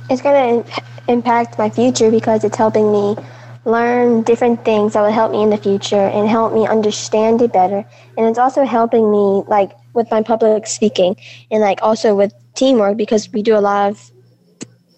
It's 0.09 0.21
going 0.21 0.63
to 0.63 0.83
impact 1.09 1.57
my 1.57 1.69
future 1.69 2.09
because 2.09 2.45
it's 2.45 2.55
helping 2.55 2.93
me 2.93 3.17
learn 3.65 4.23
different 4.23 4.63
things 4.63 4.93
that 4.93 5.01
will 5.01 5.11
help 5.11 5.33
me 5.33 5.43
in 5.43 5.49
the 5.49 5.57
future 5.57 6.07
and 6.07 6.29
help 6.29 6.53
me 6.53 6.65
understand 6.65 7.41
it 7.41 7.51
better. 7.51 7.83
And 8.17 8.25
it's 8.25 8.39
also 8.39 8.63
helping 8.63 9.11
me 9.11 9.43
like 9.49 9.73
with 9.93 10.09
my 10.09 10.21
public 10.21 10.65
speaking 10.65 11.17
and 11.51 11.59
like 11.59 11.79
also 11.81 12.15
with 12.15 12.33
teamwork 12.53 12.95
because 12.95 13.29
we 13.33 13.43
do 13.43 13.57
a 13.57 13.59
lot 13.59 13.89
of 13.89 14.11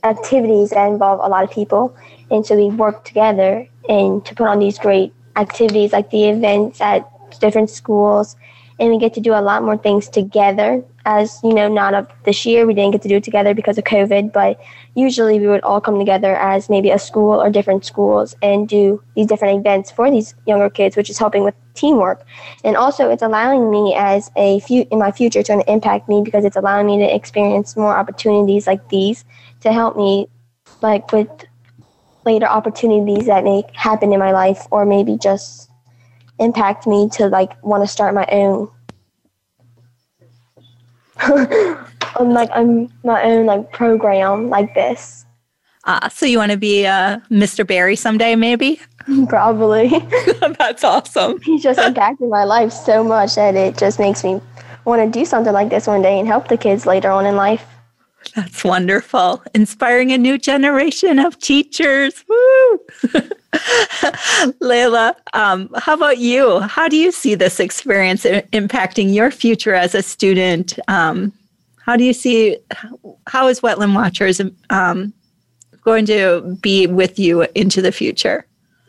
activities 0.03 0.69
that 0.69 0.87
involve 0.91 1.19
a 1.23 1.27
lot 1.27 1.43
of 1.43 1.49
people 1.49 1.97
and 2.29 2.45
so 2.45 2.55
we 2.55 2.69
work 2.69 3.05
together 3.05 3.67
and 3.87 4.25
to 4.25 4.35
put 4.35 4.47
on 4.47 4.59
these 4.59 4.77
great 4.77 5.13
activities 5.35 5.93
like 5.93 6.09
the 6.09 6.25
events 6.25 6.81
at 6.81 7.09
different 7.39 7.69
schools. 7.69 8.35
And 8.79 8.91
we 8.91 8.99
get 8.99 9.15
to 9.15 9.21
do 9.21 9.33
a 9.33 9.41
lot 9.41 9.63
more 9.63 9.77
things 9.77 10.07
together. 10.07 10.83
As 11.05 11.39
you 11.43 11.53
know, 11.53 11.67
not 11.67 11.95
of 11.95 12.07
this 12.25 12.45
year, 12.45 12.67
we 12.67 12.75
didn't 12.75 12.91
get 12.91 13.01
to 13.03 13.09
do 13.09 13.15
it 13.15 13.23
together 13.23 13.55
because 13.55 13.77
of 13.79 13.85
COVID, 13.85 14.31
but 14.31 14.59
usually 14.93 15.39
we 15.39 15.47
would 15.47 15.61
all 15.61 15.81
come 15.81 15.97
together 15.97 16.35
as 16.35 16.69
maybe 16.69 16.91
a 16.91 16.99
school 16.99 17.41
or 17.41 17.49
different 17.49 17.85
schools 17.85 18.35
and 18.43 18.67
do 18.67 19.01
these 19.15 19.25
different 19.25 19.59
events 19.59 19.89
for 19.89 20.11
these 20.11 20.35
younger 20.45 20.69
kids, 20.69 20.95
which 20.95 21.09
is 21.09 21.17
helping 21.17 21.43
with 21.43 21.55
teamwork. 21.73 22.23
And 22.63 22.77
also, 22.77 23.09
it's 23.09 23.23
allowing 23.23 23.71
me 23.71 23.95
as 23.97 24.29
a 24.35 24.59
few 24.59 24.85
in 24.91 24.99
my 24.99 25.11
future 25.11 25.41
to 25.41 25.71
impact 25.71 26.07
me 26.07 26.21
because 26.23 26.45
it's 26.45 26.57
allowing 26.57 26.85
me 26.85 26.99
to 26.99 27.15
experience 27.15 27.75
more 27.75 27.97
opportunities 27.97 28.67
like 28.67 28.89
these 28.89 29.25
to 29.61 29.73
help 29.73 29.97
me, 29.97 30.27
like 30.81 31.11
with 31.11 31.46
later 32.27 32.45
opportunities 32.45 33.25
that 33.25 33.43
may 33.43 33.63
happen 33.73 34.13
in 34.13 34.19
my 34.19 34.31
life 34.31 34.67
or 34.69 34.85
maybe 34.85 35.17
just 35.17 35.71
impact 36.39 36.85
me 36.85 37.09
to 37.09 37.27
like 37.27 37.51
want 37.63 37.81
to 37.81 37.87
start 37.87 38.13
my 38.13 38.27
own 38.31 38.69
I'm 41.19 42.31
like 42.33 42.49
I'm 42.53 42.91
my 43.03 43.23
own 43.23 43.45
like 43.45 43.71
program 43.71 44.49
like 44.49 44.73
this. 44.75 45.25
Uh, 45.83 46.09
so 46.09 46.25
you 46.25 46.37
want 46.37 46.51
to 46.51 46.57
be 46.57 46.85
uh, 46.85 47.19
Mr. 47.31 47.65
Barry 47.65 47.95
someday, 47.95 48.35
maybe? 48.35 48.79
Probably. 49.29 49.89
That's 50.59 50.83
awesome. 50.83 51.39
He's 51.41 51.63
just 51.63 51.79
impacted 51.79 52.29
my 52.29 52.43
life 52.43 52.73
so 52.73 53.03
much 53.03 53.35
that 53.35 53.55
it 53.55 53.77
just 53.77 53.97
makes 53.97 54.23
me 54.23 54.41
want 54.83 55.01
to 55.01 55.19
do 55.19 55.25
something 55.25 55.53
like 55.53 55.69
this 55.69 55.87
one 55.87 56.01
day 56.01 56.19
and 56.19 56.27
help 56.27 56.49
the 56.49 56.57
kids 56.57 56.85
later 56.85 57.09
on 57.09 57.25
in 57.25 57.35
life. 57.35 57.65
That's 58.35 58.63
wonderful. 58.63 59.43
Inspiring 59.53 60.11
a 60.11 60.17
new 60.17 60.37
generation 60.37 61.19
of 61.19 61.39
teachers. 61.39 62.23
Woo! 62.27 62.79
Laila, 64.61 65.15
um, 65.33 65.69
how 65.77 65.93
about 65.93 66.17
you? 66.17 66.59
How 66.59 66.87
do 66.87 66.97
you 66.97 67.11
see 67.11 67.35
this 67.35 67.59
experience 67.59 68.23
impacting 68.25 69.13
your 69.13 69.31
future 69.31 69.73
as 69.73 69.95
a 69.95 70.01
student? 70.01 70.77
Um, 70.87 71.33
how 71.85 71.95
do 71.95 72.03
you 72.03 72.13
see, 72.13 72.57
how 73.27 73.47
is 73.47 73.61
Wetland 73.61 73.95
Watchers 73.95 74.41
um, 74.69 75.13
going 75.81 76.05
to 76.07 76.57
be 76.61 76.85
with 76.85 77.17
you 77.17 77.43
into 77.55 77.81
the 77.81 77.91
future? 77.91 78.45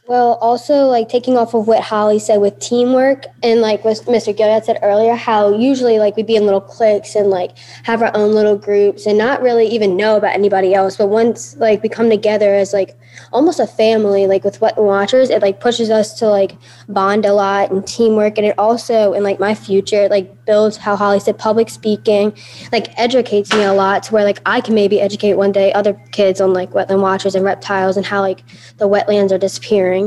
Well, 0.09 0.39
also 0.41 0.87
like 0.87 1.11
taking 1.11 1.37
off 1.37 1.53
of 1.53 1.69
what 1.69 1.83
Holly 1.83 2.19
said 2.19 2.39
with 2.39 2.59
teamwork 2.61 3.27
and 3.43 3.61
like 3.61 3.85
what 3.85 3.99
Mr. 4.07 4.35
Guillot 4.35 4.65
said 4.65 4.79
earlier, 4.83 5.15
how 5.15 5.55
usually 5.55 5.99
like 5.99 6.17
we'd 6.17 6.27
be 6.27 6.35
in 6.35 6.47
little 6.47 6.63
cliques 6.63 7.15
and 7.15 7.29
like 7.29 7.59
have 7.83 8.01
our 8.01 8.11
own 8.17 8.33
little 8.33 8.57
groups 8.57 9.05
and 9.05 9.19
not 9.19 9.43
really 9.43 9.67
even 9.67 9.99
know 9.99 10.17
about 10.17 10.33
anybody 10.33 10.73
else. 10.73 10.97
But 10.97 11.09
once 11.09 11.59
like 11.59 11.83
we 11.83 11.91
come 11.91 12.09
together 12.09 12.55
as 12.55 12.73
like 12.73 12.99
almost 13.35 13.61
a 13.61 13.67
family, 13.67 14.27
like 14.27 14.45
with 14.45 14.63
Wet 14.63 14.79
Watchers, 14.79 15.29
it 15.29 15.43
like 15.43 15.61
pushes 15.61 15.91
us 15.91 16.19
to 16.21 16.27
like 16.27 16.57
bond 16.89 17.27
a 17.27 17.35
lot 17.35 17.71
and 17.71 17.87
teamwork. 17.87 18.39
And 18.39 18.47
it 18.47 18.59
also 18.59 19.13
in 19.13 19.23
like 19.23 19.39
my 19.39 19.55
future, 19.55 20.09
like 20.09 20.47
builds 20.47 20.79
how 20.79 20.97
Holly 20.97 21.21
said 21.21 21.37
public 21.37 21.69
speaking, 21.69 22.33
like 22.73 22.99
educates 22.99 23.53
me 23.53 23.63
a 23.63 23.75
lot 23.75 24.05
to 24.05 24.15
where 24.15 24.25
like 24.25 24.41
I 24.47 24.63
can 24.63 24.75
maybe 24.75 25.03
educate 25.03 25.35
one 25.35 25.53
day 25.53 25.71
other 25.75 25.93
kids 26.13 26.41
on 26.41 26.55
like 26.55 26.71
wetland 26.71 27.03
watchers 27.03 27.35
and 27.35 27.45
reptiles 27.45 27.99
and 27.99 28.07
how 28.07 28.23
like 28.23 28.43
the 28.79 28.89
wetlands 28.89 29.33
are 29.33 29.39
disappearing. 29.39 29.98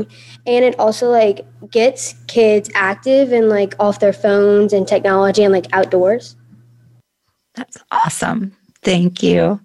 And 0.46 0.64
it 0.64 0.78
also 0.78 1.10
like 1.10 1.46
gets 1.70 2.14
kids 2.26 2.70
active 2.74 3.32
and 3.32 3.48
like 3.48 3.74
off 3.78 4.00
their 4.00 4.12
phones 4.12 4.72
and 4.72 4.86
technology 4.86 5.42
and 5.42 5.52
like 5.52 5.66
outdoors. 5.72 6.36
That's 7.54 7.76
awesome. 7.90 8.52
Thank 8.82 9.22
you. 9.22 9.60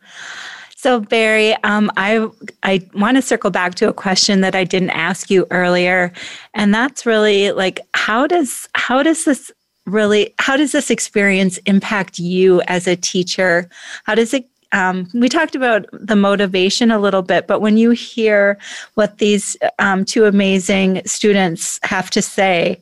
So 0.75 0.99
Barry, 0.99 1.55
um, 1.63 1.89
I 1.97 2.27
I 2.63 2.87
want 2.93 3.17
to 3.17 3.21
circle 3.21 3.49
back 3.49 3.75
to 3.75 3.89
a 3.89 3.93
question 3.93 4.41
that 4.41 4.55
I 4.55 4.63
didn't 4.63 4.91
ask 4.91 5.31
you 5.31 5.47
earlier, 5.49 6.13
and 6.53 6.73
that's 6.73 7.05
really 7.05 7.51
like 7.51 7.79
how 7.93 8.27
does 8.27 8.69
how 8.75 9.01
does 9.01 9.25
this 9.25 9.51
really 9.87 10.35
how 10.37 10.55
does 10.55 10.73
this 10.73 10.91
experience 10.91 11.57
impact 11.59 12.19
you 12.19 12.61
as 12.67 12.87
a 12.87 12.95
teacher 12.95 13.69
how 14.03 14.13
does 14.13 14.33
it 14.33 14.47
um, 14.71 15.07
we 15.13 15.29
talked 15.29 15.55
about 15.55 15.85
the 15.93 16.15
motivation 16.15 16.91
a 16.91 16.99
little 16.99 17.21
bit 17.21 17.47
but 17.47 17.61
when 17.61 17.77
you 17.77 17.91
hear 17.91 18.57
what 18.95 19.17
these 19.17 19.55
um, 19.79 20.05
two 20.05 20.25
amazing 20.25 21.01
students 21.05 21.79
have 21.83 22.09
to 22.09 22.21
say 22.21 22.81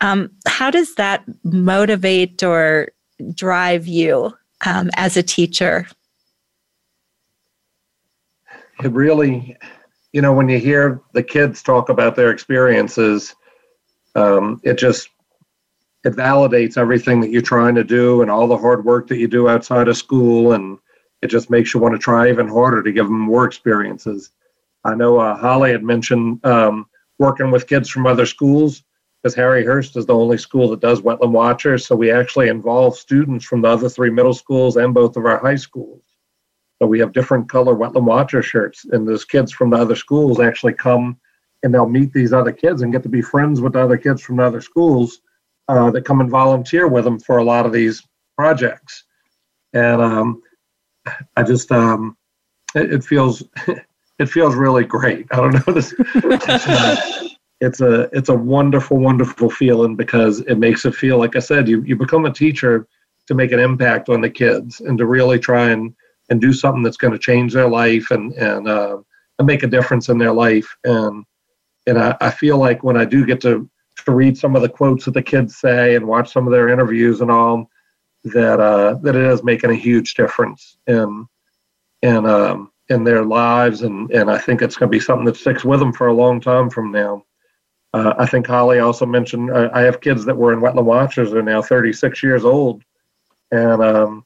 um, 0.00 0.30
how 0.46 0.70
does 0.70 0.94
that 0.96 1.24
motivate 1.44 2.42
or 2.42 2.88
drive 3.34 3.86
you 3.86 4.34
um, 4.66 4.90
as 4.96 5.16
a 5.16 5.22
teacher? 5.22 5.86
It 8.82 8.90
really 8.90 9.56
you 10.12 10.20
know 10.20 10.32
when 10.32 10.48
you 10.48 10.58
hear 10.58 11.00
the 11.12 11.22
kids 11.22 11.62
talk 11.62 11.88
about 11.88 12.16
their 12.16 12.30
experiences 12.30 13.34
um, 14.14 14.60
it 14.62 14.78
just 14.78 15.08
it 16.04 16.14
validates 16.14 16.76
everything 16.76 17.20
that 17.20 17.30
you're 17.30 17.42
trying 17.42 17.74
to 17.74 17.84
do 17.84 18.20
and 18.20 18.30
all 18.30 18.46
the 18.46 18.56
hard 18.56 18.84
work 18.84 19.08
that 19.08 19.18
you 19.18 19.26
do 19.26 19.48
outside 19.48 19.88
of 19.88 19.96
school 19.96 20.52
and 20.52 20.78
it 21.24 21.30
just 21.30 21.50
makes 21.50 21.74
you 21.74 21.80
want 21.80 21.94
to 21.94 21.98
try 21.98 22.28
even 22.28 22.48
harder 22.48 22.82
to 22.82 22.92
give 22.92 23.06
them 23.06 23.18
more 23.18 23.44
experiences 23.44 24.30
i 24.84 24.94
know 24.94 25.18
uh, 25.18 25.36
holly 25.36 25.72
had 25.72 25.82
mentioned 25.82 26.44
um, 26.44 26.86
working 27.18 27.50
with 27.50 27.66
kids 27.66 27.88
from 27.88 28.06
other 28.06 28.26
schools 28.26 28.82
because 29.24 29.34
Harry 29.34 29.64
Hurst 29.64 29.96
is 29.96 30.04
the 30.04 30.14
only 30.14 30.36
school 30.36 30.68
that 30.68 30.80
does 30.80 31.00
wetland 31.00 31.30
watchers. 31.30 31.86
So 31.86 31.96
we 31.96 32.10
actually 32.10 32.48
involve 32.48 32.94
students 32.94 33.46
from 33.46 33.62
the 33.62 33.68
other 33.68 33.88
three 33.88 34.10
middle 34.10 34.34
schools 34.34 34.76
and 34.76 34.92
both 34.92 35.16
of 35.16 35.24
our 35.24 35.38
high 35.38 35.54
schools. 35.54 36.02
So 36.78 36.86
we 36.86 36.98
have 36.98 37.14
different 37.14 37.48
color 37.48 37.74
wetland 37.74 38.04
watcher 38.04 38.42
shirts, 38.42 38.84
and 38.84 39.08
those 39.08 39.24
kids 39.24 39.50
from 39.50 39.70
the 39.70 39.78
other 39.78 39.96
schools 39.96 40.40
actually 40.40 40.74
come 40.74 41.18
and 41.62 41.72
they'll 41.72 41.88
meet 41.88 42.12
these 42.12 42.34
other 42.34 42.52
kids 42.52 42.82
and 42.82 42.92
get 42.92 43.02
to 43.04 43.08
be 43.08 43.22
friends 43.22 43.62
with 43.62 43.72
the 43.72 43.82
other 43.82 43.96
kids 43.96 44.20
from 44.20 44.36
the 44.36 44.42
other 44.42 44.60
schools 44.60 45.20
uh, 45.68 45.90
that 45.90 46.04
come 46.04 46.20
and 46.20 46.30
volunteer 46.30 46.86
with 46.86 47.04
them 47.04 47.18
for 47.18 47.38
a 47.38 47.44
lot 47.44 47.64
of 47.64 47.72
these 47.72 48.06
projects. 48.36 49.04
And 49.72 50.02
um, 50.02 50.42
I 51.36 51.42
just, 51.42 51.70
um, 51.72 52.16
it, 52.74 52.92
it, 52.92 53.04
feels, 53.04 53.42
it 54.18 54.26
feels 54.26 54.54
really 54.54 54.84
great. 54.84 55.26
I 55.30 55.36
don't 55.36 55.52
know 55.52 55.72
this. 55.74 55.94
it's 57.60 57.80
a 57.80 58.08
it's 58.12 58.28
a 58.28 58.34
wonderful 58.34 58.98
wonderful 58.98 59.48
feeling 59.48 59.96
because 59.96 60.40
it 60.40 60.56
makes 60.56 60.84
it 60.84 60.94
feel 60.94 61.18
like 61.18 61.36
i 61.36 61.38
said 61.38 61.68
you, 61.68 61.82
you 61.82 61.96
become 61.96 62.26
a 62.26 62.32
teacher 62.32 62.86
to 63.26 63.34
make 63.34 63.52
an 63.52 63.60
impact 63.60 64.08
on 64.08 64.20
the 64.20 64.30
kids 64.30 64.80
and 64.80 64.98
to 64.98 65.06
really 65.06 65.38
try 65.38 65.70
and 65.70 65.94
and 66.30 66.40
do 66.40 66.52
something 66.52 66.82
that's 66.82 66.96
going 66.96 67.12
to 67.12 67.18
change 67.18 67.52
their 67.52 67.68
life 67.68 68.10
and 68.10 68.32
and, 68.34 68.68
uh, 68.68 68.98
and 69.38 69.46
make 69.46 69.62
a 69.62 69.68
difference 69.68 70.08
in 70.08 70.18
their 70.18 70.32
life 70.32 70.76
and 70.84 71.24
and 71.86 71.98
I, 71.98 72.16
I 72.20 72.30
feel 72.30 72.58
like 72.58 72.82
when 72.82 72.96
i 72.96 73.04
do 73.04 73.24
get 73.24 73.40
to 73.42 73.68
to 74.04 74.10
read 74.10 74.36
some 74.36 74.56
of 74.56 74.62
the 74.62 74.68
quotes 74.68 75.04
that 75.04 75.14
the 75.14 75.22
kids 75.22 75.56
say 75.56 75.94
and 75.94 76.06
watch 76.06 76.32
some 76.32 76.46
of 76.46 76.52
their 76.52 76.68
interviews 76.68 77.20
and 77.20 77.30
all 77.30 77.70
that 78.24 78.60
uh, 78.60 78.94
that 79.02 79.16
it 79.16 79.24
is 79.24 79.44
making 79.44 79.70
a 79.70 79.74
huge 79.74 80.14
difference 80.14 80.78
in 80.86 81.26
in 82.02 82.26
um, 82.26 82.72
in 82.88 83.04
their 83.04 83.24
lives 83.24 83.82
and 83.82 84.10
and 84.10 84.30
I 84.30 84.38
think 84.38 84.62
it's 84.62 84.76
going 84.76 84.90
to 84.90 84.96
be 84.96 85.00
something 85.00 85.26
that 85.26 85.36
sticks 85.36 85.64
with 85.64 85.80
them 85.80 85.92
for 85.92 86.08
a 86.08 86.14
long 86.14 86.40
time 86.40 86.70
from 86.70 86.90
now. 86.90 87.24
Uh, 87.92 88.14
I 88.18 88.26
think 88.26 88.46
Holly 88.46 88.80
also 88.80 89.06
mentioned 89.06 89.50
uh, 89.50 89.70
I 89.72 89.82
have 89.82 90.00
kids 90.00 90.24
that 90.24 90.36
were 90.36 90.52
in 90.52 90.60
Wetland 90.60 90.84
Watchers 90.84 91.32
are 91.32 91.42
now 91.42 91.62
36 91.62 92.22
years 92.22 92.44
old, 92.44 92.82
and 93.52 93.82
um, 93.82 94.24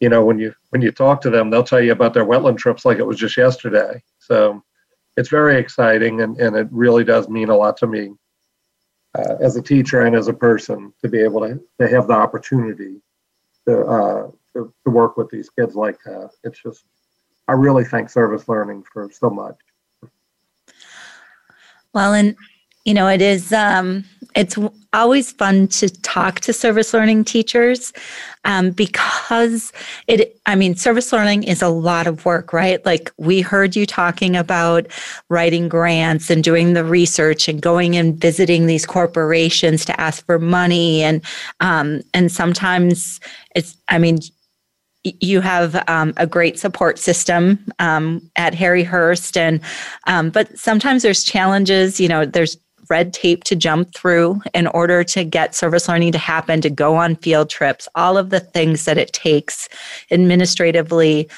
you 0.00 0.08
know 0.08 0.24
when 0.24 0.38
you 0.38 0.54
when 0.70 0.82
you 0.82 0.92
talk 0.92 1.20
to 1.22 1.30
them, 1.30 1.50
they'll 1.50 1.64
tell 1.64 1.80
you 1.80 1.92
about 1.92 2.14
their 2.14 2.26
wetland 2.26 2.58
trips 2.58 2.84
like 2.84 2.98
it 2.98 3.06
was 3.06 3.18
just 3.18 3.36
yesterday. 3.36 4.02
So 4.18 4.62
it's 5.16 5.28
very 5.30 5.58
exciting, 5.58 6.20
and 6.20 6.38
and 6.38 6.54
it 6.56 6.68
really 6.70 7.04
does 7.04 7.28
mean 7.28 7.48
a 7.48 7.56
lot 7.56 7.78
to 7.78 7.86
me 7.86 8.12
uh, 9.18 9.36
as 9.40 9.56
a 9.56 9.62
teacher 9.62 10.02
and 10.02 10.14
as 10.14 10.28
a 10.28 10.34
person 10.34 10.92
to 11.02 11.08
be 11.08 11.20
able 11.20 11.40
to 11.40 11.60
to 11.80 11.88
have 11.88 12.06
the 12.06 12.14
opportunity 12.14 13.00
to 13.66 13.80
uh, 13.86 14.30
to, 14.54 14.72
to 14.84 14.90
work 14.90 15.16
with 15.16 15.30
these 15.30 15.50
kids 15.50 15.74
like 15.74 15.98
that. 16.04 16.30
It's 16.44 16.60
just 16.62 16.84
I 17.48 17.52
really 17.52 17.84
thank 17.84 18.10
Service 18.10 18.48
Learning 18.48 18.82
for 18.92 19.10
so 19.12 19.30
much. 19.30 19.56
Well, 21.92 22.14
and 22.14 22.36
you 22.84 22.94
know 22.94 23.08
it 23.08 23.22
is 23.22 23.52
um, 23.52 24.04
it's 24.34 24.58
always 24.92 25.32
fun 25.32 25.68
to 25.68 25.88
talk 26.02 26.40
to 26.40 26.52
service 26.52 26.92
learning 26.92 27.24
teachers 27.24 27.92
um, 28.44 28.70
because 28.70 29.72
it 30.06 30.38
i 30.46 30.54
mean 30.54 30.74
service 30.74 31.12
learning 31.12 31.42
is 31.42 31.62
a 31.62 31.68
lot 31.68 32.06
of 32.06 32.24
work 32.24 32.52
right 32.52 32.84
like 32.84 33.10
we 33.16 33.40
heard 33.40 33.74
you 33.76 33.86
talking 33.86 34.36
about 34.36 34.86
writing 35.28 35.68
grants 35.68 36.30
and 36.30 36.44
doing 36.44 36.74
the 36.74 36.84
research 36.84 37.48
and 37.48 37.62
going 37.62 37.96
and 37.96 38.20
visiting 38.20 38.66
these 38.66 38.86
corporations 38.86 39.84
to 39.84 39.98
ask 40.00 40.24
for 40.26 40.38
money 40.38 41.02
and 41.02 41.22
um, 41.60 42.00
and 42.12 42.30
sometimes 42.30 43.20
it's 43.54 43.76
i 43.88 43.98
mean 43.98 44.18
you 45.20 45.40
have 45.42 45.82
um, 45.88 46.14
a 46.16 46.26
great 46.26 46.58
support 46.58 46.98
system 46.98 47.58
um, 47.78 48.22
at 48.36 48.54
Harry 48.54 48.82
Hurst, 48.82 49.36
and 49.36 49.60
um, 50.06 50.30
but 50.30 50.58
sometimes 50.58 51.02
there's 51.02 51.22
challenges. 51.22 52.00
You 52.00 52.08
know, 52.08 52.24
there's 52.24 52.56
red 52.88 53.12
tape 53.12 53.44
to 53.44 53.56
jump 53.56 53.94
through 53.94 54.40
in 54.52 54.66
order 54.68 55.04
to 55.04 55.24
get 55.24 55.54
service 55.54 55.88
learning 55.88 56.12
to 56.12 56.18
happen, 56.18 56.60
to 56.60 56.70
go 56.70 56.96
on 56.96 57.16
field 57.16 57.50
trips, 57.50 57.88
all 57.94 58.16
of 58.16 58.30
the 58.30 58.40
things 58.40 58.84
that 58.84 58.98
it 58.98 59.12
takes 59.12 59.68
administratively, 60.10 61.28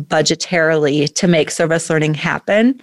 budgetarily 0.00 1.12
to 1.14 1.26
make 1.26 1.50
service 1.50 1.88
learning 1.90 2.14
happen. 2.14 2.80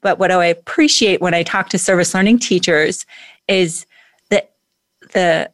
But 0.00 0.18
what 0.18 0.30
I 0.30 0.46
appreciate 0.46 1.20
when 1.20 1.34
I 1.34 1.42
talk 1.42 1.68
to 1.70 1.78
service 1.78 2.14
learning 2.14 2.38
teachers 2.38 3.04
is 3.48 3.86
that 4.30 4.52
the 5.12 5.50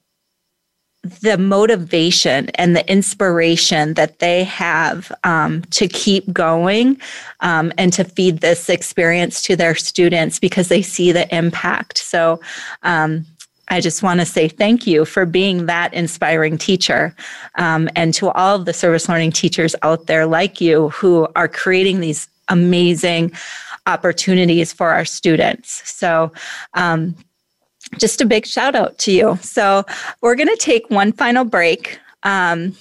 the 1.04 1.36
motivation 1.36 2.48
and 2.50 2.74
the 2.74 2.90
inspiration 2.90 3.94
that 3.94 4.18
they 4.18 4.44
have 4.44 5.12
um, 5.24 5.62
to 5.70 5.86
keep 5.86 6.32
going 6.32 7.00
um, 7.40 7.72
and 7.76 7.92
to 7.92 8.04
feed 8.04 8.40
this 8.40 8.68
experience 8.68 9.42
to 9.42 9.56
their 9.56 9.74
students 9.74 10.38
because 10.38 10.68
they 10.68 10.82
see 10.82 11.12
the 11.12 11.32
impact. 11.34 11.98
So, 11.98 12.40
um, 12.82 13.26
I 13.68 13.80
just 13.80 14.02
want 14.02 14.20
to 14.20 14.26
say 14.26 14.48
thank 14.48 14.86
you 14.86 15.06
for 15.06 15.24
being 15.24 15.66
that 15.66 15.94
inspiring 15.94 16.58
teacher. 16.58 17.16
Um, 17.54 17.88
and 17.96 18.12
to 18.14 18.30
all 18.30 18.56
of 18.56 18.66
the 18.66 18.74
service 18.74 19.08
learning 19.08 19.32
teachers 19.32 19.74
out 19.82 20.06
there 20.06 20.26
like 20.26 20.60
you 20.60 20.90
who 20.90 21.26
are 21.34 21.48
creating 21.48 22.00
these 22.00 22.28
amazing 22.48 23.32
opportunities 23.86 24.72
for 24.72 24.90
our 24.90 25.04
students. 25.04 25.90
So, 25.90 26.32
um, 26.74 27.16
just 27.98 28.20
a 28.20 28.26
big 28.26 28.46
shout 28.46 28.74
out 28.74 28.98
to 28.98 29.12
you. 29.12 29.38
So, 29.42 29.84
we're 30.20 30.36
going 30.36 30.48
to 30.48 30.56
take 30.56 30.90
one 30.90 31.12
final 31.12 31.44
break. 31.44 31.98
Um, 32.22 32.74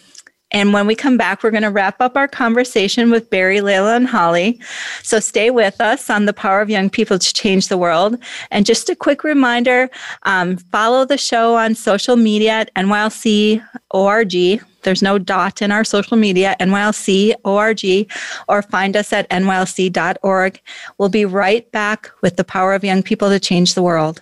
and 0.53 0.71
when 0.71 0.85
we 0.85 0.95
come 0.95 1.17
back, 1.17 1.41
we're 1.41 1.51
going 1.51 1.63
to 1.63 1.71
wrap 1.71 1.99
up 1.99 2.15
our 2.15 2.27
conversation 2.27 3.09
with 3.09 3.29
Barry, 3.31 3.59
Laila, 3.59 3.95
and 3.95 4.07
Holly. 4.07 4.59
So 5.01 5.19
stay 5.19 5.49
with 5.49 5.81
us 5.81 6.11
on 6.11 6.25
the 6.25 6.33
power 6.33 6.61
of 6.61 6.69
young 6.69 6.91
people 6.91 7.17
to 7.17 7.33
change 7.33 7.67
the 7.67 7.77
world. 7.77 8.17
And 8.51 8.65
just 8.65 8.87
a 8.89 8.95
quick 8.95 9.23
reminder 9.23 9.89
um, 10.23 10.57
follow 10.57 11.05
the 11.05 11.17
show 11.17 11.55
on 11.55 11.73
social 11.73 12.15
media 12.15 12.51
at 12.51 12.73
NYLC.org. 12.75 14.63
There's 14.83 15.01
no 15.01 15.17
dot 15.17 15.61
in 15.61 15.71
our 15.71 15.83
social 15.83 16.17
media, 16.17 16.55
NYLC.org, 16.59 18.11
or 18.47 18.61
find 18.61 18.95
us 18.95 19.11
at 19.13 19.29
NYLC.org. 19.29 20.61
We'll 20.97 21.09
be 21.09 21.25
right 21.25 21.71
back 21.71 22.11
with 22.21 22.35
the 22.35 22.43
power 22.43 22.73
of 22.73 22.83
young 22.83 23.01
people 23.01 23.29
to 23.29 23.39
change 23.39 23.73
the 23.73 23.81
world. 23.81 24.21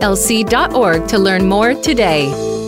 NYLC.org 0.01 1.07
to 1.09 1.19
learn 1.19 1.47
more 1.47 1.75
today. 1.75 2.60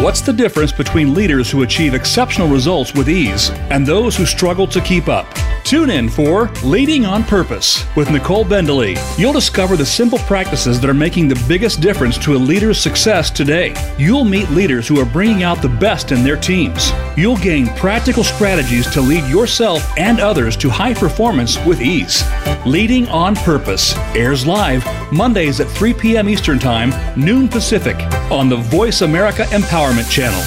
What's 0.00 0.20
the 0.20 0.32
difference 0.32 0.70
between 0.70 1.12
leaders 1.12 1.50
who 1.50 1.64
achieve 1.64 1.92
exceptional 1.92 2.46
results 2.46 2.94
with 2.94 3.10
ease 3.10 3.50
and 3.70 3.84
those 3.84 4.16
who 4.16 4.26
struggle 4.26 4.68
to 4.68 4.80
keep 4.80 5.08
up? 5.08 5.26
Tune 5.64 5.90
in 5.90 6.08
for 6.08 6.52
Leading 6.62 7.04
on 7.04 7.24
Purpose 7.24 7.84
with 7.96 8.08
Nicole 8.08 8.44
Bendaly. 8.44 8.96
You'll 9.18 9.32
discover 9.32 9.76
the 9.76 9.84
simple 9.84 10.20
practices 10.20 10.80
that 10.80 10.88
are 10.88 10.94
making 10.94 11.26
the 11.26 11.44
biggest 11.48 11.80
difference 11.80 12.16
to 12.18 12.36
a 12.36 12.38
leader's 12.38 12.80
success 12.80 13.28
today. 13.28 13.74
You'll 13.98 14.24
meet 14.24 14.48
leaders 14.50 14.86
who 14.86 15.00
are 15.00 15.04
bringing 15.04 15.42
out 15.42 15.60
the 15.60 15.68
best 15.68 16.12
in 16.12 16.22
their 16.22 16.36
teams. 16.36 16.92
You'll 17.16 17.36
gain 17.36 17.66
practical 17.74 18.22
strategies 18.22 18.88
to 18.92 19.00
lead 19.00 19.28
yourself 19.28 19.82
and 19.98 20.20
others 20.20 20.56
to 20.58 20.70
high 20.70 20.94
performance 20.94 21.58
with 21.66 21.82
ease. 21.82 22.22
Leading 22.64 23.08
on 23.08 23.34
Purpose 23.34 23.96
airs 24.14 24.46
live 24.46 24.86
Mondays 25.12 25.58
at 25.58 25.66
3 25.66 25.92
p.m. 25.92 26.28
Eastern 26.28 26.60
Time, 26.60 26.92
noon 27.20 27.48
Pacific, 27.48 27.96
on 28.30 28.48
the 28.48 28.56
Voice 28.56 29.00
America 29.00 29.42
Empowerment 29.44 30.10
Channel. 30.10 30.40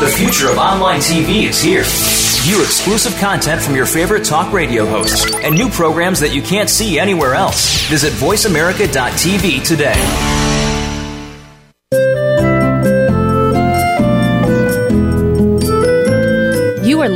The 0.00 0.12
future 0.12 0.50
of 0.50 0.58
online 0.58 1.00
TV 1.00 1.48
is 1.48 1.60
here. 1.60 1.84
View 2.44 2.62
exclusive 2.62 3.16
content 3.18 3.62
from 3.62 3.74
your 3.74 3.86
favorite 3.86 4.24
talk 4.24 4.52
radio 4.52 4.84
hosts 4.86 5.34
and 5.36 5.54
new 5.54 5.68
programs 5.68 6.20
that 6.20 6.34
you 6.34 6.42
can't 6.42 6.68
see 6.68 6.98
anywhere 6.98 7.34
else. 7.34 7.88
Visit 7.88 8.12
VoiceAmerica.tv 8.14 9.66
today. 9.66 10.35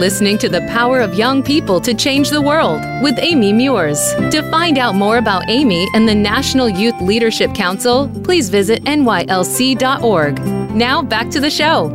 Listening 0.01 0.39
to 0.39 0.49
The 0.49 0.63
Power 0.63 1.01
of 1.01 1.13
Young 1.13 1.43
People 1.43 1.79
to 1.83 1.93
Change 1.93 2.31
the 2.31 2.41
World 2.41 2.81
with 3.03 3.19
Amy 3.19 3.53
Meuers. 3.53 4.01
To 4.31 4.41
find 4.51 4.79
out 4.79 4.95
more 4.95 5.19
about 5.19 5.51
Amy 5.51 5.87
and 5.95 6.09
the 6.09 6.15
National 6.15 6.71
Youth 6.71 6.99
Leadership 7.03 7.55
Council, 7.55 8.09
please 8.25 8.49
visit 8.49 8.83
nylc.org. 8.85 10.41
Now 10.75 11.03
back 11.03 11.29
to 11.33 11.39
the 11.39 11.51
show. 11.51 11.89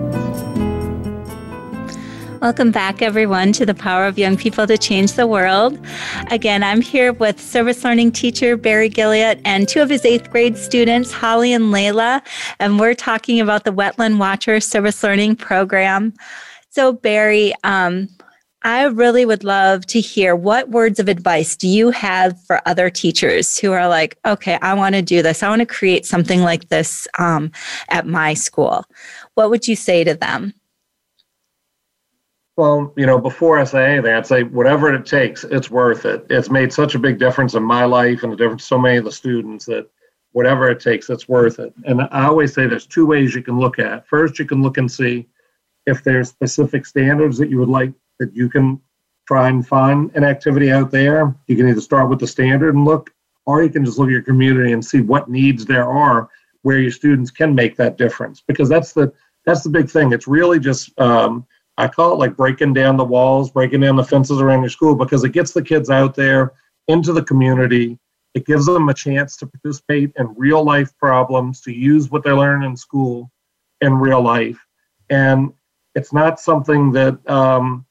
Welcome 2.44 2.70
back, 2.70 3.02
everyone, 3.02 3.54
to 3.54 3.66
the 3.66 3.74
Power 3.74 4.06
of 4.06 4.20
Young 4.20 4.38
People 4.38 4.68
to 4.68 4.78
Change 4.78 5.14
the 5.14 5.26
World. 5.26 5.80
Again, 6.30 6.62
I'm 6.62 6.82
here 6.82 7.12
with 7.12 7.42
service 7.42 7.84
learning 7.84 8.12
teacher 8.12 8.56
Barry 8.56 8.88
Guillot 8.88 9.42
and 9.46 9.68
two 9.68 9.82
of 9.82 9.90
his 9.90 10.06
eighth 10.06 10.30
grade 10.30 10.60
students, 10.60 11.12
Holly 11.12 11.54
and 11.54 11.72
Laila, 11.72 12.22
and 12.60 12.80
we're 12.80 12.94
talking 12.94 13.42
about 13.42 13.64
the 13.64 13.72
Wetland 13.72 14.20
Watcher 14.20 14.60
Service 14.60 15.02
Learning 15.02 15.36
Program. 15.36 16.14
So, 16.76 16.92
Barry, 16.92 17.54
um, 17.64 18.10
I 18.64 18.84
really 18.84 19.26
would 19.26 19.46
love 19.46 19.86
to 19.86 20.02
hear 20.02 20.36
what 20.36 20.72
words 20.72 21.00
of 21.00 21.08
advice 21.08 21.56
do 21.56 21.70
you 21.70 21.90
have 21.92 22.38
for 22.48 22.60
other 22.68 22.90
teachers 22.90 23.58
who 23.58 23.72
are 23.72 23.88
like, 23.88 24.18
okay, 24.26 24.60
I 24.62 24.74
want 24.74 24.94
to 24.96 25.02
do 25.02 25.22
this. 25.22 25.42
I 25.42 25.48
want 25.48 25.62
to 25.62 25.66
create 25.66 26.06
something 26.06 26.42
like 26.42 26.68
this 26.68 27.08
um, 27.18 27.50
at 27.88 28.06
my 28.06 28.34
school. 28.34 28.84
What 29.36 29.50
would 29.52 29.70
you 29.70 29.78
say 29.78 30.04
to 30.04 30.16
them? 30.16 30.54
Well, 32.58 32.94
you 32.98 33.06
know, 33.06 33.20
before 33.20 33.58
I 33.58 33.64
say 33.64 33.94
anything, 33.94 34.14
I'd 34.14 34.28
say 34.28 34.44
whatever 34.44 34.94
it 34.94 35.06
takes, 35.06 35.46
it's 35.46 35.72
worth 35.72 36.04
it. 36.04 36.26
It's 36.30 36.50
made 36.50 36.74
such 36.74 36.94
a 36.94 37.00
big 37.00 37.20
difference 37.20 37.54
in 37.54 37.64
my 37.64 37.86
life 37.86 38.22
and 38.22 38.34
the 38.34 38.38
difference 38.38 38.66
so 38.66 38.78
many 38.78 38.98
of 38.98 39.06
the 39.06 39.14
students 39.14 39.64
that 39.68 39.90
whatever 40.34 40.70
it 40.70 40.82
takes, 40.82 41.10
it's 41.10 41.30
worth 41.30 41.58
it. 41.58 41.74
And 41.86 42.02
I 42.12 42.26
always 42.26 42.54
say 42.54 42.68
there's 42.68 42.86
two 42.86 43.06
ways 43.06 43.34
you 43.34 43.42
can 43.42 43.58
look 43.58 43.80
at. 43.80 44.06
First, 44.10 44.40
you 44.40 44.44
can 44.44 44.62
look 44.62 44.78
and 44.78 44.92
see 44.92 45.26
if 45.86 46.04
there's 46.04 46.30
specific 46.30 46.86
standards 46.86 47.38
that 47.38 47.50
you 47.50 47.60
would 47.60 47.70
like 47.70 47.94
that 48.20 48.36
you 48.36 48.50
can 48.50 48.82
try 49.28 49.50
and 49.50 49.68
find 49.68 50.12
an 50.16 50.24
activity 50.24 50.72
out 50.72 50.92
there, 50.92 51.36
you 51.48 51.56
can 51.56 51.68
either 51.68 51.82
start 51.82 52.10
with 52.10 52.20
the 52.20 52.28
standard 52.28 52.76
and 52.76 52.86
look, 52.86 53.12
or 53.46 53.64
you 53.64 53.70
can 53.70 53.86
just 53.86 53.98
look 53.98 54.08
at 54.08 54.12
your 54.12 54.22
community 54.22 54.72
and 54.72 54.84
see 54.84 55.02
what 55.02 55.30
needs 55.30 55.66
there 55.66 55.90
are 55.90 56.30
where 56.62 56.80
your 56.80 56.92
students 56.92 57.30
can 57.30 57.54
make 57.54 57.76
that 57.76 57.98
difference. 57.98 58.42
Because 58.48 58.70
that's 58.70 58.94
the 58.94 59.14
that's 59.46 59.62
the 59.62 59.70
big 59.70 59.90
thing. 59.90 60.12
It's 60.12 60.28
really 60.28 60.60
just 60.60 60.98
um, 61.00 61.46
I 61.78 61.88
call 61.88 62.14
it 62.14 62.20
like 62.20 62.38
breaking 62.38 62.74
down 62.74 62.98
the 62.98 63.04
walls, 63.04 63.52
breaking 63.52 63.82
down 63.82 63.96
the 63.96 64.04
fences 64.04 64.40
around 64.40 64.62
your 64.62 64.70
school 64.70 64.96
because 64.96 65.24
it 65.24 65.34
gets 65.34 65.52
the 65.52 65.62
kids 65.62 65.90
out 65.90 66.16
there 66.16 66.54
into 66.88 67.14
the 67.14 67.24
community. 67.24 68.00
It 68.34 68.46
gives 68.46 68.66
them 68.66 68.90
a 68.90 68.94
chance 68.94 69.38
to 69.38 69.48
participate 69.48 70.12
in 70.18 70.34
real 70.36 70.64
life 70.64 70.92
problems, 70.98 71.62
to 71.62 71.72
use 71.72 72.10
what 72.10 72.24
they 72.24 72.32
learn 72.32 72.64
in 72.64 72.76
school 72.76 73.32
in 73.82 73.94
real 73.94 74.22
life. 74.22 74.60
And 75.10 75.54
it's 75.96 76.14
not 76.14 76.40
something 76.40 76.92
that 76.92 77.28
um, 77.30 77.86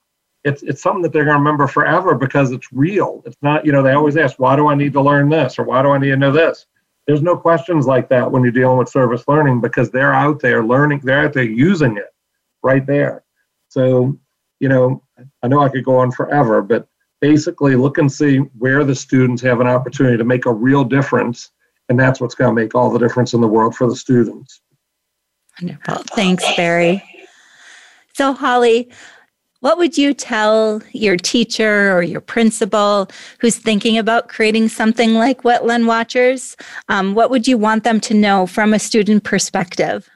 it's 0.45 0.63
it's 0.63 0.83
something 0.83 1.03
that 1.03 1.13
they're 1.13 1.25
going 1.25 1.35
to 1.35 1.39
remember 1.39 1.67
forever 1.67 2.15
because 2.15 2.53
it's 2.53 2.73
real. 2.73 3.23
It's 3.25 3.39
not 3.43 3.65
you 3.65 3.73
know 3.73 3.83
they 3.83 3.93
always 3.93 4.17
ask 4.17 4.39
why 4.39 4.55
do 4.57 4.69
I 4.69 4.75
need 4.75 4.93
to 4.93 5.01
learn 5.01 5.29
this 5.31 5.59
or 5.59 5.65
why 5.65 5.83
do 5.83 5.91
I 5.91 5.99
need 5.99 6.11
to 6.11 6.17
know 6.17 6.33
this. 6.33 6.67
There's 7.07 7.23
no 7.23 7.37
questions 7.37 7.87
like 7.87 8.09
that 8.11 8.31
when 8.31 8.43
you're 8.43 8.53
dealing 8.53 8.79
with 8.79 8.89
service 8.89 9.25
learning 9.27 9.61
because 9.61 9.91
they're 9.91 10.15
out 10.15 10.41
there 10.41 10.65
learning. 10.65 11.01
They're 11.01 11.25
out 11.25 11.33
there 11.33 11.45
using 11.45 11.97
it 11.97 12.15
right 12.63 12.87
there. 12.87 13.25
So 13.69 14.19
you 14.61 14.69
know 14.69 15.03
I 15.43 15.49
know 15.49 15.63
I 15.63 15.71
could 15.71 15.85
go 15.85 15.97
on 15.97 16.13
forever, 16.13 16.61
but 16.61 16.87
basically 17.21 17.75
look 17.75 17.97
and 17.97 18.13
see 18.13 18.37
where 18.59 18.85
the 18.85 18.95
students 18.95 19.41
have 19.43 19.61
an 19.61 19.67
opportunity 19.67 20.19
to 20.19 20.25
make 20.25 20.45
a 20.45 20.53
real 20.53 20.85
difference, 20.85 21.51
and 21.89 21.99
that's 21.99 22.21
what's 22.21 22.35
going 22.35 22.55
to 22.55 22.63
make 22.63 22.75
all 22.75 22.91
the 22.91 22.99
difference 22.99 23.33
in 23.33 23.41
the 23.41 23.49
world 23.49 23.75
for 23.75 23.89
the 23.89 23.97
students. 23.97 24.61
Wonderful. 25.61 26.03
Thanks, 26.15 26.45
Barry. 26.57 27.03
So, 28.15 28.33
Holly, 28.33 28.89
what 29.59 29.77
would 29.77 29.99
you 29.99 30.15
tell 30.15 30.81
your 30.93 31.17
teacher 31.17 31.93
or 31.93 32.03
your 32.03 32.21
principal 32.21 33.11
who's 33.41 33.57
thinking 33.57 33.99
about 33.99 34.29
creating 34.29 34.69
something 34.69 35.15
like 35.15 35.43
Wetland 35.43 35.87
Watchers? 35.87 36.57
Um, 36.89 37.15
what 37.15 37.29
would 37.31 37.49
you 37.49 37.59
want 37.59 37.83
them 37.83 37.99
to 38.01 38.15
know 38.15 38.47
from 38.47 38.73
a 38.73 38.79
student 38.79 39.25
perspective? 39.25 40.09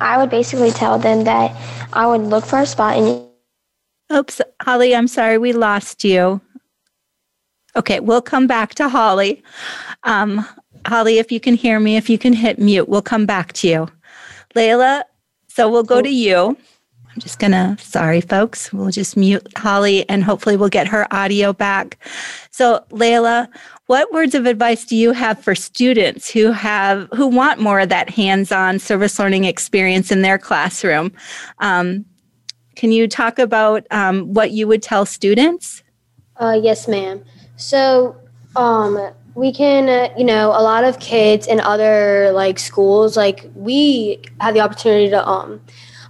I 0.00 0.18
would 0.18 0.30
basically 0.30 0.72
tell 0.72 0.98
them 0.98 1.22
that 1.24 1.54
I 1.92 2.06
would 2.06 2.22
look 2.22 2.44
for 2.44 2.58
a 2.58 2.66
spot 2.66 2.96
and. 2.96 3.28
Oops, 4.12 4.40
Holly, 4.60 4.96
I'm 4.96 5.08
sorry, 5.08 5.38
we 5.38 5.52
lost 5.52 6.02
you. 6.02 6.40
Okay, 7.76 8.00
we'll 8.00 8.22
come 8.22 8.46
back 8.48 8.74
to 8.76 8.88
Holly. 8.88 9.44
Um, 10.02 10.46
Holly, 10.86 11.18
if 11.18 11.30
you 11.30 11.38
can 11.38 11.54
hear 11.54 11.78
me, 11.78 11.96
if 11.96 12.10
you 12.10 12.18
can 12.18 12.32
hit 12.32 12.58
mute, 12.58 12.88
we'll 12.88 13.02
come 13.02 13.26
back 13.26 13.52
to 13.54 13.68
you. 13.68 13.88
Laila, 14.54 15.04
so 15.46 15.70
we'll 15.70 15.84
go 15.84 16.02
to 16.02 16.10
you. 16.10 16.56
I'm 17.16 17.20
just 17.20 17.38
going 17.38 17.52
to, 17.52 17.78
sorry, 17.82 18.20
folks, 18.20 18.70
we'll 18.74 18.90
just 18.90 19.16
mute 19.16 19.46
Holly 19.56 20.06
and 20.06 20.22
hopefully 20.22 20.54
we'll 20.58 20.68
get 20.68 20.86
her 20.88 21.06
audio 21.10 21.54
back. 21.54 21.98
So, 22.50 22.84
Laila, 22.90 23.48
what 23.86 24.12
words 24.12 24.34
of 24.34 24.44
advice 24.44 24.84
do 24.84 24.94
you 24.94 25.12
have 25.12 25.42
for 25.42 25.54
students 25.54 26.30
who 26.30 26.52
have, 26.52 27.08
who 27.14 27.26
want 27.26 27.58
more 27.58 27.80
of 27.80 27.88
that 27.88 28.10
hands 28.10 28.52
on 28.52 28.78
service 28.78 29.18
learning 29.18 29.44
experience 29.44 30.12
in 30.12 30.20
their 30.20 30.36
classroom? 30.36 31.10
Um, 31.60 32.04
can 32.74 32.92
you 32.92 33.08
talk 33.08 33.38
about 33.38 33.86
um, 33.90 34.34
what 34.34 34.50
you 34.50 34.68
would 34.68 34.82
tell 34.82 35.06
students? 35.06 35.82
Uh, 36.36 36.60
yes, 36.62 36.86
ma'am. 36.86 37.24
So, 37.56 38.14
um, 38.56 39.10
we 39.34 39.54
can, 39.54 39.88
uh, 39.88 40.12
you 40.18 40.24
know, 40.24 40.48
a 40.48 40.60
lot 40.60 40.84
of 40.84 40.98
kids 41.00 41.46
in 41.46 41.60
other 41.60 42.30
like 42.32 42.58
schools, 42.58 43.16
like 43.16 43.50
we 43.54 44.20
have 44.38 44.52
the 44.52 44.60
opportunity 44.60 45.08
to 45.08 45.26
um, 45.26 45.62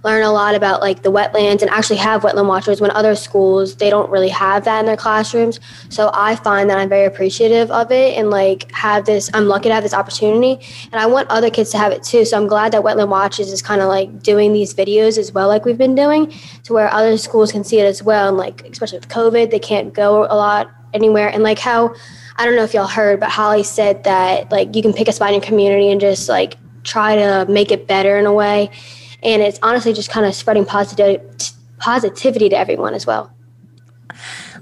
learn 0.03 0.23
a 0.23 0.31
lot 0.31 0.55
about 0.55 0.81
like 0.81 1.03
the 1.03 1.11
wetlands 1.11 1.61
and 1.61 1.69
actually 1.69 1.97
have 1.97 2.21
wetland 2.21 2.47
watchers 2.47 2.81
when 2.81 2.91
other 2.91 3.15
schools 3.15 3.75
they 3.75 3.89
don't 3.89 4.09
really 4.09 4.29
have 4.29 4.65
that 4.65 4.79
in 4.79 4.85
their 4.85 4.97
classrooms. 4.97 5.59
So 5.89 6.09
i 6.13 6.35
find 6.35 6.69
that 6.69 6.77
i'm 6.77 6.89
very 6.89 7.05
appreciative 7.05 7.71
of 7.71 7.91
it 7.91 8.17
and 8.17 8.29
like 8.29 8.71
have 8.71 9.05
this 9.05 9.29
i'm 9.33 9.47
lucky 9.47 9.69
to 9.69 9.75
have 9.75 9.83
this 9.83 9.93
opportunity. 9.93 10.65
And 10.91 11.01
i 11.01 11.05
want 11.05 11.29
other 11.29 11.49
kids 11.49 11.71
to 11.71 11.77
have 11.77 11.91
it 11.91 12.03
too. 12.03 12.25
So 12.25 12.37
i'm 12.37 12.47
glad 12.47 12.71
that 12.73 12.83
wetland 12.83 13.09
watchers 13.09 13.51
is 13.51 13.61
kind 13.61 13.81
of 13.81 13.87
like 13.87 14.21
doing 14.21 14.53
these 14.53 14.73
videos 14.73 15.17
as 15.17 15.31
well 15.31 15.47
like 15.47 15.65
we've 15.65 15.77
been 15.77 15.95
doing 15.95 16.33
to 16.63 16.73
where 16.73 16.91
other 16.93 17.17
schools 17.17 17.51
can 17.51 17.63
see 17.63 17.79
it 17.79 17.85
as 17.85 18.03
well. 18.03 18.29
And 18.29 18.37
like 18.37 18.65
especially 18.67 18.99
with 18.99 19.09
covid 19.09 19.51
they 19.51 19.59
can't 19.59 19.93
go 19.93 20.25
a 20.25 20.35
lot 20.35 20.71
anywhere. 20.93 21.29
And 21.29 21.43
like 21.43 21.59
how 21.59 21.93
i 22.37 22.45
don't 22.45 22.55
know 22.55 22.63
if 22.63 22.73
y'all 22.73 22.87
heard 22.87 23.19
but 23.19 23.29
holly 23.29 23.63
said 23.63 24.03
that 24.03 24.51
like 24.51 24.75
you 24.75 24.81
can 24.81 24.93
pick 24.93 25.07
a 25.07 25.11
spot 25.11 25.29
in 25.29 25.35
your 25.35 25.43
community 25.43 25.91
and 25.91 25.99
just 25.99 26.29
like 26.29 26.55
try 26.83 27.15
to 27.15 27.45
make 27.51 27.71
it 27.71 27.87
better 27.87 28.17
in 28.17 28.25
a 28.25 28.33
way 28.33 28.69
and 29.23 29.41
it's 29.41 29.59
honestly 29.61 29.93
just 29.93 30.09
kind 30.09 30.25
of 30.25 30.35
spreading 30.35 30.65
positive 30.65 31.21
positivity 31.79 32.49
to 32.49 32.57
everyone 32.57 32.93
as 32.93 33.05
well. 33.05 33.31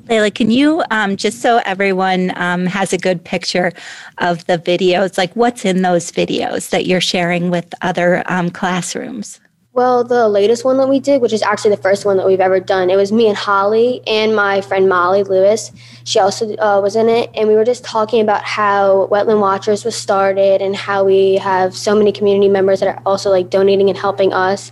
Laila, 0.09 0.29
can 0.29 0.51
you 0.51 0.83
um, 0.91 1.15
just 1.17 1.41
so 1.41 1.61
everyone 1.65 2.31
um, 2.35 2.65
has 2.67 2.93
a 2.93 2.97
good 2.97 3.23
picture 3.23 3.71
of 4.19 4.45
the 4.45 4.59
videos, 4.59 5.17
like 5.17 5.33
what's 5.35 5.65
in 5.65 5.81
those 5.81 6.11
videos 6.11 6.69
that 6.69 6.85
you're 6.85 7.01
sharing 7.01 7.49
with 7.49 7.73
other 7.81 8.23
um, 8.27 8.51
classrooms? 8.51 9.39
Well, 9.75 10.05
the 10.05 10.29
latest 10.29 10.63
one 10.63 10.77
that 10.77 10.87
we 10.87 11.01
did, 11.01 11.21
which 11.21 11.33
is 11.33 11.41
actually 11.41 11.71
the 11.71 11.81
first 11.81 12.05
one 12.05 12.15
that 12.15 12.25
we've 12.25 12.39
ever 12.39 12.61
done, 12.61 12.89
it 12.89 12.95
was 12.95 13.11
me 13.11 13.27
and 13.27 13.35
Holly 13.35 14.01
and 14.07 14.33
my 14.33 14.61
friend 14.61 14.87
Molly 14.87 15.23
Lewis. 15.23 15.69
She 16.05 16.17
also 16.17 16.55
uh, 16.55 16.79
was 16.79 16.95
in 16.95 17.09
it, 17.09 17.29
and 17.33 17.49
we 17.49 17.55
were 17.55 17.65
just 17.65 17.83
talking 17.83 18.21
about 18.21 18.45
how 18.45 19.09
Wetland 19.11 19.41
Watchers 19.41 19.83
was 19.83 19.93
started 19.93 20.61
and 20.61 20.77
how 20.77 21.03
we 21.03 21.35
have 21.35 21.75
so 21.75 21.93
many 21.93 22.13
community 22.13 22.47
members 22.47 22.79
that 22.79 22.87
are 22.87 23.01
also 23.05 23.29
like 23.29 23.49
donating 23.49 23.89
and 23.89 23.97
helping 23.97 24.31
us. 24.31 24.71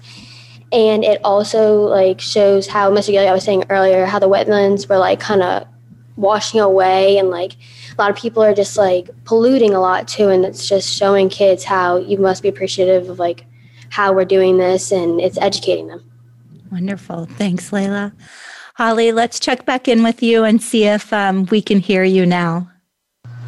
And 0.71 1.03
it 1.03 1.19
also 1.25 1.81
like 1.81 2.21
shows 2.21 2.67
how 2.67 2.89
Mr. 2.89 3.07
Guillot, 3.07 3.27
I 3.27 3.33
was 3.33 3.43
saying 3.43 3.65
earlier, 3.69 4.05
how 4.05 4.19
the 4.19 4.29
wetlands 4.29 4.87
were 4.87 4.99
like 4.99 5.19
kind 5.19 5.43
of 5.43 5.67
washing 6.15 6.61
away 6.61 7.17
and 7.17 7.29
like 7.29 7.55
a 7.91 8.01
lot 8.01 8.09
of 8.09 8.15
people 8.15 8.41
are 8.41 8.53
just 8.53 8.77
like 8.77 9.09
polluting 9.25 9.73
a 9.73 9.81
lot 9.81 10.07
too 10.07 10.29
and 10.29 10.45
it's 10.45 10.65
just 10.65 10.95
showing 10.95 11.27
kids 11.27 11.65
how 11.65 11.97
you 11.97 12.17
must 12.17 12.41
be 12.41 12.47
appreciative 12.47 13.09
of 13.09 13.17
like 13.19 13.45
how 13.93 14.11
we're 14.11 14.25
doing 14.25 14.57
this 14.57 14.91
and 14.91 15.21
it's 15.21 15.37
educating 15.37 15.85
them. 15.85 16.03
Wonderful. 16.71 17.27
Thanks, 17.27 17.71
Laila. 17.71 18.11
Holly, 18.73 19.11
let's 19.11 19.39
check 19.39 19.67
back 19.67 19.87
in 19.87 20.01
with 20.01 20.23
you 20.23 20.43
and 20.43 20.59
see 20.63 20.85
if 20.85 21.13
um, 21.13 21.45
we 21.51 21.61
can 21.61 21.79
hear 21.79 22.03
you 22.03 22.25
now. 22.25 22.67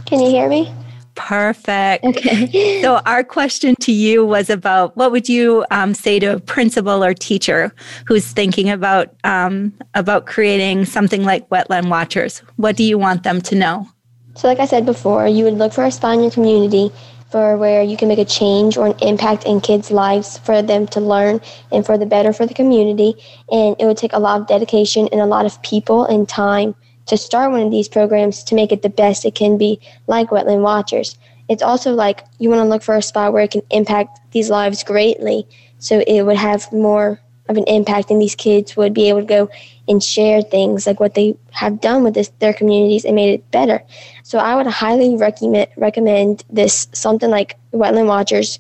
Can 0.05 0.19
you 0.19 0.29
hear 0.29 0.47
me? 0.47 0.71
Perfect. 1.15 2.05
Okay. 2.05 2.79
so 2.83 3.01
our 3.07 3.23
question 3.23 3.73
to 3.79 3.91
you 3.91 4.23
was 4.23 4.51
about 4.51 4.95
what 4.95 5.11
would 5.11 5.27
you 5.27 5.65
um, 5.71 5.95
say 5.95 6.19
to 6.19 6.35
a 6.35 6.39
principal 6.39 7.03
or 7.03 7.15
teacher 7.15 7.73
who's 8.05 8.31
thinking 8.31 8.69
about 8.69 9.15
um, 9.23 9.73
about 9.95 10.27
creating 10.27 10.85
something 10.85 11.23
like 11.23 11.49
Wetland 11.49 11.89
Watchers? 11.89 12.43
What 12.57 12.75
do 12.75 12.83
you 12.83 12.99
want 12.99 13.23
them 13.23 13.41
to 13.41 13.55
know? 13.55 13.89
So, 14.35 14.47
like 14.47 14.59
I 14.59 14.67
said 14.67 14.85
before, 14.85 15.27
you 15.27 15.43
would 15.45 15.57
look 15.57 15.73
for 15.73 15.85
a 15.85 15.91
spot 15.91 16.15
in 16.15 16.21
your 16.21 16.31
community 16.31 16.91
for 17.29 17.57
where 17.57 17.81
you 17.83 17.97
can 17.97 18.07
make 18.07 18.19
a 18.19 18.25
change 18.25 18.77
or 18.77 18.87
an 18.87 18.99
impact 19.01 19.45
in 19.45 19.59
kids' 19.59 19.91
lives 19.91 20.37
for 20.39 20.61
them 20.61 20.87
to 20.87 20.99
learn 20.99 21.41
and 21.71 21.85
for 21.85 21.97
the 21.97 22.05
better 22.05 22.31
for 22.31 22.45
the 22.45 22.53
community. 22.53 23.15
And 23.51 23.75
it 23.79 23.85
would 23.85 23.97
take 23.97 24.13
a 24.13 24.19
lot 24.19 24.41
of 24.41 24.47
dedication 24.47 25.09
and 25.11 25.19
a 25.19 25.25
lot 25.25 25.45
of 25.45 25.61
people 25.61 26.05
and 26.05 26.29
time 26.29 26.75
to 27.07 27.17
start 27.17 27.51
one 27.51 27.61
of 27.61 27.71
these 27.71 27.87
programs 27.87 28.43
to 28.45 28.55
make 28.55 28.71
it 28.71 28.81
the 28.81 28.89
best 28.89 29.25
it 29.25 29.35
can 29.35 29.57
be, 29.57 29.79
like 30.07 30.29
Wetland 30.29 30.61
Watchers. 30.61 31.17
It's 31.49 31.61
also 31.61 31.93
like 31.93 32.23
you 32.39 32.49
want 32.49 32.61
to 32.61 32.67
look 32.67 32.81
for 32.81 32.95
a 32.95 33.01
spot 33.01 33.33
where 33.33 33.43
it 33.43 33.51
can 33.51 33.61
impact 33.69 34.19
these 34.31 34.49
lives 34.49 34.83
greatly 34.83 35.47
so 35.77 36.03
it 36.07 36.23
would 36.23 36.37
have 36.37 36.71
more 36.71 37.19
of 37.47 37.57
an 37.57 37.63
impact 37.65 38.09
and 38.09 38.21
these 38.21 38.35
kids 38.35 38.75
would 38.75 38.93
be 38.93 39.09
able 39.09 39.19
to 39.19 39.25
go 39.25 39.49
and 39.87 40.03
share 40.03 40.41
things 40.41 40.87
like 40.87 40.99
what 40.99 41.13
they 41.13 41.35
have 41.51 41.79
done 41.79 42.03
with 42.03 42.13
this, 42.13 42.31
their 42.39 42.53
communities 42.53 43.05
and 43.05 43.15
made 43.15 43.33
it 43.33 43.51
better. 43.51 43.81
So 44.23 44.39
I 44.39 44.55
would 44.55 44.67
highly 44.67 45.15
recommend 45.15 45.67
recommend 45.77 46.43
this 46.49 46.87
something 46.93 47.29
like 47.29 47.57
Wetland 47.71 48.07
Watchers 48.07 48.59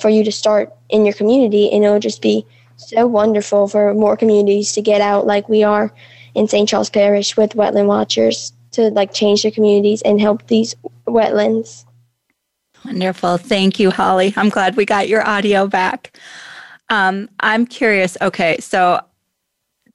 for 0.00 0.10
you 0.10 0.24
to 0.24 0.32
start 0.32 0.72
in 0.88 1.04
your 1.04 1.14
community 1.14 1.70
and 1.72 1.84
it'll 1.84 2.00
just 2.00 2.20
be 2.20 2.46
so 2.76 3.06
wonderful 3.06 3.68
for 3.68 3.94
more 3.94 4.16
communities 4.16 4.72
to 4.72 4.82
get 4.82 5.00
out 5.00 5.26
like 5.26 5.48
we 5.48 5.62
are 5.62 5.92
in 6.34 6.46
St. 6.46 6.68
Charles 6.68 6.90
Parish 6.90 7.36
with 7.36 7.52
wetland 7.52 7.86
watchers 7.86 8.52
to 8.72 8.90
like 8.90 9.14
change 9.14 9.42
their 9.42 9.50
communities 9.50 10.02
and 10.02 10.20
help 10.20 10.46
these 10.48 10.74
wetlands. 11.06 11.84
Wonderful. 12.84 13.38
Thank 13.38 13.80
you, 13.80 13.90
Holly. 13.90 14.34
I'm 14.36 14.50
glad 14.50 14.76
we 14.76 14.84
got 14.84 15.08
your 15.08 15.26
audio 15.26 15.66
back. 15.66 16.18
Um, 16.88 17.28
I'm 17.40 17.66
curious. 17.66 18.16
Okay, 18.20 18.58
so 18.60 19.00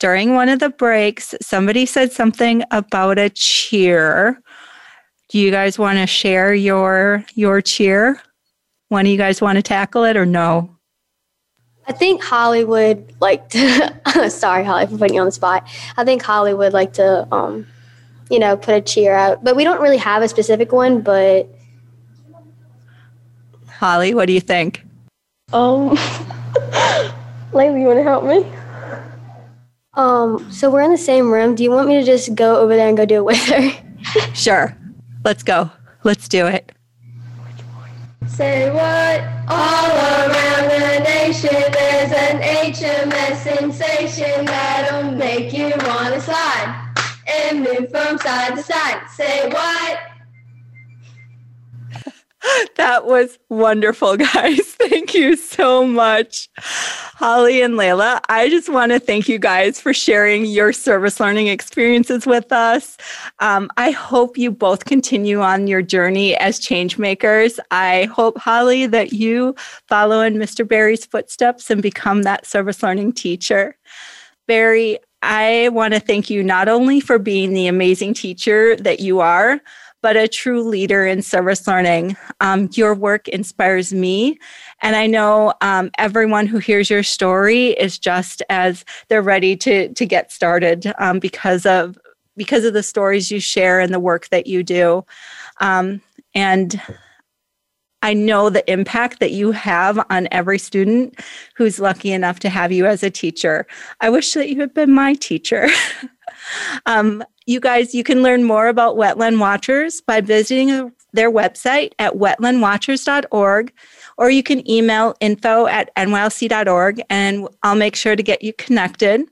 during 0.02 0.34
one 0.34 0.50
of 0.50 0.58
the 0.58 0.72
breaks, 0.72 1.36
somebody 1.44 1.86
said 1.86 2.12
something 2.12 2.64
about 2.72 3.20
a 3.20 3.30
cheer. 3.30 4.42
Do 5.30 5.38
you 5.38 5.52
guys 5.52 5.78
want 5.78 6.00
to 6.00 6.08
share 6.08 6.56
your 6.56 7.24
your 7.36 7.62
cheer? 7.62 8.20
One 8.90 9.06
of 9.06 9.12
you 9.12 9.18
guys 9.18 9.42
want 9.42 9.58
to 9.58 9.62
tackle 9.62 10.04
it 10.04 10.18
or 10.18 10.26
no? 10.26 10.76
I 11.88 11.94
think 11.94 12.24
Hollywood 12.24 13.14
like 13.22 13.48
to. 13.50 14.30
sorry, 14.32 14.64
Holly, 14.64 14.88
for 14.88 14.98
putting 14.98 15.14
you 15.14 15.22
on 15.22 15.28
the 15.28 15.32
spot. 15.32 15.68
I 15.96 16.04
think 16.04 16.24
Hollywood 16.24 16.74
like 16.74 16.94
to, 16.94 17.28
um, 17.32 17.68
you 18.32 18.40
know, 18.40 18.58
put 18.58 18.74
a 18.74 18.82
cheer 18.82 19.14
out, 19.14 19.44
but 19.44 19.56
we 19.56 19.64
don't 19.64 19.82
really 19.82 19.98
have 19.98 20.24
a 20.24 20.28
specific 20.28 20.72
one. 20.72 21.02
But 21.02 21.48
Holly, 23.68 24.16
what 24.16 24.26
do 24.26 24.34
you 24.34 24.42
think? 24.42 24.84
Um, 25.54 25.90
Laila, 27.54 27.80
you 27.80 27.86
want 27.86 28.00
to 28.00 28.04
help 28.04 28.24
me? 28.24 28.61
Um, 29.94 30.50
so 30.52 30.70
we're 30.70 30.82
in 30.82 30.92
the 30.92 30.98
same 30.98 31.32
room. 31.32 31.56
Do 31.56 31.64
you 31.64 31.72
want 31.72 31.88
me 31.88 32.00
to 32.00 32.04
just 32.04 32.34
go 32.34 32.60
over 32.60 32.76
there 32.76 32.88
and 32.88 32.96
go 32.96 33.06
do 33.06 33.16
it 33.16 33.26
with 33.26 33.44
her? 33.48 33.72
sure. 34.34 34.78
Let's 35.24 35.44
go. 35.44 35.70
Let's 36.04 36.28
do 36.28 36.48
it. 36.48 36.72
Say 38.28 38.70
what? 38.72 39.22
All 39.50 39.92
around 39.92 40.70
the 40.70 41.00
nation, 41.04 41.50
there's 41.52 42.12
an 42.12 42.42
HMS 42.42 43.36
sensation 43.36 44.46
that'll 44.46 45.12
make 45.12 45.52
you 45.52 45.74
wanna 45.86 46.22
slide 46.22 46.94
and 47.28 47.60
move 47.60 47.90
from 47.92 48.18
side 48.20 48.56
to 48.56 48.64
side. 48.64 49.02
Say 49.14 49.50
what? 49.50 50.00
That 52.76 53.06
was 53.06 53.38
wonderful, 53.50 54.18
guys. 54.34 54.60
Thank 54.62 55.14
you 55.14 55.36
so 55.36 55.86
much. 55.86 56.50
Holly 56.58 57.62
and 57.62 57.78
Laila, 57.78 58.22
I 58.30 58.50
just 58.50 58.70
want 58.70 58.92
to 58.92 59.00
thank 59.00 59.30
you 59.30 59.38
guys 59.40 59.80
for 59.80 59.94
sharing 59.94 60.46
your 60.46 60.74
service 60.74 61.20
learning 61.20 61.48
experiences 61.48 62.26
with 62.26 62.52
us. 62.52 62.98
Um, 63.40 63.70
I 63.78 63.92
hope 63.92 64.38
you 64.38 64.52
both 64.52 64.86
continue 64.86 65.42
on 65.42 65.68
your 65.68 65.82
journey 65.82 66.36
as 66.38 66.60
change 66.60 66.98
makers. 66.98 67.60
I 67.70 68.06
hope, 68.06 68.38
Holly, 68.38 68.88
that 68.88 69.14
you 69.14 69.56
follow 69.88 70.22
in 70.22 70.36
Mr. 70.36 70.68
Barry's 70.68 71.06
footsteps 71.06 71.70
and 71.70 71.82
become 71.82 72.24
that 72.24 72.46
service 72.46 72.82
learning 72.82 73.14
teacher. 73.14 73.78
Barry, 74.48 74.98
I 75.22 75.70
want 75.70 75.94
to 75.94 76.00
thank 76.00 76.30
you 76.30 76.44
not 76.44 76.68
only 76.68 77.00
for 77.00 77.20
being 77.20 77.54
the 77.54 77.68
amazing 77.68 78.16
teacher 78.16 78.76
that 78.78 79.00
you 79.00 79.20
are, 79.20 79.62
but 80.02 80.18
a 80.18 80.28
true 80.28 80.64
leader 80.64 81.06
in 81.06 81.22
service 81.22 81.68
learning. 81.68 82.18
Um, 82.40 82.70
your 82.74 82.94
work 82.96 83.28
inspires 83.28 83.94
me. 83.94 84.38
And 84.82 84.96
I 84.96 85.08
know 85.08 85.54
um, 85.62 85.92
everyone 85.98 86.48
who 86.48 86.58
hears 86.58 86.90
your 86.90 87.04
story 87.04 87.70
is 87.70 88.00
just 88.00 88.42
as 88.50 88.84
they're 89.08 89.22
ready 89.22 89.56
to, 89.58 89.94
to 89.94 90.06
get 90.06 90.32
started 90.32 90.92
um, 90.98 91.20
because 91.20 91.66
of 91.66 91.98
because 92.38 92.64
of 92.64 92.74
the 92.74 92.82
stories 92.82 93.30
you 93.30 93.40
share 93.40 93.80
and 93.80 93.94
the 93.94 94.00
work 94.00 94.30
that 94.30 94.48
you 94.48 94.64
do. 94.64 95.06
Um, 95.60 96.02
and 96.34 96.82
I 98.02 98.14
know 98.14 98.50
the 98.50 98.70
impact 98.72 99.20
that 99.20 99.32
you 99.32 99.52
have 99.52 100.04
on 100.10 100.28
every 100.32 100.58
student 100.58 101.20
who's 101.56 101.80
lucky 101.80 102.12
enough 102.12 102.40
to 102.40 102.50
have 102.50 102.72
you 102.72 102.88
as 102.88 103.04
a 103.04 103.12
teacher. 103.12 103.68
I 104.00 104.10
wish 104.10 104.34
that 104.34 104.50
you 104.50 104.60
had 104.60 104.74
been 104.74 104.92
my 104.92 105.14
teacher. 105.14 105.68
um, 106.86 107.24
you 107.46 107.60
guys, 107.60 107.94
you 107.96 108.04
can 108.04 108.22
learn 108.22 108.44
more 108.44 108.68
about 108.68 108.96
Wetland 108.96 109.40
Watchers 109.40 110.02
by 110.02 110.22
visiting 110.22 110.92
their 111.14 111.32
website 111.32 111.92
at 112.00 112.14
wetlandwatchers.org, 112.14 113.74
or 114.18 114.30
you 114.30 114.44
can 114.44 114.70
email 114.70 115.16
info 115.20 115.68
at 115.68 115.94
nylc.org 115.96 117.02
and 117.10 117.48
I'll 117.64 117.76
make 117.76 117.96
sure 117.96 118.16
to 118.16 118.24
get 118.24 118.42
you 118.42 118.54
connected. 118.54 119.28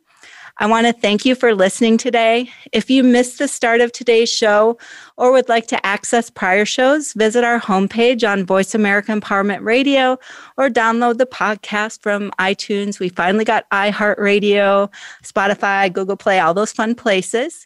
I 0.62 0.66
want 0.66 0.88
to 0.88 0.91
thank 0.91 1.24
you 1.24 1.36
for 1.36 1.55
listening 1.55 1.97
today. 1.97 2.51
If 2.74 2.89
you 2.89 3.01
missed 3.01 3.39
the 3.39 3.47
start 3.47 3.80
of 3.80 3.93
today's 3.93 4.30
show 4.30 4.78
or 5.16 5.32
would 5.32 5.47
like 5.47 5.68
to 5.68 5.86
access 5.86 6.30
prior 6.30 6.66
shows, 6.66 7.14
visit 7.14 7.45
our 7.45 7.62
homepage 7.62 8.30
on 8.30 8.45
Voice 8.45 8.76
America 8.76 9.14
Empowerment 9.14 9.64
Radio 9.64 10.20
or 10.57 10.68
download 10.68 11.18
the 11.18 11.26
podcast 11.26 12.01
from 12.01 12.32
iTunes. 12.39 12.99
We 12.99 13.07
finally 13.07 13.45
got 13.45 13.70
iHeartRadio, 13.70 14.91
Spotify, 15.24 15.93
Google 15.93 16.18
Play, 16.18 16.41
all 16.41 16.53
those 16.53 16.74
fun 16.74 16.93
places. 16.93 17.66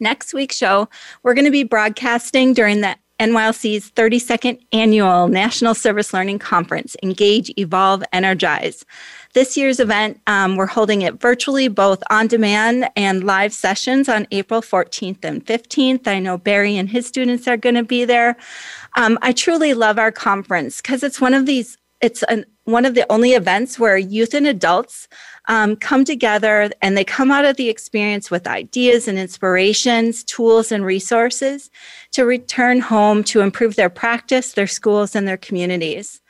Next 0.00 0.34
week's 0.34 0.56
show, 0.56 0.88
we're 1.22 1.34
going 1.34 1.44
to 1.44 1.52
be 1.52 1.62
broadcasting 1.62 2.52
during 2.52 2.80
the 2.80 2.96
NYLC's 3.20 3.90
32nd 3.92 4.58
annual 4.72 5.28
National 5.28 5.74
Service 5.74 6.14
Learning 6.14 6.38
Conference, 6.38 6.96
Engage, 7.02 7.52
Evolve, 7.58 8.02
Energize. 8.12 8.84
This 9.32 9.56
year's 9.56 9.78
event, 9.78 10.20
um, 10.26 10.56
we're 10.56 10.66
holding 10.66 11.02
it 11.02 11.20
virtually, 11.20 11.68
both 11.68 12.02
on 12.10 12.26
demand 12.26 12.90
and 12.96 13.22
live 13.22 13.52
sessions 13.52 14.08
on 14.08 14.26
April 14.32 14.60
14th 14.60 15.24
and 15.24 15.44
15th. 15.46 16.08
I 16.08 16.18
know 16.18 16.36
Barry 16.36 16.76
and 16.76 16.88
his 16.88 17.06
students 17.06 17.46
are 17.46 17.56
going 17.56 17.76
to 17.76 17.84
be 17.84 18.04
there. 18.04 18.36
Um, 18.96 19.20
I 19.22 19.30
truly 19.32 19.72
love 19.72 20.00
our 20.00 20.10
conference 20.10 20.78
because 20.78 21.04
it's 21.04 21.20
one 21.20 21.32
of 21.32 21.46
these, 21.46 21.78
it's 22.00 22.24
an, 22.24 22.44
one 22.64 22.84
of 22.84 22.96
the 22.96 23.06
only 23.10 23.34
events 23.34 23.78
where 23.78 23.96
youth 23.96 24.34
and 24.34 24.48
adults 24.48 25.06
um, 25.46 25.76
come 25.76 26.04
together 26.04 26.68
and 26.82 26.96
they 26.96 27.04
come 27.04 27.30
out 27.30 27.44
of 27.44 27.56
the 27.56 27.68
experience 27.68 28.32
with 28.32 28.48
ideas 28.48 29.06
and 29.06 29.16
inspirations, 29.16 30.24
tools 30.24 30.72
and 30.72 30.84
resources 30.84 31.70
to 32.10 32.24
return 32.24 32.80
home 32.80 33.22
to 33.24 33.42
improve 33.42 33.76
their 33.76 33.90
practice, 33.90 34.54
their 34.54 34.66
schools, 34.66 35.14
and 35.14 35.28
their 35.28 35.36
communities. 35.36 36.20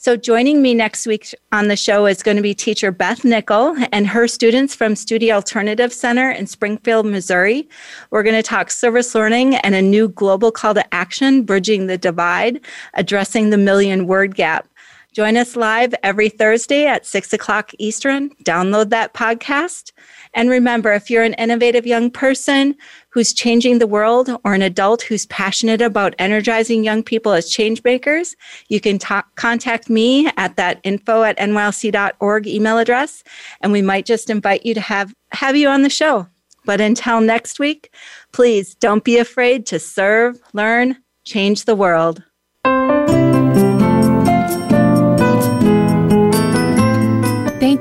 So, 0.00 0.16
joining 0.16 0.62
me 0.62 0.74
next 0.74 1.08
week 1.08 1.34
on 1.50 1.66
the 1.66 1.74
show 1.74 2.06
is 2.06 2.22
going 2.22 2.36
to 2.36 2.42
be 2.42 2.54
teacher 2.54 2.92
Beth 2.92 3.24
Nickel 3.24 3.74
and 3.90 4.06
her 4.06 4.28
students 4.28 4.72
from 4.72 4.94
Study 4.94 5.32
Alternative 5.32 5.92
Center 5.92 6.30
in 6.30 6.46
Springfield, 6.46 7.04
Missouri. 7.04 7.68
We're 8.12 8.22
going 8.22 8.36
to 8.36 8.42
talk 8.44 8.70
service 8.70 9.12
learning 9.16 9.56
and 9.56 9.74
a 9.74 9.82
new 9.82 10.06
global 10.10 10.52
call 10.52 10.74
to 10.74 10.94
action, 10.94 11.42
bridging 11.42 11.88
the 11.88 11.98
divide, 11.98 12.60
addressing 12.94 13.50
the 13.50 13.58
million 13.58 14.06
word 14.06 14.36
gap. 14.36 14.68
Join 15.12 15.38
us 15.38 15.56
live 15.56 15.94
every 16.02 16.28
Thursday 16.28 16.86
at 16.86 17.06
6 17.06 17.32
o'clock 17.32 17.72
Eastern. 17.78 18.30
Download 18.44 18.90
that 18.90 19.14
podcast. 19.14 19.92
And 20.34 20.50
remember, 20.50 20.92
if 20.92 21.10
you're 21.10 21.22
an 21.22 21.34
innovative 21.34 21.86
young 21.86 22.10
person 22.10 22.76
who's 23.08 23.32
changing 23.32 23.78
the 23.78 23.86
world 23.86 24.30
or 24.44 24.52
an 24.52 24.60
adult 24.62 25.02
who's 25.02 25.26
passionate 25.26 25.80
about 25.80 26.14
energizing 26.18 26.84
young 26.84 27.02
people 27.02 27.32
as 27.32 27.48
change 27.50 27.82
makers, 27.84 28.36
you 28.68 28.80
can 28.80 28.98
talk, 28.98 29.34
contact 29.36 29.88
me 29.88 30.30
at 30.36 30.56
that 30.56 30.78
info 30.84 31.22
at 31.22 31.38
nylc.org 31.38 32.46
email 32.46 32.78
address, 32.78 33.24
and 33.62 33.72
we 33.72 33.82
might 33.82 34.04
just 34.04 34.28
invite 34.28 34.66
you 34.66 34.74
to 34.74 34.80
have, 34.80 35.14
have 35.32 35.56
you 35.56 35.68
on 35.68 35.82
the 35.82 35.90
show. 35.90 36.28
But 36.66 36.82
until 36.82 37.22
next 37.22 37.58
week, 37.58 37.94
please 38.32 38.74
don't 38.74 39.04
be 39.04 39.16
afraid 39.16 39.64
to 39.66 39.78
serve, 39.78 40.38
learn, 40.52 40.98
change 41.24 41.64
the 41.64 41.74
world. 41.74 42.22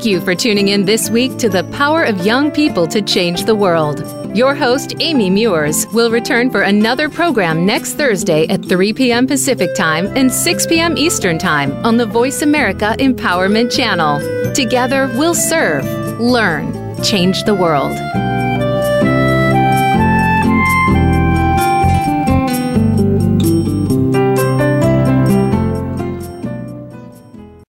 You 0.04 0.22
for 0.22 0.36
tuning 0.36 0.68
in 0.68 0.86
this 0.86 1.10
week 1.10 1.38
to 1.38 1.50
the 1.50 1.64
Power 1.66 2.04
of 2.04 2.26
Young 2.26 2.52
People 2.52 2.88
to 2.88 3.02
Change 3.02 3.46
the 3.46 3.56
World. 3.56 4.04
Your 4.38 4.54
host, 4.54 4.94
Amy 5.00 5.30
Meuers, 5.32 5.92
will 5.92 6.12
return 6.12 6.52
for 6.52 6.62
another 6.62 7.10
program 7.10 7.66
next 7.66 7.94
Thursday 7.94 8.48
at 8.48 8.64
3 8.64 8.94
p.m. 8.94 9.26
Pacific 9.26 9.74
Time 9.76 10.06
and 10.16 10.32
6 10.32 10.68
p.m. 10.68 10.98
Eastern 10.98 11.40
Time 11.40 11.74
on 11.86 11.98
the 11.98 12.06
Voice 12.06 12.44
America 12.44 12.96
Empowerment 13.00 13.76
Channel. 13.76 14.54
Together, 14.54 15.12
we'll 15.16 15.36
serve, 15.36 15.84
learn, 16.20 17.02
change 17.04 17.44
the 17.44 17.56
world. 17.56 17.98